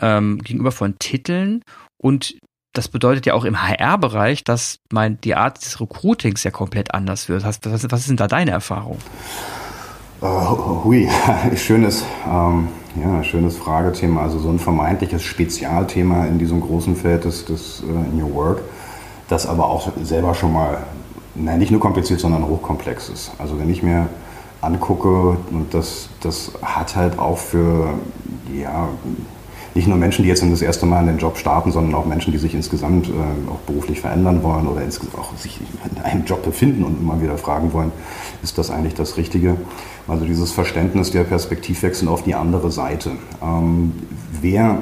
ähm, 0.00 0.38
gegenüber 0.38 0.72
von 0.72 0.98
Titeln 0.98 1.62
und 1.98 2.36
das 2.74 2.88
bedeutet 2.88 3.24
ja 3.24 3.34
auch 3.34 3.44
im 3.44 3.62
HR-Bereich, 3.62 4.42
dass 4.42 4.80
mein, 4.92 5.20
die 5.20 5.36
Art 5.36 5.64
des 5.64 5.80
Recruitings 5.80 6.42
ja 6.42 6.50
komplett 6.50 6.92
anders 6.92 7.28
wird. 7.28 7.44
Was, 7.44 7.60
was, 7.64 7.90
was 7.90 8.04
sind 8.04 8.18
da 8.18 8.26
deine 8.26 8.50
Erfahrungen? 8.50 8.98
Uh, 10.20 10.82
hui, 10.84 11.08
schönes, 11.56 12.04
ähm, 12.28 12.68
ja, 13.00 13.22
schönes 13.22 13.56
Fragethema. 13.56 14.22
Also 14.22 14.40
so 14.40 14.50
ein 14.50 14.58
vermeintliches 14.58 15.22
Spezialthema 15.22 16.26
in 16.26 16.38
diesem 16.38 16.60
großen 16.60 16.96
Feld 16.96 17.24
des, 17.24 17.44
des 17.44 17.82
uh, 17.82 17.86
New 17.86 18.34
Work, 18.34 18.62
das 19.28 19.46
aber 19.46 19.66
auch 19.66 19.92
selber 20.02 20.34
schon 20.34 20.52
mal, 20.52 20.78
nein, 21.36 21.60
nicht 21.60 21.70
nur 21.70 21.80
kompliziert, 21.80 22.18
sondern 22.18 22.46
hochkomplex 22.48 23.08
ist. 23.08 23.32
Also 23.38 23.58
wenn 23.60 23.70
ich 23.70 23.84
mir 23.84 24.08
angucke, 24.62 25.36
und 25.50 25.72
das, 25.72 26.08
das 26.20 26.52
hat 26.62 26.96
halt 26.96 27.18
auch 27.20 27.38
für, 27.38 27.94
ja, 28.52 28.88
nicht 29.74 29.88
nur 29.88 29.96
Menschen, 29.96 30.22
die 30.22 30.28
jetzt 30.28 30.42
das 30.42 30.62
erste 30.62 30.86
Mal 30.86 31.00
in 31.00 31.06
den 31.08 31.18
Job 31.18 31.36
starten, 31.36 31.72
sondern 31.72 31.94
auch 31.94 32.06
Menschen, 32.06 32.32
die 32.32 32.38
sich 32.38 32.54
insgesamt 32.54 33.08
äh, 33.08 33.50
auch 33.50 33.58
beruflich 33.66 34.00
verändern 34.00 34.42
wollen 34.42 34.68
oder 34.68 34.82
auch 35.18 35.36
sich 35.36 35.60
in 35.90 36.02
einem 36.02 36.24
Job 36.24 36.44
befinden 36.44 36.84
und 36.84 37.00
immer 37.00 37.20
wieder 37.20 37.36
fragen 37.38 37.72
wollen, 37.72 37.90
ist 38.42 38.56
das 38.56 38.70
eigentlich 38.70 38.94
das 38.94 39.16
Richtige? 39.16 39.56
Also 40.06 40.24
dieses 40.24 40.52
Verständnis 40.52 41.10
der 41.10 41.24
Perspektivwechsel 41.24 42.08
auf 42.08 42.22
die 42.22 42.34
andere 42.34 42.70
Seite. 42.70 43.12
Ähm, 43.42 43.92
wer, 44.40 44.78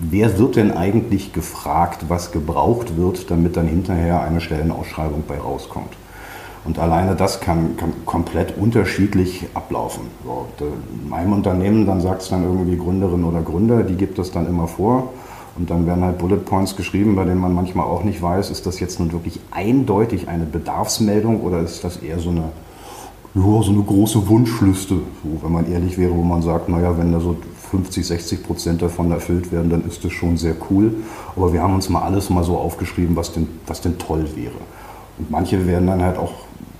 wer 0.00 0.38
wird 0.38 0.56
denn 0.56 0.72
eigentlich 0.72 1.32
gefragt, 1.32 2.06
was 2.08 2.30
gebraucht 2.30 2.96
wird, 2.98 3.30
damit 3.30 3.56
dann 3.56 3.66
hinterher 3.66 4.20
eine 4.20 4.42
Stellenausschreibung 4.42 5.24
bei 5.26 5.38
rauskommt? 5.38 5.96
Und 6.64 6.78
alleine 6.78 7.14
das 7.14 7.40
kann, 7.40 7.76
kann 7.76 7.92
komplett 8.06 8.56
unterschiedlich 8.56 9.46
ablaufen. 9.52 10.04
So, 10.24 10.46
in 10.60 11.08
meinem 11.08 11.34
Unternehmen, 11.34 11.86
dann 11.86 12.00
sagt 12.00 12.22
es 12.22 12.30
dann 12.30 12.42
irgendwie 12.42 12.76
Gründerin 12.76 13.24
oder 13.24 13.42
Gründer, 13.42 13.82
die 13.82 13.96
gibt 13.96 14.18
es 14.18 14.30
dann 14.30 14.46
immer 14.46 14.66
vor. 14.66 15.10
Und 15.56 15.70
dann 15.70 15.86
werden 15.86 16.02
halt 16.02 16.18
Bullet 16.18 16.38
Points 16.38 16.74
geschrieben, 16.74 17.14
bei 17.14 17.24
denen 17.24 17.40
man 17.40 17.54
manchmal 17.54 17.86
auch 17.86 18.02
nicht 18.02 18.20
weiß, 18.20 18.50
ist 18.50 18.66
das 18.66 18.80
jetzt 18.80 18.98
nun 18.98 19.12
wirklich 19.12 19.38
eindeutig 19.50 20.28
eine 20.28 20.46
Bedarfsmeldung 20.46 21.42
oder 21.42 21.60
ist 21.60 21.84
das 21.84 21.98
eher 21.98 22.18
so 22.18 22.30
eine, 22.30 22.44
ja, 23.34 23.62
so 23.62 23.70
eine 23.70 23.82
große 23.82 24.26
Wunschliste, 24.26 24.94
so, 25.22 25.42
wenn 25.42 25.52
man 25.52 25.70
ehrlich 25.70 25.96
wäre, 25.96 26.16
wo 26.16 26.22
man 26.22 26.42
sagt, 26.42 26.68
naja, 26.68 26.96
wenn 26.98 27.12
da 27.12 27.20
so 27.20 27.36
50, 27.70 28.06
60 28.06 28.42
Prozent 28.42 28.82
davon 28.82 29.10
erfüllt 29.10 29.52
werden, 29.52 29.70
dann 29.70 29.86
ist 29.86 30.04
das 30.04 30.12
schon 30.12 30.36
sehr 30.36 30.56
cool. 30.70 30.94
Aber 31.36 31.52
wir 31.52 31.62
haben 31.62 31.74
uns 31.74 31.88
mal 31.88 32.02
alles 32.02 32.30
mal 32.30 32.42
so 32.42 32.56
aufgeschrieben, 32.56 33.14
was 33.14 33.32
denn, 33.32 33.48
was 33.66 33.80
denn 33.80 33.98
toll 33.98 34.26
wäre. 34.34 34.54
Und 35.18 35.30
manche 35.30 35.66
werden 35.66 35.86
dann 35.86 36.02
halt 36.02 36.18
auch 36.18 36.32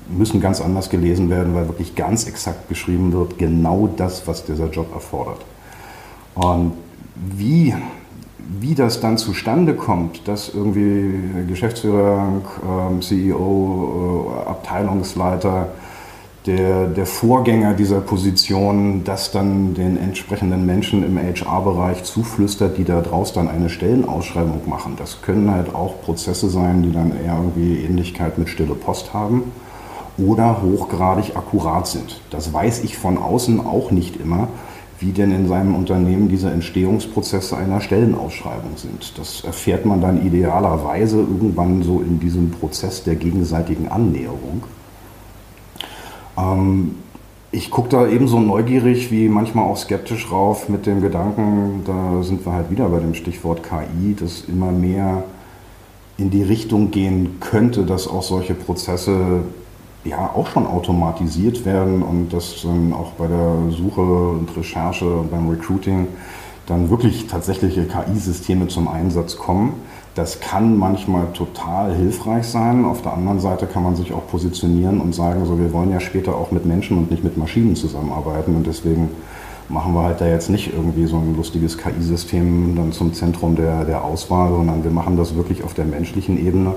müssen 0.08 0.40
ganz 0.40 0.60
anders 0.60 0.90
gelesen 0.90 1.30
werden, 1.30 1.54
weil 1.54 1.68
wirklich 1.68 1.94
ganz 1.94 2.26
exakt 2.26 2.68
beschrieben 2.68 3.12
wird, 3.12 3.38
genau 3.38 3.88
das, 3.96 4.26
was 4.26 4.44
dieser 4.44 4.68
Job 4.68 4.92
erfordert. 4.92 5.44
Und 6.34 6.72
wie, 7.14 7.74
wie 8.38 8.74
das 8.74 9.00
dann 9.00 9.18
zustande 9.18 9.74
kommt, 9.74 10.26
dass 10.28 10.52
irgendwie 10.52 11.46
Geschäftsführer, 11.48 12.26
ähm, 12.68 13.00
CEO, 13.00 14.32
äh, 14.44 14.48
Abteilungsleiter, 14.50 15.68
der, 16.46 16.88
der 16.88 17.06
Vorgänger 17.06 17.72
dieser 17.72 18.00
Position 18.00 19.02
das 19.04 19.30
dann 19.30 19.72
den 19.72 19.96
entsprechenden 19.96 20.66
Menschen 20.66 21.02
im 21.02 21.16
HR-Bereich 21.16 22.04
zuflüstert, 22.04 22.76
die 22.76 22.84
da 22.84 23.00
draus 23.00 23.32
dann 23.32 23.48
eine 23.48 23.70
Stellenausschreibung 23.70 24.68
machen. 24.68 24.96
Das 24.98 25.22
können 25.22 25.50
halt 25.50 25.74
auch 25.74 26.02
Prozesse 26.02 26.50
sein, 26.50 26.82
die 26.82 26.92
dann 26.92 27.12
eher 27.12 27.38
irgendwie 27.38 27.82
Ähnlichkeit 27.82 28.36
mit 28.36 28.50
Stille 28.50 28.74
Post 28.74 29.14
haben 29.14 29.44
oder 30.18 30.62
hochgradig 30.62 31.36
akkurat 31.36 31.86
sind. 31.86 32.20
Das 32.30 32.52
weiß 32.52 32.84
ich 32.84 32.96
von 32.96 33.18
außen 33.18 33.60
auch 33.60 33.90
nicht 33.90 34.16
immer, 34.16 34.48
wie 35.00 35.12
denn 35.12 35.32
in 35.32 35.48
seinem 35.48 35.74
Unternehmen 35.74 36.28
diese 36.28 36.50
Entstehungsprozesse 36.50 37.56
einer 37.56 37.80
Stellenausschreibung 37.80 38.76
sind. 38.76 39.18
Das 39.18 39.42
erfährt 39.44 39.84
man 39.84 40.00
dann 40.00 40.24
idealerweise 40.24 41.18
irgendwann 41.18 41.82
so 41.82 42.00
in 42.00 42.20
diesem 42.20 42.50
Prozess 42.50 43.02
der 43.02 43.16
gegenseitigen 43.16 43.88
Annäherung. 43.88 44.62
Ähm, 46.38 46.94
ich 47.50 47.70
gucke 47.70 47.88
da 47.88 48.08
ebenso 48.08 48.40
neugierig 48.40 49.10
wie 49.12 49.28
manchmal 49.28 49.64
auch 49.64 49.76
skeptisch 49.76 50.30
rauf 50.30 50.68
mit 50.68 50.86
dem 50.86 51.00
Gedanken, 51.00 51.82
da 51.84 52.22
sind 52.22 52.44
wir 52.44 52.52
halt 52.52 52.70
wieder 52.70 52.88
bei 52.88 52.98
dem 52.98 53.14
Stichwort 53.14 53.62
KI, 53.62 54.14
dass 54.18 54.44
immer 54.48 54.72
mehr 54.72 55.24
in 56.16 56.30
die 56.30 56.42
Richtung 56.42 56.90
gehen 56.90 57.38
könnte, 57.40 57.84
dass 57.84 58.08
auch 58.08 58.22
solche 58.22 58.54
Prozesse 58.54 59.42
ja 60.04 60.30
auch 60.34 60.48
schon 60.48 60.66
automatisiert 60.66 61.64
werden 61.64 62.02
und 62.02 62.32
dass 62.32 62.62
dann 62.62 62.92
auch 62.92 63.12
bei 63.12 63.26
der 63.26 63.56
Suche 63.70 64.00
und 64.00 64.54
Recherche 64.56 65.06
und 65.06 65.30
beim 65.30 65.48
Recruiting 65.48 66.08
dann 66.66 66.90
wirklich 66.90 67.26
tatsächliche 67.26 67.84
KI-Systeme 67.84 68.68
zum 68.68 68.88
Einsatz 68.88 69.36
kommen. 69.36 69.74
Das 70.14 70.40
kann 70.40 70.78
manchmal 70.78 71.26
total 71.32 71.94
hilfreich 71.94 72.46
sein. 72.46 72.84
Auf 72.84 73.02
der 73.02 73.14
anderen 73.14 73.40
Seite 73.40 73.66
kann 73.66 73.82
man 73.82 73.96
sich 73.96 74.12
auch 74.12 74.26
positionieren 74.28 75.00
und 75.00 75.14
sagen, 75.14 75.44
so 75.44 75.58
wir 75.58 75.72
wollen 75.72 75.90
ja 75.90 76.00
später 76.00 76.36
auch 76.36 76.52
mit 76.52 76.64
Menschen 76.64 76.96
und 76.98 77.10
nicht 77.10 77.24
mit 77.24 77.36
Maschinen 77.36 77.74
zusammenarbeiten 77.74 78.54
und 78.54 78.66
deswegen 78.66 79.10
machen 79.68 79.94
wir 79.94 80.02
halt 80.02 80.20
da 80.20 80.26
jetzt 80.26 80.50
nicht 80.50 80.72
irgendwie 80.72 81.06
so 81.06 81.16
ein 81.16 81.36
lustiges 81.36 81.78
KI-System 81.78 82.76
dann 82.76 82.92
zum 82.92 83.14
Zentrum 83.14 83.56
der, 83.56 83.84
der 83.84 84.04
Auswahl, 84.04 84.50
sondern 84.50 84.84
wir 84.84 84.90
machen 84.90 85.16
das 85.16 85.34
wirklich 85.34 85.64
auf 85.64 85.74
der 85.74 85.86
menschlichen 85.86 86.38
Ebene 86.38 86.74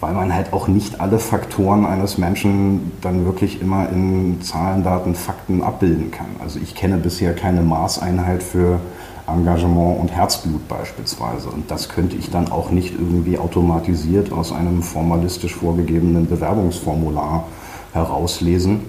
weil 0.00 0.12
man 0.12 0.34
halt 0.34 0.52
auch 0.52 0.68
nicht 0.68 1.00
alle 1.00 1.18
Faktoren 1.18 1.86
eines 1.86 2.18
Menschen 2.18 2.92
dann 3.00 3.24
wirklich 3.24 3.62
immer 3.62 3.88
in 3.88 4.42
Zahlen, 4.42 4.84
Daten, 4.84 5.14
Fakten 5.14 5.62
abbilden 5.62 6.10
kann. 6.10 6.26
Also 6.40 6.58
ich 6.60 6.74
kenne 6.74 6.98
bisher 6.98 7.34
keine 7.34 7.62
Maßeinheit 7.62 8.42
für 8.42 8.78
Engagement 9.26 9.98
und 9.98 10.12
Herzblut 10.12 10.68
beispielsweise. 10.68 11.48
Und 11.48 11.70
das 11.70 11.88
könnte 11.88 12.16
ich 12.16 12.30
dann 12.30 12.50
auch 12.50 12.70
nicht 12.70 12.92
irgendwie 12.94 13.38
automatisiert 13.38 14.32
aus 14.32 14.52
einem 14.52 14.82
formalistisch 14.82 15.54
vorgegebenen 15.54 16.28
Bewerbungsformular 16.28 17.44
herauslesen. 17.92 18.82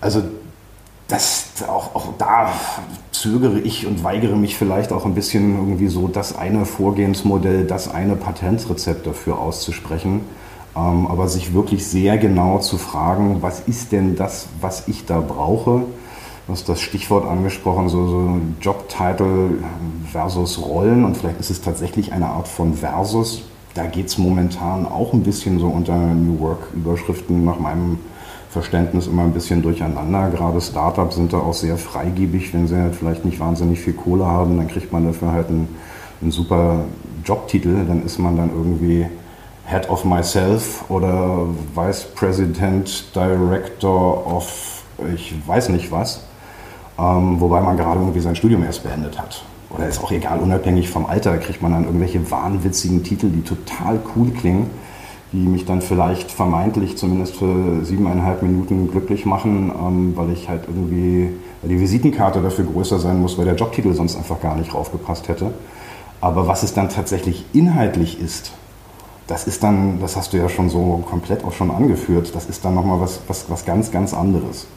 Also 0.00 0.22
das 1.08 1.46
auch, 1.68 1.94
auch 1.94 2.08
da 2.18 2.52
zögere 3.24 3.58
ich 3.58 3.86
und 3.86 4.04
weigere 4.04 4.36
mich 4.36 4.54
vielleicht 4.54 4.92
auch 4.92 5.06
ein 5.06 5.14
bisschen 5.14 5.56
irgendwie 5.56 5.88
so 5.88 6.08
das 6.08 6.36
eine 6.36 6.66
Vorgehensmodell, 6.66 7.64
das 7.64 7.90
eine 7.90 8.16
Patentrezept 8.16 9.06
dafür 9.06 9.38
auszusprechen. 9.38 10.20
Ähm, 10.76 11.06
aber 11.06 11.26
sich 11.28 11.54
wirklich 11.54 11.86
sehr 11.86 12.18
genau 12.18 12.58
zu 12.58 12.76
fragen, 12.76 13.38
was 13.40 13.60
ist 13.60 13.92
denn 13.92 14.14
das, 14.14 14.48
was 14.60 14.88
ich 14.88 15.06
da 15.06 15.20
brauche? 15.20 15.84
Du 16.46 16.52
hast 16.52 16.68
das 16.68 16.82
Stichwort 16.82 17.24
angesprochen, 17.24 17.88
so, 17.88 18.06
so 18.08 18.38
Jobtitle 18.60 19.52
versus 20.12 20.60
Rollen 20.60 21.06
und 21.06 21.16
vielleicht 21.16 21.40
ist 21.40 21.50
es 21.50 21.62
tatsächlich 21.62 22.12
eine 22.12 22.26
Art 22.26 22.46
von 22.46 22.74
Versus. 22.74 23.44
Da 23.72 23.86
geht 23.86 24.08
es 24.08 24.18
momentan 24.18 24.84
auch 24.84 25.14
ein 25.14 25.22
bisschen 25.22 25.58
so 25.58 25.68
unter 25.68 25.96
New 25.96 26.40
Work-Überschriften 26.40 27.42
nach 27.42 27.58
meinem 27.58 27.98
Verständnis 28.54 29.08
immer 29.08 29.22
ein 29.22 29.32
bisschen 29.32 29.62
durcheinander. 29.62 30.30
Gerade 30.30 30.60
Startups 30.60 31.16
sind 31.16 31.32
da 31.32 31.38
auch 31.38 31.54
sehr 31.54 31.76
freigebig. 31.76 32.54
Wenn 32.54 32.68
sie 32.68 32.76
halt 32.76 32.94
vielleicht 32.94 33.24
nicht 33.24 33.40
wahnsinnig 33.40 33.80
viel 33.80 33.94
Kohle 33.94 34.24
haben, 34.24 34.56
dann 34.56 34.68
kriegt 34.68 34.92
man 34.92 35.04
dafür 35.04 35.32
halt 35.32 35.48
einen, 35.48 35.68
einen 36.22 36.30
super 36.30 36.84
Jobtitel. 37.24 37.84
Dann 37.84 38.04
ist 38.04 38.18
man 38.18 38.36
dann 38.36 38.50
irgendwie 38.50 39.06
Head 39.66 39.90
of 39.90 40.04
Myself 40.04 40.84
oder 40.88 41.48
Vice 41.74 42.04
President 42.14 43.14
Director 43.14 44.24
of 44.24 44.84
ich 45.12 45.34
weiß 45.44 45.70
nicht 45.70 45.90
was. 45.90 46.24
Ähm, 46.96 47.40
wobei 47.40 47.60
man 47.60 47.76
gerade 47.76 47.98
irgendwie 47.98 48.20
sein 48.20 48.36
Studium 48.36 48.62
erst 48.62 48.84
beendet 48.84 49.18
hat. 49.18 49.42
Oder 49.70 49.88
ist 49.88 50.00
auch 50.00 50.12
egal, 50.12 50.38
unabhängig 50.38 50.88
vom 50.88 51.06
Alter 51.06 51.36
kriegt 51.38 51.60
man 51.60 51.72
dann 51.72 51.84
irgendwelche 51.86 52.30
wahnwitzigen 52.30 53.02
Titel, 53.02 53.30
die 53.30 53.42
total 53.42 53.98
cool 54.14 54.30
klingen 54.30 54.70
die 55.34 55.48
mich 55.48 55.64
dann 55.64 55.82
vielleicht 55.82 56.30
vermeintlich 56.30 56.96
zumindest 56.96 57.36
für 57.36 57.84
siebeneinhalb 57.84 58.42
Minuten 58.42 58.88
glücklich 58.88 59.26
machen, 59.26 59.72
ähm, 59.76 60.12
weil 60.14 60.30
ich 60.30 60.48
halt 60.48 60.62
irgendwie, 60.68 61.30
weil 61.60 61.70
die 61.70 61.80
Visitenkarte 61.80 62.40
dafür 62.40 62.64
größer 62.64 63.00
sein 63.00 63.20
muss, 63.20 63.36
weil 63.36 63.44
der 63.44 63.56
Jobtitel 63.56 63.92
sonst 63.94 64.16
einfach 64.16 64.40
gar 64.40 64.54
nicht 64.54 64.72
raufgepasst 64.72 65.26
hätte. 65.26 65.50
Aber 66.20 66.46
was 66.46 66.62
es 66.62 66.72
dann 66.72 66.88
tatsächlich 66.88 67.44
inhaltlich 67.52 68.20
ist, 68.20 68.52
das 69.26 69.48
ist 69.48 69.64
dann, 69.64 70.00
das 70.00 70.16
hast 70.16 70.32
du 70.32 70.36
ja 70.36 70.48
schon 70.48 70.70
so 70.70 71.02
komplett 71.08 71.44
auch 71.44 71.52
schon 71.52 71.72
angeführt, 71.72 72.30
das 72.32 72.46
ist 72.46 72.64
dann 72.64 72.76
nochmal 72.76 73.00
was, 73.00 73.20
was, 73.26 73.50
was 73.50 73.64
ganz, 73.64 73.90
ganz 73.90 74.14
anderes. 74.14 74.68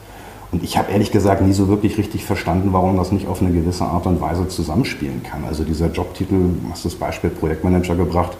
Und 0.50 0.64
ich 0.64 0.76
habe 0.76 0.90
ehrlich 0.90 1.12
gesagt 1.12 1.42
nie 1.42 1.52
so 1.52 1.68
wirklich 1.68 1.98
richtig 1.98 2.24
verstanden, 2.24 2.72
warum 2.72 2.96
das 2.96 3.12
nicht 3.12 3.28
auf 3.28 3.42
eine 3.42 3.52
gewisse 3.52 3.84
Art 3.84 4.06
und 4.06 4.20
Weise 4.20 4.48
zusammenspielen 4.48 5.22
kann. 5.22 5.44
Also 5.44 5.62
dieser 5.62 5.88
Jobtitel, 5.88 6.34
du 6.34 6.70
hast 6.70 6.84
das 6.84 6.94
Beispiel 6.94 7.30
Projektmanager 7.30 7.94
gebracht, 7.94 8.32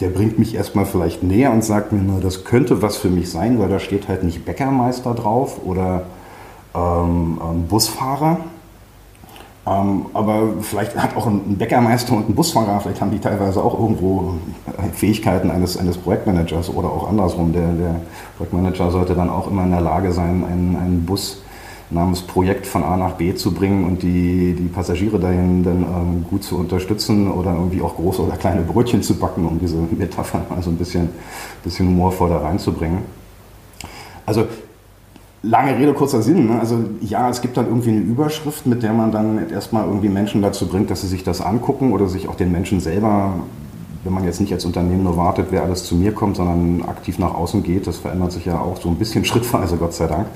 der 0.00 0.08
bringt 0.08 0.38
mich 0.38 0.54
erstmal 0.54 0.86
vielleicht 0.86 1.22
näher 1.22 1.52
und 1.52 1.62
sagt 1.62 1.92
mir 1.92 2.00
nur, 2.00 2.20
das 2.20 2.44
könnte 2.44 2.80
was 2.82 2.96
für 2.96 3.10
mich 3.10 3.30
sein, 3.30 3.58
weil 3.58 3.68
da 3.68 3.78
steht 3.78 4.08
halt 4.08 4.22
nicht 4.22 4.44
Bäckermeister 4.44 5.14
drauf 5.14 5.60
oder 5.64 6.04
ähm, 6.74 7.38
ähm, 7.42 7.66
Busfahrer. 7.68 8.38
Ähm, 9.66 10.06
aber 10.14 10.54
vielleicht 10.62 10.96
hat 10.96 11.14
auch 11.16 11.26
ein 11.26 11.58
Bäckermeister 11.58 12.14
und 12.14 12.30
ein 12.30 12.34
Busfahrer, 12.34 12.80
vielleicht 12.80 13.00
haben 13.02 13.10
die 13.10 13.18
teilweise 13.18 13.62
auch 13.62 13.78
irgendwo 13.78 14.34
Fähigkeiten 14.94 15.50
eines, 15.50 15.76
eines 15.76 15.98
Projektmanagers 15.98 16.70
oder 16.74 16.88
auch 16.88 17.08
andersrum. 17.08 17.52
Der, 17.52 17.68
der 17.72 18.00
Projektmanager 18.38 18.90
sollte 18.90 19.14
dann 19.14 19.28
auch 19.28 19.50
immer 19.50 19.64
in 19.64 19.70
der 19.70 19.82
Lage 19.82 20.12
sein, 20.12 20.44
einen, 20.50 20.76
einen 20.76 21.04
Bus 21.04 21.42
namens 21.90 22.22
Projekt 22.22 22.66
von 22.66 22.84
A 22.84 22.96
nach 22.96 23.12
B 23.12 23.34
zu 23.34 23.52
bringen 23.52 23.84
und 23.84 24.02
die, 24.02 24.54
die 24.54 24.68
Passagiere 24.68 25.18
dahin 25.18 25.64
dann 25.64 25.82
ähm, 25.82 26.24
gut 26.28 26.44
zu 26.44 26.56
unterstützen 26.56 27.30
oder 27.30 27.54
irgendwie 27.54 27.82
auch 27.82 27.96
große 27.96 28.22
oder 28.22 28.36
kleine 28.36 28.62
Brötchen 28.62 29.02
zu 29.02 29.14
backen, 29.14 29.44
um 29.44 29.58
diese 29.58 29.76
Metapher 29.76 30.42
mal 30.50 30.62
so 30.62 30.70
ein 30.70 30.76
bisschen, 30.76 31.08
bisschen 31.64 31.88
humorvoll 31.88 32.30
da 32.30 32.38
reinzubringen. 32.38 32.98
Also 34.24 34.46
lange 35.42 35.76
Rede, 35.76 35.92
kurzer 35.92 36.22
Sinn. 36.22 36.46
Ne? 36.46 36.60
Also 36.60 36.78
ja, 37.00 37.28
es 37.28 37.40
gibt 37.40 37.56
dann 37.56 37.66
irgendwie 37.66 37.90
eine 37.90 38.00
Überschrift, 38.00 38.66
mit 38.66 38.84
der 38.84 38.92
man 38.92 39.10
dann 39.10 39.50
erstmal 39.50 39.84
irgendwie 39.84 40.08
Menschen 40.08 40.42
dazu 40.42 40.68
bringt, 40.68 40.90
dass 40.90 41.00
sie 41.00 41.08
sich 41.08 41.24
das 41.24 41.40
angucken 41.40 41.92
oder 41.92 42.06
sich 42.06 42.28
auch 42.28 42.36
den 42.36 42.52
Menschen 42.52 42.78
selber, 42.78 43.34
wenn 44.04 44.12
man 44.12 44.24
jetzt 44.24 44.40
nicht 44.40 44.52
als 44.52 44.64
Unternehmen 44.64 45.02
nur 45.02 45.16
wartet, 45.16 45.48
wer 45.50 45.64
alles 45.64 45.84
zu 45.84 45.96
mir 45.96 46.12
kommt, 46.12 46.36
sondern 46.36 46.88
aktiv 46.88 47.18
nach 47.18 47.34
außen 47.34 47.64
geht, 47.64 47.88
das 47.88 47.96
verändert 47.96 48.30
sich 48.30 48.44
ja 48.44 48.60
auch 48.60 48.80
so 48.80 48.88
ein 48.88 48.94
bisschen 48.96 49.24
schrittweise, 49.26 49.76
Gott 49.76 49.92
sei 49.92 50.06
Dank 50.06 50.26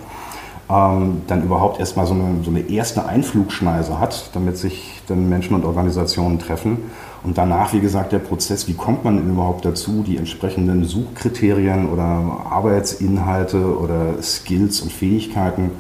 ähm, 0.71 1.23
dann 1.27 1.43
überhaupt 1.43 1.81
erstmal 1.81 2.07
so 2.07 2.15
eine, 2.15 2.43
so 2.43 2.51
eine 2.51 2.69
erste 2.69 3.07
Einflugschneise 3.07 3.99
hat, 3.99 4.31
damit 4.35 4.57
sich 4.57 5.01
dann 5.07 5.29
Menschen 5.29 5.55
und 5.55 5.65
Organisationen 5.65 6.39
treffen. 6.39 6.91
Und 7.23 7.39
danach, 7.39 7.73
wie 7.73 7.81
gesagt, 7.81 8.13
der 8.13 8.19
Prozess, 8.19 8.69
wie 8.69 8.75
kommt 8.75 9.05
man 9.05 9.31
überhaupt 9.31 9.65
dazu, 9.65 10.05
die 10.07 10.17
entsprechenden 10.17 10.85
Suchkriterien 10.85 11.89
oder 11.89 12.05
Arbeitsinhalte 12.51 13.79
oder 13.79 14.23
Skills 14.23 14.81
und 14.83 14.93
Fähigkeiten 14.93 15.71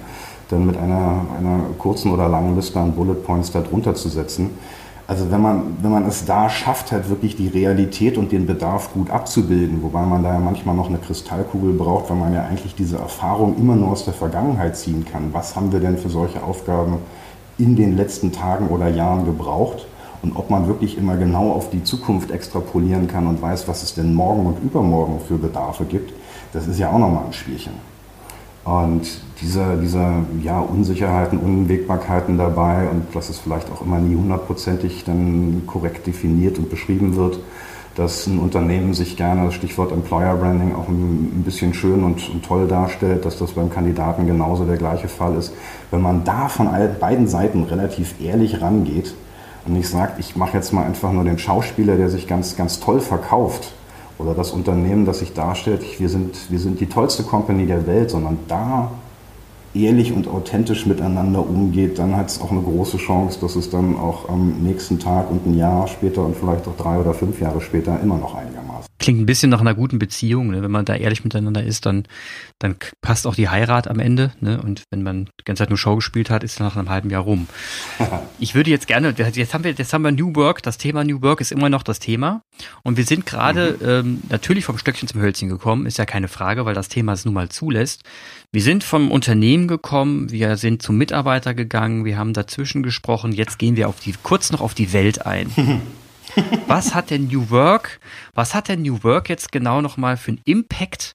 dann 0.49 0.67
mit 0.67 0.77
einer, 0.77 1.27
einer 1.39 1.61
kurzen 1.79 2.13
oder 2.13 2.29
langen 2.29 2.57
Liste 2.57 2.79
an 2.79 2.93
Bullet 2.93 3.15
Points 3.15 3.51
darunter 3.53 3.95
zu 3.95 4.09
setzen. 4.09 4.51
Also 5.07 5.31
wenn 5.31 5.43
man, 5.43 5.77
wenn 5.83 5.91
man 5.91 6.07
es 6.07 6.25
da 6.25 6.49
schafft, 6.49 6.91
halt 6.91 7.11
wirklich 7.11 7.37
die 7.37 7.49
Realität 7.49 8.17
und 8.17 8.33
den 8.33 8.47
Bedarf 8.47 8.95
gut 8.95 9.11
abzubilden, 9.11 9.83
wobei 9.83 10.03
man 10.07 10.23
da 10.23 10.33
ja 10.33 10.39
manchmal 10.39 10.75
noch 10.75 10.89
eine 10.89 10.97
Kristallkugel 10.97 11.75
braucht, 11.75 12.09
weil 12.09 12.17
man 12.17 12.33
ja 12.33 12.45
eigentlich 12.45 12.75
diese 12.75 12.97
Erfahrung 12.97 13.57
immer 13.59 13.77
nur 13.77 13.91
aus 13.91 14.07
der 14.07 14.15
Vergangenheit 14.15 14.79
ziehen 14.79 15.05
kann. 15.05 15.35
Was 15.35 15.57
haben 15.57 15.73
wir 15.73 15.81
denn 15.81 15.99
für 15.99 16.09
solche 16.09 16.43
Aufgaben 16.43 16.99
in 17.59 17.77
den 17.77 17.99
letzten 17.99 18.33
Tagen 18.33 18.69
oder 18.69 18.89
Jahren 18.89 19.27
gebraucht? 19.27 19.87
Und 20.23 20.37
ob 20.37 20.49
man 20.49 20.69
wirklich 20.69 20.97
immer 20.97 21.19
genau 21.19 21.53
auf 21.53 21.69
die 21.69 21.85
Zukunft 21.85 22.31
extrapolieren 22.31 23.07
kann 23.07 23.27
und 23.27 23.43
weiß, 23.43 23.69
was 23.69 23.83
es 23.83 23.93
denn 23.93 24.15
morgen 24.15 24.47
und 24.47 24.63
übermorgen 24.65 25.21
für 25.21 25.37
Bedarfe 25.37 25.85
gibt, 25.85 26.15
das 26.55 26.67
ist 26.67 26.79
ja 26.79 26.89
auch 26.91 26.99
nochmal 26.99 27.27
ein 27.27 27.33
Spielchen. 27.35 27.75
Und 28.65 29.21
diese, 29.43 29.77
diese 29.81 30.07
ja, 30.43 30.59
Unsicherheiten, 30.59 31.39
Unwägbarkeiten 31.39 32.39
dabei 32.39 32.89
und 32.89 33.15
dass 33.15 33.29
es 33.29 33.39
vielleicht 33.39 33.71
auch 33.71 33.83
immer 33.83 33.99
nie 33.99 34.17
hundertprozentig 34.17 35.05
dann 35.05 35.65
korrekt 35.67 36.07
definiert 36.07 36.59
und 36.59 36.71
beschrieben 36.71 37.15
wird, 37.17 37.41
dass 37.95 38.27
ein 38.27 38.39
Unternehmen 38.39 38.95
sich 38.95 39.17
gerne, 39.17 39.53
Stichwort 39.53 39.93
Employer 39.93 40.35
Branding, 40.37 40.75
auch 40.75 40.89
ein, 40.89 41.43
bisschen 41.45 41.75
schön 41.75 42.03
und, 42.03 42.29
und, 42.31 42.45
toll 42.45 42.67
darstellt, 42.67 43.25
dass 43.25 43.39
das 43.39 43.53
beim 43.53 43.71
Kandidaten 43.71 44.27
genauso 44.27 44.65
der 44.65 44.79
gleiche 44.79 45.09
Fall 45.09 45.37
ist. 45.37 45.53
Wenn 45.91 46.01
man 46.01 46.25
da 46.25 46.49
von 46.49 46.69
beiden 46.99 47.29
Seiten 47.29 47.65
relativ 47.65 48.15
ehrlich 48.21 48.63
rangeht 48.63 49.15
und 49.67 49.75
nicht 49.75 49.89
sagt, 49.89 50.19
ich 50.19 50.37
mache 50.37 50.57
jetzt 50.57 50.73
mal 50.73 50.85
einfach 50.85 51.13
nur 51.13 51.25
den 51.25 51.39
Schauspieler, 51.39 51.97
der 51.97 52.09
sich 52.09 52.27
ganz, 52.27 52.57
ganz 52.57 52.81
toll 52.81 53.01
verkauft, 53.01 53.73
oder 54.19 54.35
das 54.35 54.53
Unternehmen, 54.53 55.05
das 55.07 55.19
sich 55.21 55.33
darstellt, 55.33 55.83
wir 55.99 56.09
sind, 56.09 56.51
wir 56.51 56.59
sind 56.59 56.81
die 56.81 56.87
tollste 56.87 57.23
Company 57.23 57.67
der 57.67 57.87
Welt, 57.87 58.11
sondern 58.11 58.39
da 58.49 58.91
ehrlich 59.75 60.13
und 60.13 60.29
authentisch 60.29 60.87
miteinander 60.87 61.41
umgeht, 61.41 61.99
dann 61.99 62.17
hat 62.17 62.29
es 62.29 62.41
auch 62.41 62.51
eine 62.51 62.63
große 62.63 62.97
Chance, 62.97 63.41
dass 63.41 63.57
es 63.57 63.71
dann 63.71 63.97
auch 63.97 64.29
am 64.29 64.63
nächsten 64.63 65.01
Tag 65.01 65.31
und 65.31 65.47
ein 65.47 65.59
Jahr 65.59 65.89
später 65.89 66.25
und 66.25 66.37
vielleicht 66.37 66.69
auch 66.69 66.77
drei 66.77 66.99
oder 66.99 67.13
fünf 67.13 67.41
Jahre 67.41 67.61
später 67.61 67.99
immer 68.01 68.17
noch 68.17 68.35
einigermaßen. 68.35 68.64
Klingt 69.05 69.21
ein 69.21 69.27
bisschen 69.27 69.51
nach 69.51 69.61
einer 69.61 69.75
guten 69.75 69.99
Beziehung. 69.99 70.49
Ne? 70.49 70.63
Wenn 70.63 70.71
man 70.71 70.87
da 70.87 70.95
ehrlich 70.95 71.25
miteinander 71.25 71.63
ist, 71.63 71.85
dann, 71.85 72.05
dann 72.59 72.77
passt 73.03 73.27
auch 73.27 73.35
die 73.35 73.51
Heirat 73.51 73.87
am 73.87 73.99
Ende. 73.99 74.33
Ne? 74.41 74.63
Und 74.63 74.85
wenn 74.91 75.03
man 75.03 75.27
die 75.39 75.45
ganze 75.45 75.61
Zeit 75.61 75.69
nur 75.69 75.77
Show 75.77 75.97
gespielt 75.97 76.31
hat, 76.31 76.43
ist 76.43 76.59
nach 76.59 76.75
einem 76.75 76.89
halben 76.89 77.11
Jahr 77.11 77.21
rum. 77.21 77.47
ich 78.39 78.55
würde 78.55 78.71
jetzt 78.71 78.87
gerne, 78.87 79.15
jetzt 79.15 79.53
haben 79.53 79.63
wir, 79.63 79.73
jetzt 79.73 79.93
haben 79.93 80.05
wir 80.05 80.11
New 80.11 80.35
Work. 80.35 80.63
Das 80.63 80.79
Thema 80.79 81.05
New 81.05 81.21
Work 81.21 81.43
ist 81.43 81.53
immer 81.53 81.69
noch 81.69 81.83
das 81.83 81.99
Thema. 81.99 82.41
Und 82.83 82.97
wir 82.97 83.05
sind 83.05 83.27
gerade 83.27 83.77
mhm. 83.79 83.89
ähm, 83.89 84.23
natürlich 84.31 84.65
vom 84.65 84.79
Stöckchen 84.79 85.07
zum 85.07 85.21
Hölzchen 85.21 85.51
gekommen, 85.51 85.85
ist 85.85 85.99
ja 85.99 86.07
keine 86.07 86.29
Frage, 86.29 86.65
weil 86.65 86.75
das 86.75 86.89
Thema 86.89 87.13
es 87.13 87.27
nun 87.27 87.35
mal 87.35 87.51
zulässt. 87.51 88.05
Wir 88.53 88.63
sind 88.63 88.85
vom 88.85 89.11
Unternehmen 89.11 89.69
gekommen, 89.69 90.31
wir 90.31 90.57
sind 90.57 90.81
zum 90.81 90.97
Mitarbeiter 90.97 91.53
gegangen, 91.53 92.07
wir 92.07 92.17
haben 92.17 92.33
dazwischen 92.33 92.83
gesprochen, 92.83 93.33
jetzt 93.33 93.59
gehen 93.59 93.77
wir 93.77 93.87
auf 93.91 94.01
die, 94.01 94.15
kurz 94.23 94.51
noch 94.51 94.63
auf 94.63 94.73
die 94.73 94.95
Welt 94.95 95.27
ein. 95.27 95.51
Was 96.67 96.95
hat 96.95 97.11
denn 97.11 97.27
New 97.27 97.51
Work, 97.51 98.01
was 98.35 98.55
hat 98.55 98.69
denn 98.69 98.83
New 98.83 99.03
Work 99.03 99.29
jetzt 99.29 99.53
genau 99.53 99.81
nochmal 99.81 100.17
für 100.17 100.33
einen 100.33 100.41
Impact 100.45 101.15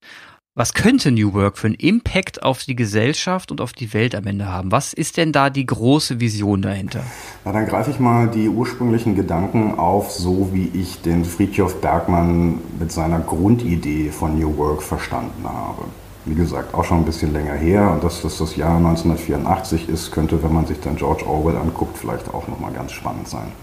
was 0.60 0.74
könnte 0.74 1.10
New 1.10 1.34
Work 1.34 1.58
für 1.58 1.68
einen 1.68 1.76
Impact 1.76 2.44
auf 2.44 2.66
die 2.66 2.76
Gesellschaft 2.76 3.50
und 3.50 3.62
auf 3.62 3.72
die 3.72 3.94
Welt 3.94 4.14
am 4.14 4.28
Ende 4.28 4.48
haben? 4.48 4.74
Was 4.74 4.92
ist 4.92 5.16
denn 5.16 5.32
da 5.32 5.50
die 5.50 5.66
große 5.66 6.20
Vision 6.20 6.62
dahinter? 6.62 7.00
Na, 7.46 7.54
dann 7.54 7.66
greife 7.66 7.92
ich 7.92 8.00
mal 8.02 8.28
die 8.28 8.50
ursprünglichen 8.50 9.16
Gedanken 9.16 9.80
auf, 9.80 10.12
so 10.12 10.50
wie 10.52 10.68
ich 10.74 11.02
den 11.02 11.24
Friedhof 11.24 11.80
Bergmann 11.80 12.60
mit 12.78 12.92
seiner 12.92 13.20
Grundidee 13.20 14.10
von 14.12 14.38
New 14.38 14.58
Work 14.58 14.84
verstanden 14.84 15.46
habe. 15.46 15.86
Wie 16.26 16.36
gesagt, 16.36 16.74
auch 16.74 16.84
schon 16.84 16.98
ein 16.98 17.06
bisschen 17.06 17.32
länger 17.32 17.54
her 17.54 17.92
und 17.94 18.04
dass 18.04 18.22
das 18.22 18.38
das 18.38 18.58
Jahr 18.58 18.76
1984 18.76 19.88
ist, 19.88 20.12
könnte, 20.12 20.44
wenn 20.44 20.54
man 20.54 20.66
sich 20.66 20.82
dann 20.82 20.98
George 20.98 21.26
Orwell 21.26 21.56
anguckt, 21.56 21.98
vielleicht 21.98 22.34
auch 22.34 22.50
nochmal 22.50 22.74
ganz 22.74 22.92
spannend 22.92 23.30
sein. 23.30 23.54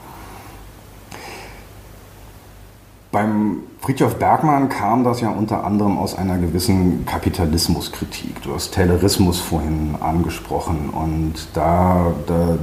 Beim 3.16 3.60
Friedhof 3.80 4.16
Bergmann 4.16 4.68
kam 4.68 5.02
das 5.02 5.22
ja 5.22 5.30
unter 5.30 5.64
anderem 5.64 5.96
aus 5.96 6.14
einer 6.14 6.36
gewissen 6.36 7.06
Kapitalismuskritik. 7.06 8.42
Du 8.42 8.52
hast 8.52 8.74
Taylorismus 8.74 9.40
vorhin 9.40 9.94
angesprochen 9.98 10.90
und 10.90 11.32
da, 11.54 12.12
da 12.26 12.58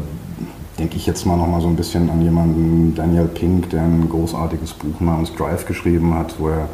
denke 0.78 0.95
ich 0.97 1.08
jetzt 1.08 1.26
mal 1.26 1.38
noch 1.38 1.47
mal 1.47 1.60
so 1.60 1.68
ein 1.70 1.76
bisschen 1.76 2.08
an 2.12 2.22
jemanden, 2.22 2.93
Daniel 2.93 3.26
Pink, 3.26 3.72
der 3.72 3.82
ein 3.82 4.08
großartiges 4.08 4.74
Buch 4.74 4.99
namens 4.99 5.34
Drive 5.34 5.66
geschrieben 5.66 6.14
hat, 6.14 6.36
wo 6.38 6.49
er 6.49 6.70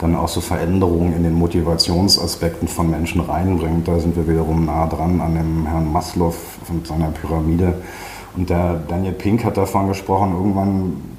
dann 0.00 0.16
auch 0.16 0.28
so 0.28 0.42
Veränderungen 0.42 1.16
in 1.16 1.22
den 1.22 1.32
Motivationsaspekten 1.32 2.68
von 2.68 2.90
Menschen 2.90 3.22
reinbringt. 3.22 3.88
Da 3.88 4.00
sind 4.00 4.16
wir 4.16 4.28
wiederum 4.28 4.66
nah 4.66 4.86
dran 4.86 5.22
an 5.22 5.34
dem 5.34 5.64
Herrn 5.64 5.90
Maslow 5.90 6.34
mit 6.70 6.86
seiner 6.86 7.08
Pyramide. 7.08 7.72
Und 8.36 8.50
der 8.50 8.74
Daniel 8.86 9.14
Pink 9.14 9.46
hat 9.46 9.56
davon 9.56 9.88
gesprochen, 9.88 10.34
irgendwann 10.34 11.13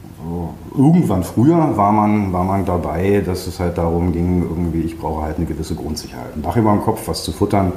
irgendwann 0.75 1.23
früher 1.23 1.77
war 1.77 1.91
man, 1.91 2.33
war 2.33 2.43
man 2.43 2.65
dabei, 2.65 3.21
dass 3.25 3.47
es 3.47 3.59
halt 3.59 3.77
darum 3.77 4.11
ging, 4.11 4.43
irgendwie, 4.43 4.81
ich 4.81 4.97
brauche 4.97 5.23
halt 5.23 5.37
eine 5.37 5.45
gewisse 5.45 5.75
Grundsicherheit. 5.75 6.35
Ein 6.35 6.41
Dach 6.41 6.55
über 6.57 6.71
dem 6.71 6.81
Kopf, 6.81 7.07
was 7.07 7.23
zu 7.23 7.31
futtern. 7.31 7.73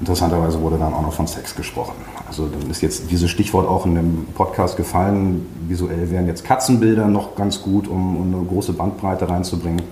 Interessanterweise 0.00 0.60
wurde 0.60 0.78
dann 0.78 0.94
auch 0.94 1.02
noch 1.02 1.12
von 1.12 1.26
Sex 1.26 1.56
gesprochen. 1.56 1.94
Also 2.28 2.46
dann 2.46 2.70
ist 2.70 2.82
jetzt 2.82 3.10
dieses 3.10 3.30
Stichwort 3.30 3.66
auch 3.66 3.84
in 3.84 3.96
dem 3.96 4.26
Podcast 4.34 4.76
gefallen. 4.76 5.46
Visuell 5.66 6.10
wären 6.10 6.26
jetzt 6.26 6.44
Katzenbilder 6.44 7.08
noch 7.08 7.34
ganz 7.34 7.62
gut, 7.62 7.88
um, 7.88 8.16
um 8.16 8.34
eine 8.34 8.44
große 8.44 8.74
Bandbreite 8.74 9.28
reinzubringen. 9.28 9.82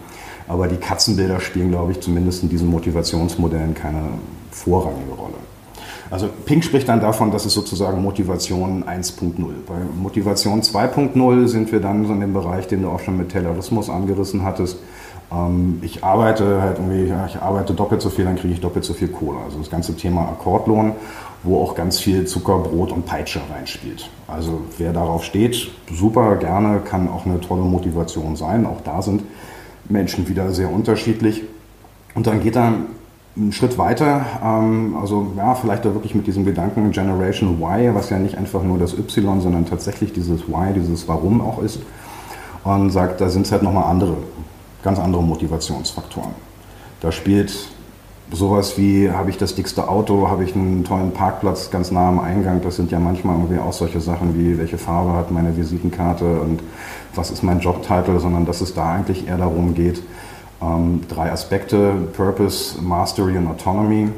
Aber 0.47 0.69
die 0.69 0.77
Katzenbilder 0.77 1.41
spielen, 1.41 1.71
glaube 1.71 1.93
ich, 1.93 2.01
zumindest 2.01 2.45
in 2.45 2.49
diesen 2.49 2.71
Motivationsmodellen 2.71 3.75
keine 3.75 4.11
vorrangige 4.53 5.13
Rolle. 5.13 5.46
Also 6.11 6.29
Pink 6.45 6.65
spricht 6.65 6.89
dann 6.89 7.01
davon, 7.01 7.31
dass 7.31 7.47
es 7.47 7.55
sozusagen 7.55 8.01
Motivation 8.03 8.85
1.0. 8.85 9.35
Bei 9.67 9.75
Motivation 10.01 10.63
2.0 10.63 11.49
sind 11.49 11.73
wir 11.73 11.81
dann 11.81 12.07
so 12.07 12.13
in 12.13 12.21
dem 12.21 12.33
Bereich, 12.33 12.69
den 12.69 12.83
du 12.83 12.89
auch 12.89 13.01
schon 13.01 13.17
mit 13.17 13.33
Taylorismus 13.33 13.91
angerissen 13.91 14.45
hattest. 14.45 14.79
Ähm, 15.33 15.81
ich 15.83 16.05
arbeite 16.05 16.63
halt 16.63 16.79
irgendwie, 16.79 17.13
ich 17.29 17.37
arbeite 17.41 17.75
doppelt 17.75 18.03
so 18.03 18.11
viel, 18.11 18.25
dann 18.25 18.37
kriege 18.37 18.55
ich 18.55 18.61
doppelt 18.61 18.85
so 18.85 18.95
viel 18.95 19.09
Kohle. 19.09 19.39
Also 19.45 19.59
das 19.59 19.71
ganze 19.71 19.97
Thema 19.97 20.23
Akkordlohn, 20.29 20.93
wo 21.43 21.61
auch 21.61 21.75
ganz 21.75 21.99
viel 21.99 22.27
Zucker, 22.27 22.59
Brot 22.59 22.93
und 22.93 23.07
Peitsche 23.07 23.41
reinspielt. 23.51 24.09
Also 24.29 24.61
wer 24.79 24.93
darauf 24.93 25.25
steht, 25.25 25.71
super 25.93 26.37
gerne, 26.37 26.81
kann 26.81 27.09
auch 27.09 27.27
eine 27.27 27.41
tolle 27.41 27.63
Motivation 27.63 28.37
sein. 28.37 28.67
Auch 28.67 28.81
da 28.83 29.03
sind 29.03 29.23
Menschen 29.89 30.29
wieder 30.29 30.53
sehr 30.53 30.71
unterschiedlich. 30.71 31.43
Und 32.15 32.27
dann 32.27 32.43
geht 32.43 32.57
dann 32.57 32.87
einen 33.37 33.53
Schritt 33.53 33.77
weiter, 33.77 34.25
ähm, 34.43 34.97
also 35.01 35.33
ja, 35.37 35.55
vielleicht 35.55 35.85
da 35.85 35.93
wirklich 35.93 36.15
mit 36.15 36.27
diesem 36.27 36.45
Gedanken 36.45 36.91
Generation 36.91 37.61
Y, 37.61 37.95
was 37.95 38.11
ja 38.11 38.19
nicht 38.19 38.39
einfach 38.39 38.63
nur 38.63 38.79
das 38.79 38.95
Y, 38.95 39.41
sondern 39.41 39.67
tatsächlich 39.67 40.13
dieses 40.13 40.49
Y, 40.49 40.75
dieses 40.75 41.07
Warum 41.07 41.41
auch 41.41 41.63
ist, 41.63 41.81
und 42.65 42.91
sagt, 42.91 43.21
da 43.21 43.29
sind 43.29 43.47
es 43.47 43.53
halt 43.53 43.63
nochmal 43.63 43.85
andere, 43.85 44.17
ganz 44.83 44.99
andere 44.99 45.23
Motivationsfaktoren. 45.23 46.33
Da 47.01 47.13
spielt 47.13 47.53
sowas 48.33 48.77
wie, 48.77 49.11
habe 49.11 49.31
ich 49.31 49.37
das 49.37 49.55
dickste 49.55 49.89
Auto, 49.89 50.29
habe 50.29 50.43
ich 50.43 50.55
einen 50.55 50.83
tollen 50.83 51.13
Parkplatz 51.13 51.71
ganz 51.71 51.91
nah 51.93 52.09
am 52.09 52.19
Eingang, 52.19 52.61
das 52.63 52.77
sind 52.77 52.91
ja 52.91 52.99
manchmal 52.99 53.37
irgendwie 53.37 53.59
auch 53.59 53.73
solche 53.73 54.01
Sachen 54.01 54.37
wie, 54.37 54.59
welche 54.59 54.79
Farbe 54.79 55.13
hat 55.13 55.31
meine 55.31 55.57
Visitenkarte 55.57 56.41
und 56.41 56.61
was 57.15 57.31
ist 57.31 57.43
mein 57.43 57.61
Jobtitel, 57.61 58.19
sondern 58.19 58.47
dass 58.47 58.63
es 58.63 58.75
da 58.75 58.95
eigentlich 58.95 59.29
eher 59.29 59.39
darum 59.39 59.75
geht, 59.75 60.03
ähm, 60.63 61.03
drei 61.09 61.31
Aspekte, 61.31 61.93
Purpose, 62.17 62.81
Mastery 62.81 63.37
und 63.37 63.47
Autonomy. 63.47 64.09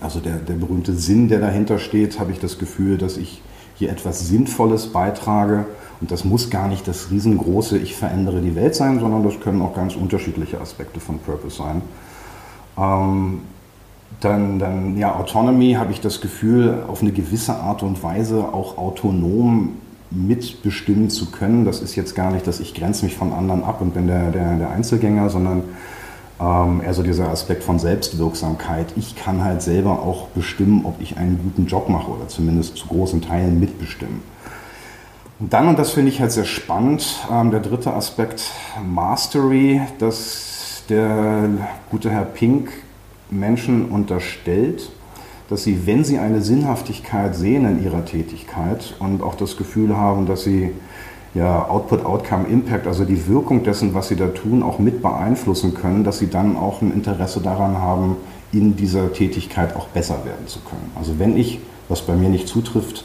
Also 0.00 0.20
der, 0.20 0.36
der 0.36 0.54
berühmte 0.54 0.94
Sinn, 0.94 1.28
der 1.28 1.40
dahinter 1.40 1.78
steht, 1.78 2.20
habe 2.20 2.32
ich 2.32 2.38
das 2.38 2.58
Gefühl, 2.58 2.96
dass 2.96 3.16
ich 3.16 3.42
hier 3.74 3.90
etwas 3.90 4.28
Sinnvolles 4.28 4.88
beitrage. 4.88 5.66
Und 6.00 6.10
das 6.10 6.24
muss 6.24 6.48
gar 6.48 6.68
nicht 6.68 6.88
das 6.88 7.10
riesengroße 7.10 7.76
Ich 7.76 7.94
verändere 7.94 8.40
die 8.40 8.54
Welt 8.54 8.74
sein, 8.74 9.00
sondern 9.00 9.22
das 9.22 9.40
können 9.40 9.60
auch 9.60 9.74
ganz 9.74 9.96
unterschiedliche 9.96 10.60
Aspekte 10.60 11.00
von 11.00 11.18
Purpose 11.18 11.56
sein. 11.56 11.82
Ähm, 12.78 13.40
dann, 14.20 14.58
dann, 14.58 14.96
ja, 14.96 15.14
Autonomy 15.14 15.74
habe 15.74 15.92
ich 15.92 16.00
das 16.00 16.20
Gefühl, 16.20 16.82
auf 16.88 17.02
eine 17.02 17.12
gewisse 17.12 17.54
Art 17.54 17.82
und 17.82 18.02
Weise 18.02 18.52
auch 18.52 18.76
autonom 18.76 19.74
mitbestimmen 20.10 21.10
zu 21.10 21.30
können. 21.30 21.64
Das 21.64 21.80
ist 21.80 21.94
jetzt 21.96 22.14
gar 22.14 22.30
nicht, 22.30 22.46
dass 22.46 22.60
ich 22.60 22.74
grenze 22.74 23.04
mich 23.04 23.16
von 23.16 23.32
anderen 23.32 23.62
ab 23.62 23.80
und 23.80 23.94
bin 23.94 24.06
der, 24.06 24.30
der, 24.30 24.56
der 24.56 24.70
Einzelgänger, 24.70 25.30
sondern 25.30 25.62
ähm, 26.40 26.80
eher 26.82 26.94
so 26.94 27.02
dieser 27.02 27.28
Aspekt 27.28 27.62
von 27.62 27.78
Selbstwirksamkeit. 27.78 28.86
Ich 28.96 29.14
kann 29.14 29.44
halt 29.44 29.62
selber 29.62 30.02
auch 30.02 30.28
bestimmen, 30.28 30.84
ob 30.84 31.00
ich 31.00 31.16
einen 31.16 31.38
guten 31.42 31.66
Job 31.66 31.88
mache 31.88 32.10
oder 32.10 32.28
zumindest 32.28 32.76
zu 32.76 32.86
großen 32.88 33.22
Teilen 33.22 33.60
mitbestimmen. 33.60 34.22
Und 35.38 35.52
dann, 35.52 35.68
und 35.68 35.78
das 35.78 35.92
finde 35.92 36.10
ich 36.10 36.20
halt 36.20 36.32
sehr 36.32 36.44
spannend, 36.44 37.20
ähm, 37.30 37.50
der 37.50 37.60
dritte 37.60 37.92
Aspekt, 37.92 38.50
Mastery, 38.84 39.80
dass 39.98 40.82
der 40.88 41.48
gute 41.90 42.10
Herr 42.10 42.24
Pink 42.24 42.70
Menschen 43.30 43.86
unterstellt, 43.86 44.90
dass 45.50 45.64
sie, 45.64 45.84
wenn 45.86 46.04
sie 46.04 46.18
eine 46.18 46.40
Sinnhaftigkeit 46.40 47.34
sehen 47.34 47.66
in 47.66 47.84
ihrer 47.84 48.04
Tätigkeit 48.04 48.94
und 49.00 49.20
auch 49.20 49.34
das 49.34 49.56
Gefühl 49.56 49.96
haben, 49.96 50.26
dass 50.26 50.44
sie 50.44 50.70
ja, 51.34 51.68
Output, 51.68 52.04
Outcome, 52.04 52.46
Impact, 52.46 52.86
also 52.86 53.04
die 53.04 53.28
Wirkung 53.28 53.64
dessen, 53.64 53.92
was 53.92 54.08
sie 54.08 54.16
da 54.16 54.28
tun, 54.28 54.62
auch 54.62 54.78
mit 54.78 55.02
beeinflussen 55.02 55.74
können, 55.74 56.04
dass 56.04 56.18
sie 56.18 56.28
dann 56.28 56.56
auch 56.56 56.82
ein 56.82 56.92
Interesse 56.92 57.40
daran 57.40 57.78
haben, 57.78 58.16
in 58.52 58.76
dieser 58.76 59.12
Tätigkeit 59.12 59.76
auch 59.76 59.88
besser 59.88 60.24
werden 60.24 60.46
zu 60.46 60.60
können. 60.60 60.90
Also 60.96 61.18
wenn 61.18 61.36
ich, 61.36 61.60
was 61.88 62.02
bei 62.02 62.14
mir 62.14 62.28
nicht 62.28 62.48
zutrifft, 62.48 63.04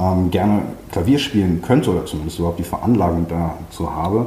ähm, 0.00 0.30
gerne 0.30 0.62
Klavier 0.90 1.18
spielen 1.18 1.62
könnte 1.62 1.90
oder 1.90 2.06
zumindest 2.06 2.38
überhaupt 2.38 2.58
die 2.58 2.64
Veranlagung 2.64 3.26
dazu 3.28 3.94
habe 3.94 4.26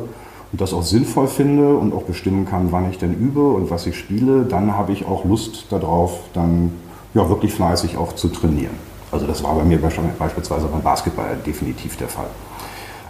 und 0.51 0.61
das 0.61 0.73
auch 0.73 0.83
sinnvoll 0.83 1.27
finde 1.27 1.75
und 1.75 1.93
auch 1.93 2.03
bestimmen 2.03 2.45
kann, 2.45 2.71
wann 2.71 2.89
ich 2.89 2.99
denn 2.99 3.13
übe 3.13 3.47
und 3.47 3.71
was 3.71 3.87
ich 3.87 3.97
spiele, 3.97 4.43
dann 4.43 4.75
habe 4.75 4.91
ich 4.91 5.05
auch 5.05 5.25
Lust 5.25 5.65
darauf, 5.69 6.19
dann 6.33 6.71
ja, 7.15 7.27
wirklich 7.27 7.53
fleißig 7.53 7.97
auch 7.97 8.13
zu 8.13 8.27
trainieren. 8.27 8.75
Also 9.11 9.25
das 9.25 9.43
war 9.43 9.55
bei 9.55 9.63
mir 9.63 9.79
beispielsweise 9.79 10.67
beim 10.67 10.81
Basketball 10.81 11.37
definitiv 11.45 11.95
der 11.97 12.09
Fall. 12.09 12.27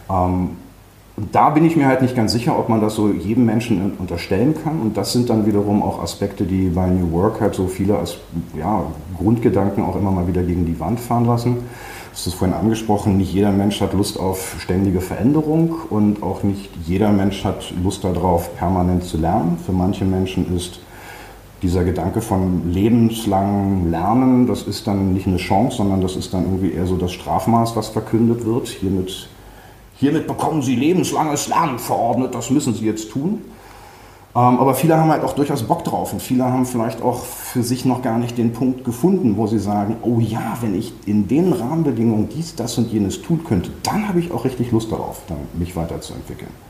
Ähm, 0.10 0.51
da 1.32 1.49
bin 1.49 1.66
ich 1.66 1.76
mir 1.76 1.88
halt 1.88 2.01
nicht 2.01 2.16
ganz 2.16 2.34
sicher, 2.34 2.60
ob 2.60 2.70
man 2.70 2.82
das 2.82 2.95
so 2.95 3.10
jedem 3.10 3.45
Menschen 3.45 3.93
unterstellen 3.97 4.53
kann. 4.62 4.82
Und 4.82 4.97
das 4.97 5.14
sind 5.14 5.30
dann 5.30 5.45
wiederum 5.45 5.82
auch 5.82 6.01
Aspekte, 6.01 6.43
die 6.43 6.70
bei 6.70 6.88
New 6.88 7.12
Work 7.14 7.41
halt 7.41 7.56
so 7.56 7.68
viele 7.68 7.97
als 7.97 8.18
ja, 8.58 8.84
Grundgedanken 9.18 9.84
auch 9.84 9.95
immer 9.95 10.12
mal 10.12 10.28
wieder 10.28 10.43
gegen 10.43 10.66
die 10.66 10.80
Wand 10.80 10.99
fahren 10.99 11.26
lassen. 11.26 11.58
Das 12.12 12.28
ist 12.28 12.36
vorhin 12.36 12.56
angesprochen, 12.56 13.18
nicht 13.18 13.34
jeder 13.34 13.51
Mensch 13.51 13.82
hat 13.82 13.93
Lust 13.93 14.20
auf 14.20 14.56
ständige 14.60 15.01
Veränderung 15.01 15.76
und 15.89 16.24
auch 16.24 16.43
nicht 16.43 16.70
jeder 16.86 17.12
Mensch 17.12 17.43
hat 17.43 17.74
Lust 17.84 18.03
darauf, 18.06 18.56
permanent 18.56 19.03
zu 19.03 19.18
lernen. 19.18 19.58
Für 19.66 19.74
manche 19.74 20.06
Menschen 20.06 20.56
ist 20.56 20.80
dieser 21.66 21.84
Gedanke 21.84 22.22
von 22.22 22.72
lebenslangem 22.72 23.89
Lernen, 23.89 24.45
das 24.45 24.63
ist 24.63 24.86
dann 24.86 25.13
nicht 25.13 25.26
eine 25.26 25.38
Chance, 25.38 25.78
sondern 25.78 25.99
das 25.99 26.16
ist 26.16 26.32
dann 26.32 26.43
irgendwie 26.43 26.74
eher 26.74 26.86
so 26.86 26.95
das 26.95 27.11
Strafmaß, 27.11 27.76
was 27.76 27.88
verkündet 27.88 28.45
wird. 28.45 28.68
Hiermit, 28.68 29.30
hiermit 29.95 30.28
bekommen 30.28 30.61
Sie 30.61 30.76
lebenslanges 30.76 31.47
Lernen 31.47 31.80
verordnet, 31.80 32.36
das 32.36 32.51
müssen 32.51 32.76
Sie 32.76 32.86
jetzt 32.86 33.09
tun. 33.09 33.41
Ähm, 34.36 34.59
aber 34.59 34.76
viele 34.76 34.95
haben 34.97 35.09
halt 35.09 35.24
auch 35.24 35.34
durchaus 35.34 35.63
Bock 35.63 35.84
drauf 35.84 36.13
und 36.13 36.22
viele 36.22 36.43
haben 36.43 36.68
vielleicht 36.68 37.01
auch 37.01 37.24
für 37.24 37.63
sich 37.63 37.84
noch 37.84 38.03
gar 38.03 38.20
nicht 38.20 38.38
den 38.38 38.53
Punkt 38.53 38.86
gefunden, 38.86 39.36
wo 39.36 39.47
sie 39.47 39.59
sagen, 39.59 39.95
oh 40.03 40.20
ja, 40.20 40.59
wenn 40.61 40.76
ich 40.76 40.93
in 41.07 41.28
den 41.28 41.51
Rahmenbedingungen 41.51 42.30
dies, 42.30 42.53
das 42.53 42.78
und 42.78 42.91
jenes 42.91 43.24
tun 43.24 43.43
könnte, 43.43 43.72
dann 43.82 44.07
habe 44.07 44.20
ich 44.20 44.32
auch 44.32 44.45
richtig 44.45 44.72
Lust 44.72 44.91
darauf, 44.91 45.24
mich 45.57 45.76
weiterzuentwickeln 45.76 46.64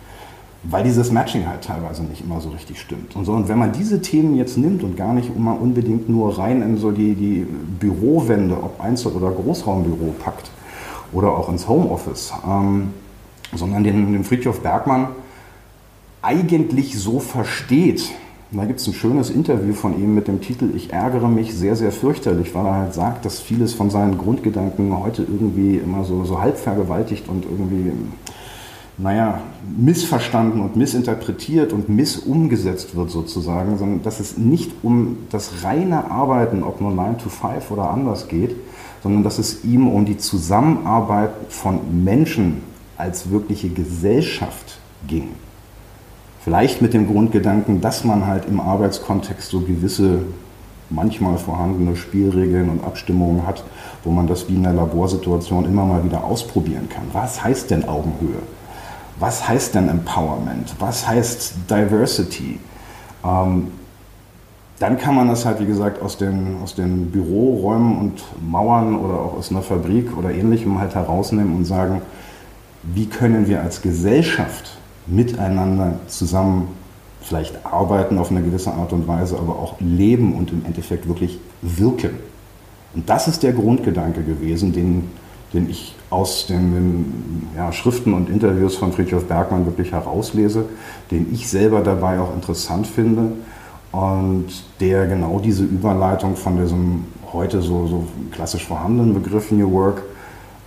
weil 0.70 0.84
dieses 0.84 1.11
Matching 1.11 1.47
halt 1.47 1.63
teilweise 1.63 2.03
nicht 2.03 2.22
immer 2.22 2.41
so 2.41 2.49
richtig 2.49 2.80
stimmt. 2.80 3.16
Und, 3.16 3.26
so, 3.26 3.34
und 3.34 3.47
wenn 3.47 3.59
man 3.59 3.72
diese 3.72 4.01
Themen 4.01 4.36
jetzt 4.36 4.57
nimmt 4.57 4.84
und 4.84 4.97
gar 4.97 5.13
nicht 5.13 5.30
immer 5.36 5.59
unbedingt 5.59 6.09
nur 6.09 6.38
rein 6.38 6.61
in 6.61 6.78
so 6.78 6.91
die, 6.91 7.13
die 7.13 7.45
Bürowände, 7.80 8.55
ob 8.55 8.82
Einzel- 8.82 9.11
oder 9.11 9.32
Großraumbüro 9.32 10.16
packt 10.24 10.49
oder 11.11 11.30
auch 11.30 11.49
ins 11.49 11.68
Homeoffice, 11.68 12.34
ähm, 12.47 12.93
sondern 13.53 13.84
den, 13.84 14.13
den 14.13 14.24
Friedhof 14.24 14.61
Bergmann 14.61 15.09
eigentlich 16.22 16.97
so 16.99 17.20
versteht, 17.20 18.11
da 18.51 18.66
gibt 18.66 18.80
es 18.80 18.88
ein 18.88 18.93
schönes 18.93 19.30
Interview 19.30 19.74
von 19.74 19.99
ihm 20.01 20.16
mit 20.16 20.28
dem 20.28 20.39
Titel 20.39 20.72
Ich 20.76 20.93
ärgere 20.93 21.28
mich 21.28 21.53
sehr, 21.53 21.76
sehr 21.76 21.91
fürchterlich, 21.91 22.55
weil 22.55 22.66
er 22.66 22.76
halt 22.76 22.93
sagt, 22.93 23.26
dass 23.26 23.39
vieles 23.39 23.74
von 23.74 23.89
seinen 23.89 24.18
Grundgedanken 24.18 24.97
heute 24.97 25.24
irgendwie 25.24 25.78
immer 25.78 26.03
so, 26.05 26.24
so 26.24 26.39
halb 26.39 26.57
vergewaltigt 26.57 27.28
und 27.28 27.43
irgendwie 27.43 27.91
naja, 28.97 29.41
missverstanden 29.77 30.61
und 30.61 30.75
missinterpretiert 30.75 31.73
und 31.73 31.89
missumgesetzt 31.89 32.95
wird 32.95 33.09
sozusagen, 33.09 33.77
sondern 33.77 34.03
dass 34.03 34.19
es 34.19 34.37
nicht 34.37 34.71
um 34.83 35.17
das 35.31 35.63
reine 35.63 36.09
Arbeiten, 36.09 36.63
ob 36.63 36.79
nur 36.79 36.91
9 36.91 37.17
to 37.17 37.29
5 37.29 37.71
oder 37.71 37.89
anders 37.89 38.27
geht, 38.29 38.55
sondern 39.03 39.23
dass 39.23 39.37
es 39.37 39.65
ihm 39.65 39.87
um 39.87 40.05
die 40.05 40.17
Zusammenarbeit 40.17 41.31
von 41.49 42.03
Menschen 42.03 42.63
als 42.97 43.29
wirkliche 43.29 43.69
Gesellschaft 43.69 44.79
ging. 45.07 45.29
Vielleicht 46.43 46.81
mit 46.81 46.93
dem 46.93 47.07
Grundgedanken, 47.07 47.81
dass 47.81 48.05
man 48.05 48.25
halt 48.25 48.45
im 48.47 48.59
Arbeitskontext 48.59 49.49
so 49.49 49.61
gewisse 49.61 50.19
manchmal 50.89 51.37
vorhandene 51.37 51.95
Spielregeln 51.95 52.69
und 52.69 52.83
Abstimmungen 52.83 53.45
hat, 53.45 53.63
wo 54.03 54.11
man 54.11 54.27
das 54.27 54.47
wie 54.47 54.55
in 54.55 54.63
der 54.63 54.73
Laborsituation 54.73 55.65
immer 55.65 55.85
mal 55.85 56.03
wieder 56.05 56.23
ausprobieren 56.23 56.87
kann. 56.87 57.05
Was 57.11 57.43
heißt 57.43 57.71
denn 57.71 57.87
Augenhöhe? 57.87 58.43
Was 59.20 59.47
heißt 59.47 59.76
denn 59.76 59.88
Empowerment? 59.88 60.76
Was 60.80 61.07
heißt 61.07 61.55
Diversity? 61.70 62.59
Ähm, 63.24 63.72
dann 64.80 64.97
kann 64.97 65.16
man 65.16 65.30
das 65.30 65.45
halt, 65.45 65.61
wie 65.61 65.66
gesagt, 65.66 66.01
aus 66.01 66.18
den, 66.18 66.57
aus 66.61 66.76
den 66.76 67.11
Büroräumen 67.11 67.97
und 67.97 68.24
Mauern 68.45 68.97
oder 68.97 69.13
auch 69.13 69.38
aus 69.38 69.51
einer 69.51 69.61
Fabrik 69.61 70.18
oder 70.18 70.32
ähnlichem 70.32 70.80
halt 70.80 70.95
herausnehmen 70.95 71.55
und 71.55 71.66
sagen, 71.66 72.01
wie 72.84 73.05
können 73.05 73.47
wir 73.47 73.61
als 73.61 73.82
Gesellschaft 73.82 74.78
miteinander 75.07 75.93
zusammen 76.07 76.68
vielleicht 77.22 77.66
arbeiten 77.66 78.18
auf 78.18 78.32
eine 78.32 78.41
gewisse 78.41 78.72
Art 78.74 78.93
und 78.93 79.07
Weise, 79.07 79.38
aber 79.38 79.53
auch 79.53 79.76
leben 79.80 80.36
und 80.36 80.51
im 80.51 80.63
Endeffekt 80.66 81.07
wirklich 81.07 81.39
wirken. 81.61 82.11
Und 82.93 83.09
das 83.09 83.28
ist 83.28 83.43
der 83.43 83.53
Grundgedanke 83.53 84.24
gewesen, 84.24 84.74
den, 84.74 85.09
den 85.56 85.70
ich 85.70 85.95
aus 86.10 86.47
den, 86.47 87.47
ja, 87.56 87.72
Schriften 87.72 88.14
und 88.14 88.30
Interviews 88.30 88.76
von 88.76 88.93
Friedhof 88.93 89.26
Bergmann 89.28 89.66
wirklich 89.66 89.91
herauslese, 89.91 90.66
den 91.12 91.34
ich 91.34 91.49
selber 91.49 91.82
dabei 91.82 92.20
auch 92.20 92.34
interessant 92.34 92.86
finde 92.86 93.32
und 93.91 94.47
der 94.80 95.08
genau 95.08 95.39
diese 95.39 95.64
Überleitung 95.64 96.36
von 96.36 96.58
diesem 96.58 97.06
heute 97.34 97.62
so, 97.62 97.88
so 97.88 98.08
klassisch 98.32 98.66
vorhandenen 98.66 99.14
Begriff 99.14 99.51
New 99.51 99.72
Work 99.72 100.03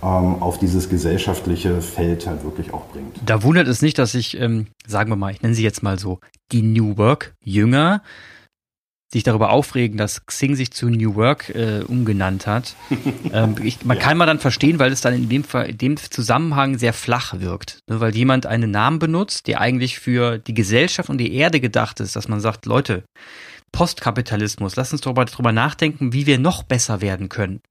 ähm, 0.01 0.41
auf 0.41 0.59
dieses 0.59 0.89
gesellschaftliche 0.89 1.81
Feld 1.81 2.27
halt 2.27 2.43
wirklich 2.43 2.73
auch 2.73 2.85
bringt. 2.87 3.19
Da 3.25 3.43
wundert 3.43 3.67
es 3.67 3.81
nicht, 3.81 3.97
dass 3.97 4.13
ich, 4.13 4.39
ähm, 4.39 4.67
sagen 4.87 5.09
wir 5.09 5.15
mal, 5.15 5.31
ich 5.31 5.41
nenne 5.41 5.55
sie 5.55 5.63
jetzt 5.63 5.83
mal 5.83 5.99
so, 5.99 6.19
die 6.51 6.61
New 6.61 6.97
Work 6.97 7.35
Jünger 7.41 8.01
sich 9.11 9.23
darüber 9.23 9.49
aufregen, 9.49 9.97
dass 9.97 10.25
Xing 10.25 10.55
sich 10.55 10.71
zu 10.71 10.87
New 10.87 11.15
Work 11.15 11.49
äh, 11.49 11.81
umgenannt 11.87 12.45
hat. 12.45 12.75
ähm, 13.33 13.55
ich, 13.63 13.83
man 13.83 13.97
ja. 13.97 14.03
kann 14.03 14.17
mal 14.17 14.27
dann 14.27 14.39
verstehen, 14.39 14.77
weil 14.77 14.91
es 14.91 15.01
dann 15.01 15.15
in 15.15 15.29
dem, 15.29 15.43
in 15.65 15.77
dem 15.77 15.97
Zusammenhang 15.97 16.77
sehr 16.77 16.93
flach 16.93 17.39
wirkt. 17.39 17.79
Ne? 17.87 17.99
Weil 17.99 18.15
jemand 18.15 18.45
einen 18.45 18.69
Namen 18.69 18.99
benutzt, 18.99 19.47
der 19.47 19.61
eigentlich 19.61 19.99
für 19.99 20.37
die 20.37 20.53
Gesellschaft 20.53 21.09
und 21.09 21.17
die 21.17 21.33
Erde 21.33 21.59
gedacht 21.59 21.99
ist, 21.99 22.15
dass 22.15 22.27
man 22.27 22.39
sagt, 22.39 22.67
Leute, 22.67 23.03
Postkapitalismus, 23.71 24.75
lass 24.75 24.91
uns 24.91 25.01
darüber, 25.01 25.25
darüber 25.25 25.51
nachdenken, 25.51 26.13
wie 26.13 26.25
wir 26.25 26.37
noch 26.37 26.63
besser 26.63 27.01
werden 27.01 27.29
können. 27.29 27.61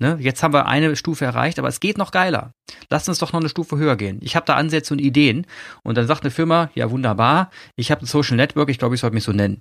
Ne? 0.00 0.16
Jetzt 0.20 0.42
haben 0.42 0.52
wir 0.52 0.66
eine 0.66 0.96
Stufe 0.96 1.24
erreicht, 1.24 1.60
aber 1.60 1.68
es 1.68 1.78
geht 1.78 1.98
noch 1.98 2.10
geiler. 2.10 2.52
Lasst 2.90 3.08
uns 3.08 3.18
doch 3.18 3.32
noch 3.32 3.38
eine 3.38 3.48
Stufe 3.48 3.76
höher 3.76 3.94
gehen. 3.94 4.18
Ich 4.22 4.34
habe 4.34 4.44
da 4.44 4.56
Ansätze 4.56 4.92
und 4.92 4.98
Ideen. 4.98 5.46
Und 5.84 5.96
dann 5.96 6.08
sagt 6.08 6.22
eine 6.22 6.32
Firma, 6.32 6.70
ja 6.74 6.90
wunderbar, 6.90 7.50
ich 7.76 7.92
habe 7.92 8.02
ein 8.02 8.06
Social 8.06 8.36
Network, 8.36 8.70
ich 8.70 8.78
glaube, 8.78 8.96
ich 8.96 9.00
sollte 9.00 9.14
mich 9.14 9.22
so 9.22 9.32
nennen. 9.32 9.60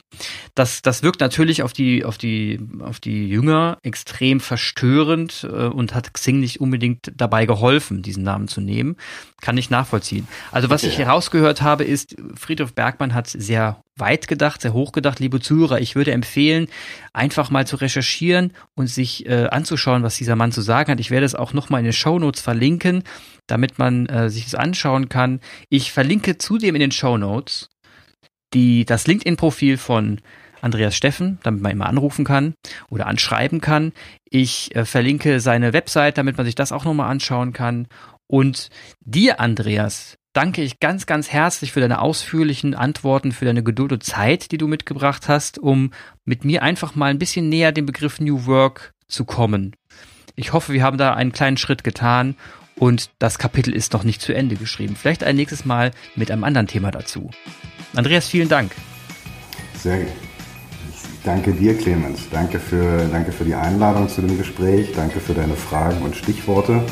Das, 0.56 0.82
das 0.82 1.04
wirkt 1.04 1.20
natürlich 1.20 1.62
auf 1.62 1.72
die, 1.72 2.04
auf 2.04 2.18
die, 2.18 2.60
auf 2.80 3.00
die 3.00 3.30
Jünger 3.30 3.78
extrem 3.84 4.40
verstörend 4.40 5.48
äh, 5.48 5.66
und 5.68 5.94
hat 5.94 6.14
Xing 6.14 6.40
nicht 6.40 6.60
unbedingt 6.60 7.12
dabei 7.16 7.46
geholfen, 7.46 8.02
diesen 8.02 8.24
Namen 8.24 8.48
zu 8.48 8.60
nehmen. 8.60 8.96
Kann 9.40 9.58
ich 9.58 9.70
nachvollziehen. 9.70 10.28
Also 10.52 10.72
was 10.72 10.84
okay. 10.84 10.94
ich 10.94 10.98
herausgehört 10.98 11.62
habe, 11.62 11.84
ist, 11.84 12.16
Friedhof 12.36 12.74
Bergmann 12.74 13.14
hat 13.14 13.28
sehr 13.28 13.84
weit 13.96 14.28
gedacht, 14.28 14.62
sehr 14.62 14.74
hoch 14.74 14.92
gedacht, 14.92 15.20
liebe 15.20 15.40
Zuhörer. 15.40 15.80
Ich 15.80 15.96
würde 15.96 16.12
empfehlen, 16.12 16.68
einfach 17.14 17.50
mal 17.50 17.68
zu 17.68 17.76
recherchieren 17.76 18.54
und 18.76 18.88
sich 18.88 19.26
äh, 19.28 19.48
anzuschauen, 19.48 20.04
was 20.04 20.18
dieser 20.18 20.36
Mann 20.36 20.52
zu 20.52 20.62
sagen 20.62 20.92
hat. 20.92 21.00
Ich 21.00 21.12
werde 21.12 21.26
es 21.26 21.36
auch 21.36 21.54
nochmal 21.54 21.80
in 21.82 21.86
den 21.86 21.94
Show 21.94 22.18
Notes 22.18 22.42
verlinken, 22.42 23.04
damit 23.48 23.78
man 23.78 24.08
äh, 24.08 24.30
sich 24.30 24.46
das 24.46 24.56
anschauen 24.56 25.10
kann. 25.10 25.40
Ich 25.70 25.92
verlinke 25.92 26.38
zudem 26.38 26.76
in 26.76 26.82
den 26.82 26.92
Show 26.92 27.18
Notes 27.18 27.70
die, 28.54 28.86
das 28.86 29.08
LinkedIn-Profil 29.08 29.78
von 29.78 30.22
Andreas 30.62 30.96
Steffen, 30.96 31.40
damit 31.44 31.62
man 31.62 31.74
immer 31.74 31.88
anrufen 31.88 32.24
kann 32.24 32.54
oder 32.90 33.08
anschreiben 33.08 33.62
kann. 33.62 33.92
Ich 34.30 34.74
äh, 34.76 34.86
verlinke 34.86 35.40
seine 35.40 35.74
Website, 35.74 36.18
damit 36.18 36.38
man 36.38 36.46
sich 36.46 36.56
das 36.56 36.72
auch 36.72 36.86
nochmal 36.86 37.10
anschauen 37.10 37.52
kann. 37.52 37.88
Und 38.28 38.70
dir, 39.02 39.40
Andreas, 39.40 40.18
danke 40.34 40.62
ich 40.62 40.80
ganz, 40.80 41.06
ganz 41.06 41.30
herzlich 41.32 41.72
für 41.72 41.80
deine 41.80 42.02
ausführlichen 42.02 42.76
Antworten, 42.76 43.32
für 43.32 43.46
deine 43.46 43.64
Geduld 43.64 43.94
und 43.94 44.04
Zeit, 44.04 44.52
die 44.52 44.58
du 44.58 44.68
mitgebracht 44.68 45.28
hast, 45.28 45.60
um 45.60 45.92
mit 46.26 46.44
mir 46.44 46.64
einfach 46.64 46.96
mal 46.96 47.12
ein 47.12 47.20
bisschen 47.20 47.50
näher 47.50 47.72
dem 47.72 47.86
Begriff 47.86 48.20
New 48.20 48.46
Work 48.46 48.94
zu 49.08 49.26
kommen. 49.26 49.76
Ich 50.36 50.52
hoffe, 50.52 50.74
wir 50.74 50.84
haben 50.84 50.98
da 50.98 51.14
einen 51.14 51.32
kleinen 51.32 51.58
Schritt 51.58 51.84
getan 51.84 52.36
und 52.76 53.12
das 53.20 53.38
Kapitel 53.38 53.74
ist 53.74 53.94
noch 53.94 54.04
nicht 54.04 54.22
zu 54.22 54.34
Ende 54.34 54.56
geschrieben. 54.56 54.96
Vielleicht 54.96 55.24
ein 55.24 55.36
nächstes 55.36 55.64
Mal 55.64 55.92
mit 56.16 56.32
einem 56.32 56.44
anderen 56.44 56.68
Thema 56.68 56.90
dazu. 56.90 57.30
Andreas, 57.96 58.28
vielen 58.28 58.50
Dank. 58.50 58.72
Sehr 59.76 59.98
gerne. 59.98 60.12
Danke 61.24 61.54
dir, 61.54 61.78
Clemens. 61.78 62.28
Danke 62.30 62.60
für, 62.60 63.08
danke 63.10 63.32
für 63.32 63.46
die 63.46 63.56
Einladung 63.56 64.10
zu 64.10 64.22
dem 64.22 64.38
Gespräch. 64.38 64.92
Danke 64.94 65.22
für 65.22 65.34
deine 65.34 65.56
Fragen 65.56 66.02
und 66.02 66.18
Stichworte. 66.18 66.84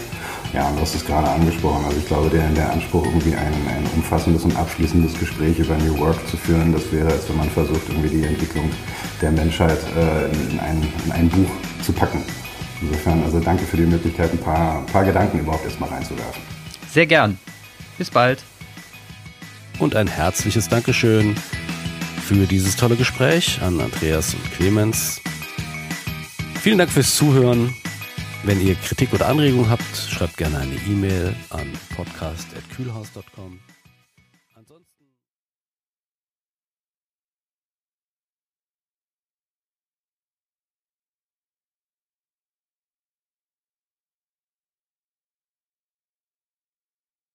Ja, 0.53 0.69
du 0.71 0.81
hast 0.81 0.95
es 0.95 1.05
gerade 1.05 1.29
angesprochen. 1.29 1.85
Also 1.85 1.97
ich 1.97 2.07
glaube, 2.07 2.29
der, 2.29 2.49
der 2.49 2.71
Anspruch, 2.71 3.05
irgendwie 3.05 3.33
ein, 3.33 3.53
ein 3.69 3.87
umfassendes 3.95 4.43
und 4.43 4.55
abschließendes 4.57 5.17
Gespräch 5.17 5.57
über 5.59 5.77
New 5.77 5.97
Work 5.99 6.27
zu 6.27 6.35
führen, 6.35 6.73
das 6.73 6.91
wäre, 6.91 7.07
als 7.07 7.29
wenn 7.29 7.37
man 7.37 7.49
versucht, 7.49 7.87
irgendwie 7.87 8.09
die 8.09 8.23
Entwicklung 8.23 8.69
der 9.21 9.31
Menschheit 9.31 9.79
äh, 9.95 10.25
in, 10.51 10.59
ein, 10.59 10.93
in 11.05 11.11
ein 11.13 11.29
Buch 11.29 11.49
zu 11.83 11.93
packen. 11.93 12.21
Insofern, 12.81 13.23
also 13.23 13.39
danke 13.39 13.63
für 13.63 13.77
die 13.77 13.85
Möglichkeit, 13.85 14.31
ein 14.33 14.39
paar, 14.39 14.85
paar 14.87 15.05
Gedanken 15.05 15.39
überhaupt 15.39 15.63
erstmal 15.63 15.89
reinzuwerfen. 15.89 16.41
Sehr 16.89 17.05
gern. 17.05 17.37
Bis 17.97 18.09
bald. 18.09 18.43
Und 19.79 19.95
ein 19.95 20.07
herzliches 20.07 20.67
Dankeschön 20.67 21.35
für 22.25 22.45
dieses 22.45 22.75
tolle 22.75 22.97
Gespräch 22.97 23.61
an 23.61 23.79
Andreas 23.79 24.33
und 24.33 24.51
Clemens. 24.53 25.21
Vielen 26.61 26.77
Dank 26.77 26.91
fürs 26.91 27.15
Zuhören. 27.15 27.73
Wenn 28.43 28.59
ihr 28.59 28.73
Kritik 28.75 29.13
oder 29.13 29.27
Anregungen 29.27 29.69
habt, 29.69 29.95
schreibt 29.95 30.37
gerne 30.37 30.59
eine 30.59 30.75
E-Mail 30.87 31.35
an 31.51 31.71
podcast.kühlhaus.com. 31.95 33.59